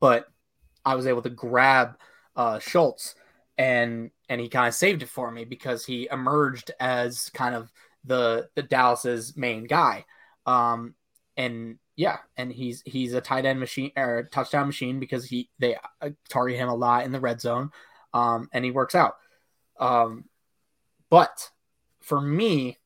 [0.00, 0.26] but
[0.84, 1.96] I was able to grab
[2.34, 3.14] uh, Schultz,
[3.56, 7.70] and and he kind of saved it for me because he emerged as kind of
[8.04, 10.04] the the Dallas's main guy.
[10.44, 10.94] Um,
[11.36, 15.76] and yeah, and he's he's a tight end machine or touchdown machine because he they
[16.00, 17.70] uh, target him a lot in the red zone,
[18.12, 19.14] um, and he works out.
[19.78, 20.24] Um,
[21.10, 21.50] but
[22.00, 22.78] for me,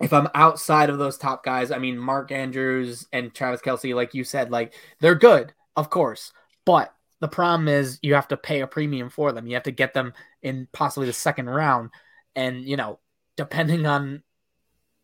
[0.00, 4.14] if I'm outside of those top guys, I mean Mark Andrews and Travis Kelce, like
[4.14, 6.32] you said, like they're good, of course,
[6.64, 9.46] but the problem is you have to pay a premium for them.
[9.46, 10.12] You have to get them
[10.42, 11.90] in possibly the second round,
[12.34, 12.98] and you know,
[13.36, 14.22] depending on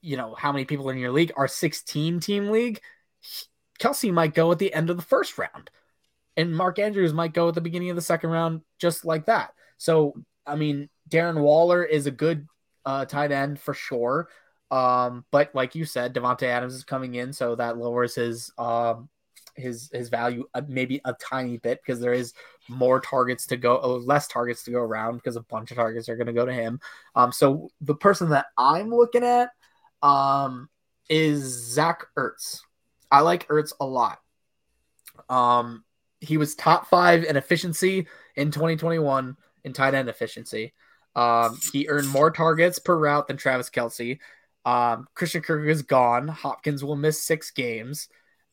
[0.02, 2.80] you know how many people in your league, our 16 team league,
[3.80, 5.70] Kelce might go at the end of the first round,
[6.36, 9.54] and Mark Andrews might go at the beginning of the second round, just like that.
[9.78, 10.14] So,
[10.50, 12.46] I mean, Darren Waller is a good
[12.84, 14.28] uh, tight end for sure.
[14.70, 19.08] Um, but like you said, Davante Adams is coming in, so that lowers his um,
[19.56, 22.34] his his value uh, maybe a tiny bit because there is
[22.68, 26.08] more targets to go, oh, less targets to go around because a bunch of targets
[26.08, 26.80] are going to go to him.
[27.14, 29.50] Um, so the person that I'm looking at
[30.02, 30.68] um
[31.08, 32.60] is Zach Ertz.
[33.10, 34.20] I like Ertz a lot.
[35.28, 35.84] Um,
[36.20, 38.06] he was top five in efficiency
[38.36, 40.72] in 2021 in tight end efficiency.
[41.16, 44.18] Um, he earned more targets per route than Travis Kelce.
[44.64, 46.28] Um, Christian Kirk is gone.
[46.28, 48.08] Hopkins will miss six games,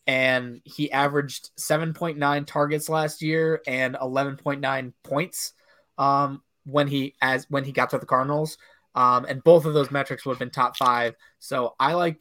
[0.05, 5.53] and he averaged 7.9 targets last year and 11.9 points
[5.97, 8.57] um, when he as when he got to the Cardinals.
[8.95, 11.15] Um, and both of those metrics would have been top five.
[11.37, 12.19] So I like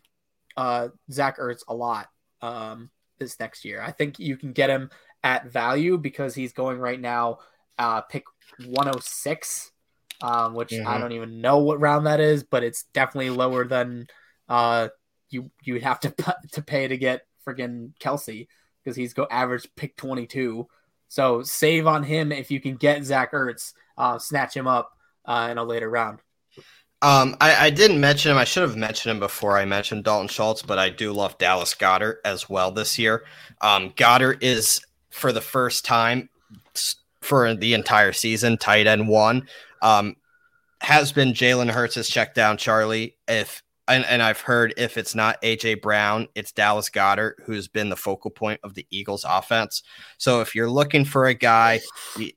[0.59, 2.09] uh, Zach Ertz a lot
[2.43, 3.81] um, this next year.
[3.81, 4.91] I think you can get him
[5.25, 7.39] at value because he's going right now
[7.79, 8.25] uh, pick
[8.65, 9.73] 106,
[10.23, 10.89] um, which mm-hmm.
[10.89, 14.07] I don't even know what round that is, but it's definitely lower than
[14.49, 14.89] uh,
[15.31, 16.15] you you would have to
[16.53, 18.49] to pay to get friggin' Kelce
[18.83, 20.67] because he's go average pick 22.
[21.09, 24.93] So save on him if you can get Zach Ertz, uh, snatch him up
[25.25, 26.21] uh, in a later round.
[27.03, 28.39] Um, I, I, didn't mention him.
[28.39, 31.75] I should have mentioned him before I mentioned Dalton Schultz, but I do love Dallas
[31.75, 33.25] Goedert as well this year.
[33.61, 34.81] Um, Goedert is
[35.11, 36.31] for the first time
[37.27, 39.49] for the entire season tight end one.
[39.83, 40.17] Um,
[40.81, 43.17] has been Jalen Hurts' check down Charlie.
[43.29, 47.89] If and, and I've heard if it's not AJ Brown, it's Dallas Goedert, who's been
[47.89, 49.83] the focal point of the Eagles offense.
[50.19, 51.81] So if you're looking for a guy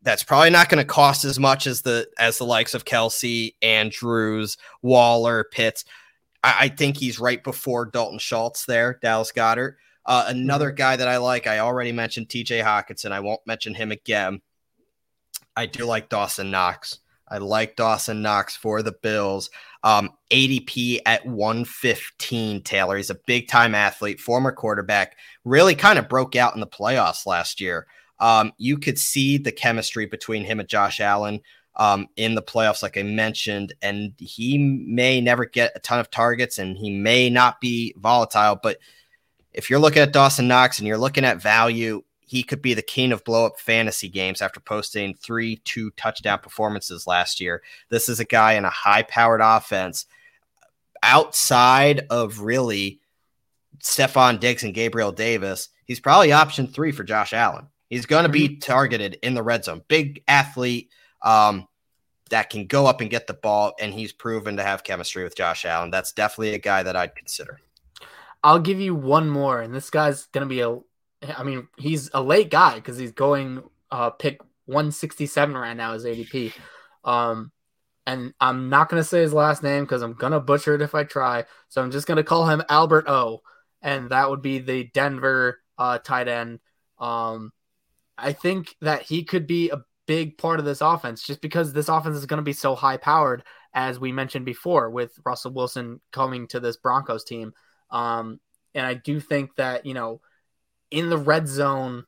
[0.04, 3.56] that's probably not going to cost as much as the as the likes of Kelce,
[3.62, 5.86] Andrews, Waller, Pitts,
[6.44, 9.76] I, I think he's right before Dalton Schultz there, Dallas Goedert.
[10.06, 13.12] Uh, another guy that I like, I already mentioned TJ Hockenson.
[13.12, 14.42] I won't mention him again.
[15.60, 17.00] I do like Dawson Knox.
[17.28, 19.50] I like Dawson Knox for the Bills.
[19.84, 22.96] Um, ADP at 115, Taylor.
[22.96, 27.26] He's a big time athlete, former quarterback, really kind of broke out in the playoffs
[27.26, 27.88] last year.
[28.20, 31.42] Um, you could see the chemistry between him and Josh Allen
[31.76, 36.10] um, in the playoffs, like I mentioned, and he may never get a ton of
[36.10, 38.58] targets and he may not be volatile.
[38.64, 38.78] But
[39.52, 42.84] if you're looking at Dawson Knox and you're looking at value, he could be the
[42.84, 47.64] king of blow up fantasy games after posting three two touchdown performances last year.
[47.90, 50.06] This is a guy in a high powered offense
[51.02, 53.00] outside of really
[53.80, 55.70] Stefon Diggs and Gabriel Davis.
[55.86, 57.66] He's probably option three for Josh Allen.
[57.90, 58.60] He's going to be mm-hmm.
[58.60, 59.82] targeted in the red zone.
[59.88, 60.92] Big athlete
[61.24, 61.68] um,
[62.30, 65.36] that can go up and get the ball, and he's proven to have chemistry with
[65.36, 65.90] Josh Allen.
[65.90, 67.60] That's definitely a guy that I'd consider.
[68.44, 70.80] I'll give you one more, and this guy's going to be a
[71.38, 76.06] I mean, he's a late guy because he's going uh, pick 167 right now as
[76.06, 76.54] ADP.
[77.04, 77.52] Um,
[78.06, 81.04] and I'm not to say his last name because I'm to butcher it if I
[81.04, 81.46] try.
[81.68, 83.42] So I'm just to call him Albert O.
[83.82, 86.60] And that would be the Denver uh, tight end.
[86.98, 87.52] Um,
[88.18, 91.88] I think that he could be a big part of this offense just because this
[91.88, 93.44] offense is to be so high powered,
[93.74, 97.54] as we mentioned before, with Russell Wilson coming to this Broncos team.
[97.92, 98.40] Um,
[98.74, 100.22] and I do think that, you know,
[100.92, 102.06] in the red zone,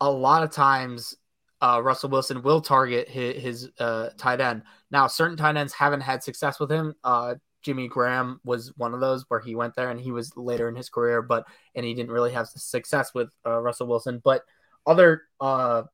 [0.00, 1.14] a lot of times
[1.60, 4.62] uh, Russell Wilson will target his, his uh, tight end.
[4.90, 6.94] Now, certain tight ends haven't had success with him.
[7.02, 10.68] Uh, Jimmy Graham was one of those where he went there and he was later
[10.68, 14.20] in his career, but and he didn't really have success with uh, Russell Wilson.
[14.22, 14.42] But
[14.86, 15.84] other uh,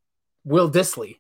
[0.45, 1.20] Will Dissly,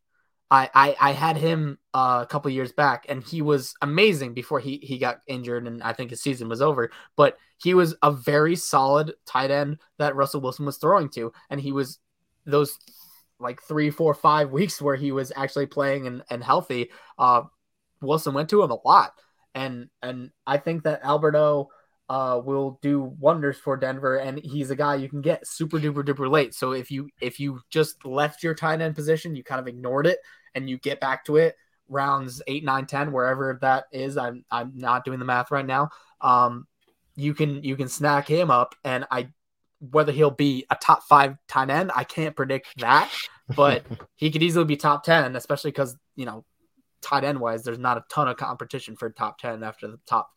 [0.50, 4.58] I, I, I had him uh, a couple years back, and he was amazing before
[4.58, 6.90] he he got injured, and I think his season was over.
[7.16, 11.60] But he was a very solid tight end that Russell Wilson was throwing to, and
[11.60, 11.98] he was
[12.46, 12.76] those
[13.38, 16.90] like three, four, five weeks where he was actually playing and, and healthy.
[17.18, 17.42] Uh,
[18.00, 19.12] Wilson went to him a lot,
[19.54, 21.68] and and I think that Alberto
[22.10, 26.04] uh, will do wonders for Denver, and he's a guy you can get super duper
[26.04, 26.54] duper late.
[26.54, 30.08] So if you if you just left your tight end position, you kind of ignored
[30.08, 30.18] it,
[30.56, 31.54] and you get back to it
[31.88, 34.16] rounds eight, nine, ten, wherever that is.
[34.16, 35.90] I'm I'm not doing the math right now.
[36.20, 36.66] Um,
[37.14, 39.28] you can you can snack him up, and I
[39.78, 43.08] whether he'll be a top five tight end, I can't predict that,
[43.54, 43.84] but
[44.16, 46.44] he could easily be top ten, especially because you know
[47.02, 50.30] tight end wise, there's not a ton of competition for top ten after the top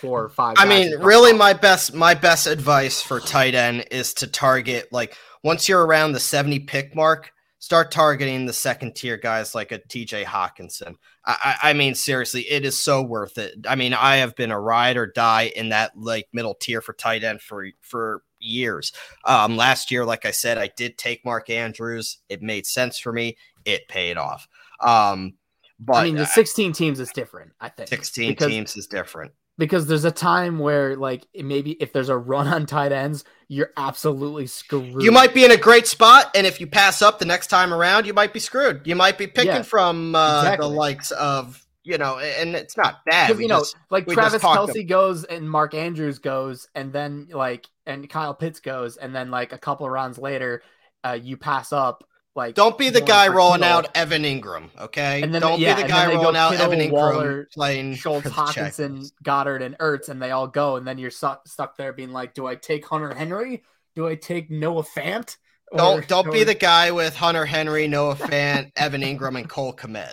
[0.00, 0.56] four or five.
[0.58, 5.16] I mean, really, my best my best advice for tight end is to target like
[5.42, 9.78] once you're around the 70 pick mark, start targeting the second tier guys like a
[9.78, 10.96] TJ Hockenson.
[11.24, 13.66] I, I, mean, seriously, it is so worth it.
[13.68, 16.92] I mean, I have been a ride or die in that like middle tier for
[16.92, 18.92] tight end for for years.
[19.24, 22.18] Um, last year, like I said, I did take Mark Andrews.
[22.28, 23.36] It made sense for me.
[23.64, 24.46] It paid off.
[24.80, 25.34] Um,
[25.80, 27.52] but I mean, the 16 teams is different.
[27.60, 32.08] I think 16 teams is different because there's a time where like maybe if there's
[32.08, 35.02] a run on tight ends, you're absolutely screwed.
[35.02, 37.72] You might be in a great spot, and if you pass up the next time
[37.72, 38.86] around, you might be screwed.
[38.86, 40.68] You might be picking yeah, from uh, exactly.
[40.68, 43.38] the likes of you know, and it's not bad.
[43.38, 48.10] you know, just, like Travis Kelce goes and Mark Andrews goes, and then like and
[48.10, 50.62] Kyle Pitts goes, and then like a couple of rounds later,
[51.04, 52.02] uh, you pass up
[52.36, 55.22] like, don't be the guy rolling out Evan Engram, okay?
[55.22, 58.28] And then don't yeah, be the guy rolling out Kittle, Evan Engram Waller, playing Schultz,
[58.28, 62.12] Hockenson, Goedert, and Ertz, and they all go, and then you're stuck stuck there being
[62.12, 63.62] like, do I take Hunter Henry?
[63.94, 65.36] Do I take Noah Fant?
[65.72, 66.32] Or, don't don't or...
[66.32, 70.12] be the guy with Hunter Henry, Noah Fant, Evan Engram, and Cole Kmet.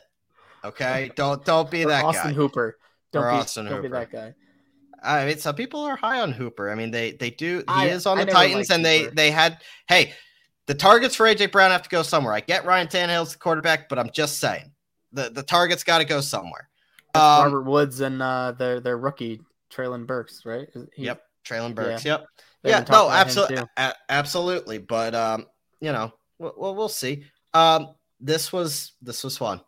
[0.63, 2.07] Okay, don't don't be that guy.
[2.07, 2.35] Austin guy.
[2.35, 2.77] Hooper.
[3.11, 3.89] Don't or be Austin don't Hooper.
[3.89, 4.33] be that guy.
[5.03, 6.71] I mean, some people are high on Hooper.
[6.71, 7.57] I mean, they they do.
[7.57, 9.09] He I, is on the Titans, and Hooper.
[9.09, 9.59] they they had.
[9.89, 10.13] Hey,
[10.67, 12.33] the targets for AJ Brown have to go somewhere.
[12.33, 14.71] I get Ryan Tannehill's the quarterback, but I'm just saying
[15.11, 16.69] the the targets got to go somewhere.
[17.15, 19.41] Um, Robert Woods and uh, their their rookie
[19.71, 20.67] Treylon Burks, right?
[20.95, 22.05] He, yep, Treylon Burks.
[22.05, 22.13] Yeah.
[22.13, 22.27] Yep.
[22.63, 24.77] yeah, no, absolutely, a- absolutely.
[24.77, 25.47] But um,
[25.79, 27.25] you know, we'll, we'll see.
[27.53, 29.61] Um, this was this was fun.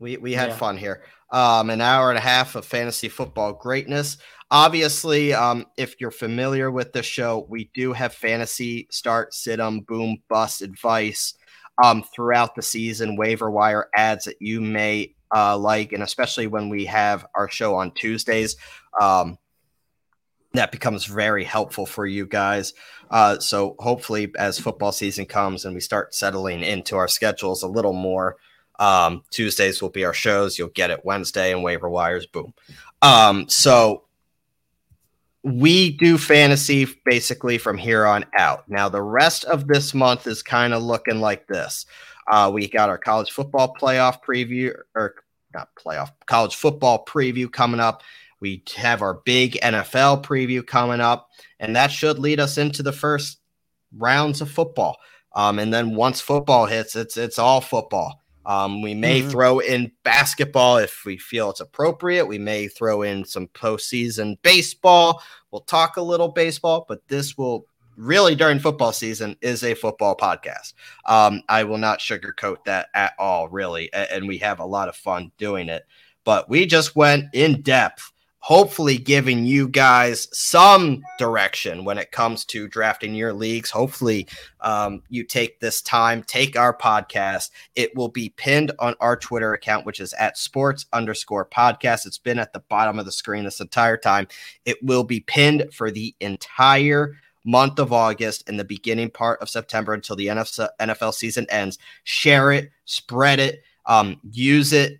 [0.00, 0.56] We we had yeah.
[0.56, 1.02] fun here.
[1.30, 4.16] Um, an hour and a half of fantasy football greatness.
[4.50, 9.60] Obviously, um, if you're familiar with the show, we do have fantasy start, sit sit
[9.60, 11.34] 'em, boom, bust advice
[11.84, 16.68] um, throughout the season, waiver wire ads that you may uh, like, and especially when
[16.68, 18.56] we have our show on Tuesdays.
[19.00, 19.38] Um,
[20.52, 22.74] that becomes very helpful for you guys.
[23.08, 27.68] Uh, so hopefully, as football season comes and we start settling into our schedules a
[27.68, 28.36] little more,
[28.80, 30.58] um, Tuesdays will be our shows.
[30.58, 32.26] You'll get it Wednesday and waiver wires.
[32.26, 32.54] Boom.
[33.02, 34.04] Um, so
[35.42, 38.68] we do fantasy basically from here on out.
[38.68, 41.86] Now, the rest of this month is kind of looking like this.
[42.30, 45.14] Uh, we got our college football playoff preview, or
[45.52, 48.02] not playoff, college football preview coming up.
[48.40, 51.28] We have our big NFL preview coming up,
[51.58, 53.40] and that should lead us into the first
[53.96, 54.96] rounds of football.
[55.34, 58.19] Um, and then once football hits, it's it's all football.
[58.46, 59.30] Um, we may mm-hmm.
[59.30, 62.26] throw in basketball if we feel it's appropriate.
[62.26, 65.22] We may throw in some postseason baseball.
[65.50, 70.16] We'll talk a little baseball, but this will really during football season is a football
[70.16, 70.72] podcast.
[71.06, 73.92] Um, I will not sugarcoat that at all, really.
[73.92, 75.84] And we have a lot of fun doing it.
[76.24, 78.09] But we just went in depth
[78.40, 83.70] hopefully giving you guys some direction when it comes to drafting your leagues.
[83.70, 84.26] Hopefully,
[84.60, 87.50] um, you take this time, take our podcast.
[87.76, 92.06] It will be pinned on our Twitter account, which is at sports underscore podcast.
[92.06, 94.26] It's been at the bottom of the screen this entire time.
[94.64, 99.50] It will be pinned for the entire month of August and the beginning part of
[99.50, 101.78] September until the NFL season ends.
[102.04, 104.98] Share it, spread it, um, use it.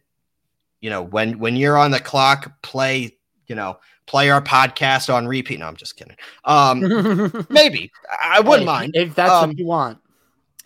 [0.80, 3.18] You know, when when you're on the clock, play
[3.50, 5.58] you know, play our podcast on repeat.
[5.58, 6.16] No, I'm just kidding.
[6.44, 7.90] Um, maybe
[8.22, 9.98] I wouldn't hey, mind if that's um, what you want.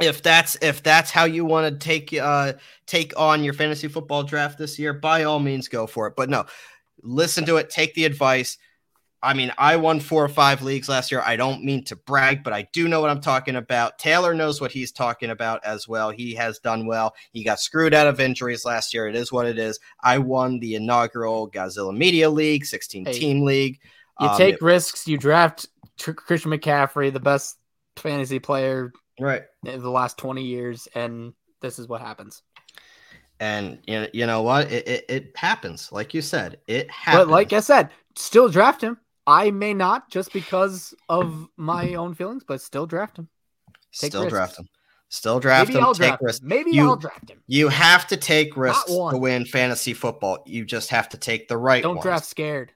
[0.00, 2.52] If that's if that's how you want to take uh
[2.86, 6.14] take on your fantasy football draft this year, by all means go for it.
[6.14, 6.44] But no,
[7.02, 8.58] listen to it, take the advice.
[9.24, 11.22] I mean, I won four or five leagues last year.
[11.24, 13.98] I don't mean to brag, but I do know what I'm talking about.
[13.98, 16.10] Taylor knows what he's talking about as well.
[16.10, 17.14] He has done well.
[17.32, 19.08] He got screwed out of injuries last year.
[19.08, 19.80] It is what it is.
[20.02, 23.80] I won the inaugural Godzilla Media League, 16 team hey, league.
[24.20, 25.08] You um, take it, risks.
[25.08, 25.66] You draft
[25.98, 27.56] Tr- Christian McCaffrey, the best
[27.96, 31.32] fantasy player right in the last 20 years, and
[31.62, 32.42] this is what happens.
[33.40, 34.70] And you know, you know what?
[34.70, 35.90] It, it, it happens.
[35.90, 37.24] Like you said, it happens.
[37.24, 38.98] But like I said, still draft him.
[39.26, 43.28] I may not just because of my own feelings, but still draft him.
[43.92, 44.34] Take still risks.
[44.34, 44.68] draft him.
[45.08, 45.84] Still draft Maybe him.
[45.84, 46.42] I'll take draft risks.
[46.42, 46.48] Him.
[46.48, 47.40] Maybe you, I'll draft him.
[47.46, 50.42] You have to take risks to win fantasy football.
[50.46, 51.82] You just have to take the right.
[51.82, 52.04] Don't ones.
[52.04, 52.72] draft scared.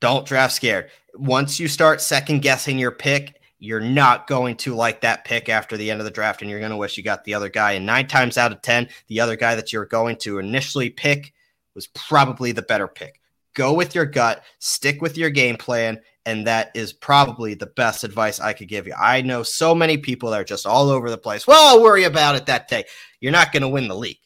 [0.00, 0.90] Don't draft scared.
[1.14, 5.76] Once you start second guessing your pick, you're not going to like that pick after
[5.76, 7.72] the end of the draft, and you're going to wish you got the other guy.
[7.72, 11.32] And nine times out of ten, the other guy that you're going to initially pick
[11.74, 13.19] was probably the better pick.
[13.54, 18.04] Go with your gut, stick with your game plan, and that is probably the best
[18.04, 18.94] advice I could give you.
[18.98, 21.46] I know so many people that are just all over the place.
[21.46, 22.84] Well, I'll worry about it that day.
[23.20, 24.18] You're not going to win the league.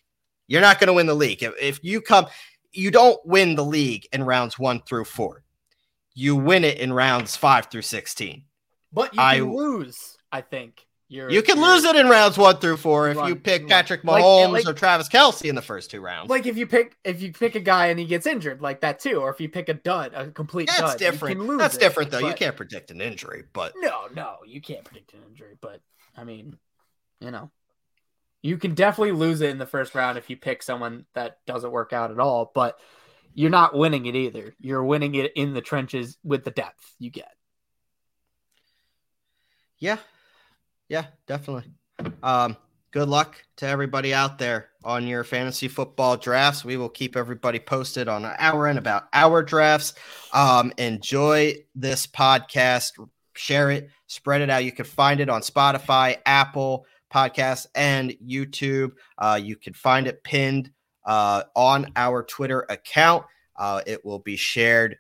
[0.47, 1.43] You're not going to win the league.
[1.43, 2.27] If, if you come,
[2.73, 5.43] you don't win the league in rounds one through four.
[6.15, 8.45] You win it in rounds five through 16.
[8.93, 10.87] But you I, can lose, I think.
[11.15, 14.51] You're, you can lose it in rounds one through four if you pick Patrick Mahomes
[14.51, 16.29] like, like, or Travis Kelce in the first two rounds.
[16.29, 18.99] Like if you pick if you pick a guy and he gets injured like that
[18.99, 21.57] too, or if you pick a dud, a complete That's dud, different.
[21.57, 22.21] That's it, different though.
[22.21, 22.31] But...
[22.31, 25.55] You can't predict an injury, but no, no, you can't predict an injury.
[25.61, 25.81] But
[26.17, 26.59] I mean,
[27.21, 27.53] you know,
[28.43, 31.71] you can definitely lose it in the first round if you pick someone that doesn't
[31.71, 32.51] work out at all.
[32.53, 32.77] But
[33.35, 34.53] you're not winning it either.
[34.59, 37.31] You're winning it in the trenches with the depth you get.
[39.79, 39.99] Yeah,
[40.89, 41.71] yeah, definitely.
[42.23, 42.57] Um,
[42.91, 46.65] good luck to everybody out there on your fantasy football drafts.
[46.65, 49.95] We will keep everybody posted on our end about our drafts.
[50.33, 52.93] Um, enjoy this podcast,
[53.35, 54.65] share it, spread it out.
[54.65, 58.93] You can find it on Spotify, Apple Podcasts, and YouTube.
[59.19, 60.71] Uh, you can find it pinned
[61.07, 63.25] uh, on our Twitter account.
[63.57, 64.99] Uh, it will be shared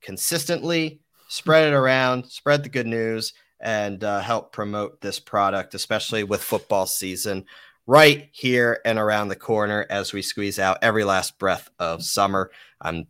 [0.00, 1.00] consistently.
[1.28, 3.32] Spread it around, spread the good news
[3.62, 7.46] and uh, help promote this product, especially with football season
[7.86, 12.50] right here and around the corner as we squeeze out every last breath of summer.
[12.80, 13.06] I'm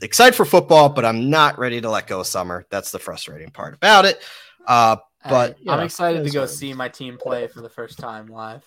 [0.00, 2.66] excited for football, but I'm not ready to let go of summer.
[2.70, 4.22] That's the frustrating part about it.
[4.66, 4.96] Uh,
[5.28, 8.64] but I'm know, excited to go see my team play for the first time live.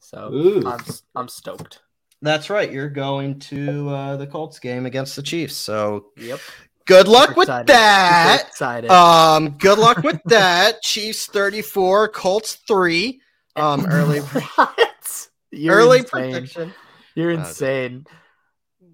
[0.00, 0.80] So I'm,
[1.14, 1.80] I'm stoked.
[2.22, 2.70] That's right.
[2.70, 5.56] You're going to uh, the Colts game against the Chiefs.
[5.56, 6.40] So yep.
[6.86, 8.50] Good luck with that.
[8.88, 10.82] Um, good luck with that.
[10.82, 13.20] Chiefs 34, Colts 3.
[13.56, 14.20] Um, early
[15.68, 16.32] early insane.
[16.32, 16.74] prediction.
[17.14, 18.06] You're insane.
[18.08, 18.86] Uh,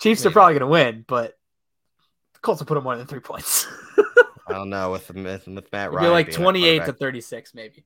[0.00, 1.38] Chiefs are probably gonna win, but
[2.34, 3.66] the Colts will put them more than three points.
[4.46, 6.04] I don't know with with, with Matt Ryan.
[6.04, 7.84] You're like 28 to 36, maybe.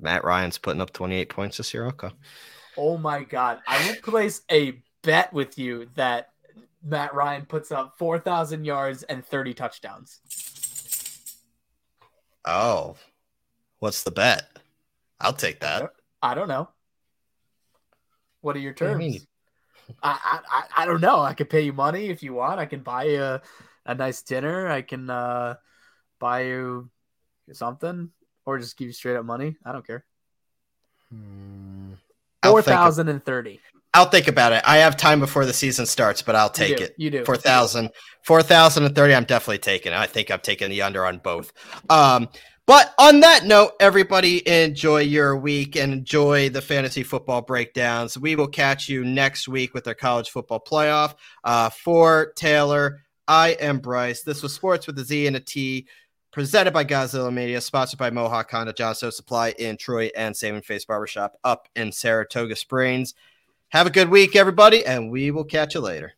[0.00, 1.86] Matt Ryan's putting up 28 points this year.
[1.86, 2.10] Okay.
[2.76, 3.60] Oh my god.
[3.68, 6.29] I would place a bet with you that
[6.82, 10.20] Matt Ryan puts up 4,000 yards and 30 touchdowns.
[12.44, 12.96] Oh,
[13.78, 14.58] what's the bet?
[15.20, 15.90] I'll take that.
[16.22, 16.68] I don't know.
[18.40, 19.04] What are your terms?
[19.04, 19.20] You
[20.02, 21.20] I, I I don't know.
[21.20, 22.60] I could pay you money if you want.
[22.60, 23.42] I can buy you a,
[23.84, 24.68] a nice dinner.
[24.68, 25.56] I can uh,
[26.18, 26.90] buy you
[27.52, 28.10] something,
[28.46, 29.56] or just give you straight up money.
[29.64, 30.04] I don't care.
[31.10, 31.94] Hmm.
[32.44, 33.60] Four thousand and thirty.
[33.92, 34.62] I'll think about it.
[34.64, 36.94] I have time before the season starts, but I'll take you it.
[36.96, 37.24] You do.
[37.24, 37.90] 4,000.
[38.24, 39.98] 4,030, I'm definitely taking it.
[39.98, 41.52] I think I'm taking the under on both.
[41.88, 42.28] Um,
[42.66, 48.16] but on that note, everybody enjoy your week and enjoy the fantasy football breakdowns.
[48.16, 51.14] We will catch you next week with our college football playoff.
[51.42, 54.22] Uh, for Taylor, I am Bryce.
[54.22, 55.88] This was Sports with a Z and a T,
[56.30, 60.84] presented by Godzilla Media, sponsored by Mohawk Honda, Johnstone Supply in Troy, and Saving Face
[60.84, 63.14] Barbershop up in Saratoga Springs.
[63.70, 66.14] Have a good week, everybody, and we will catch you later.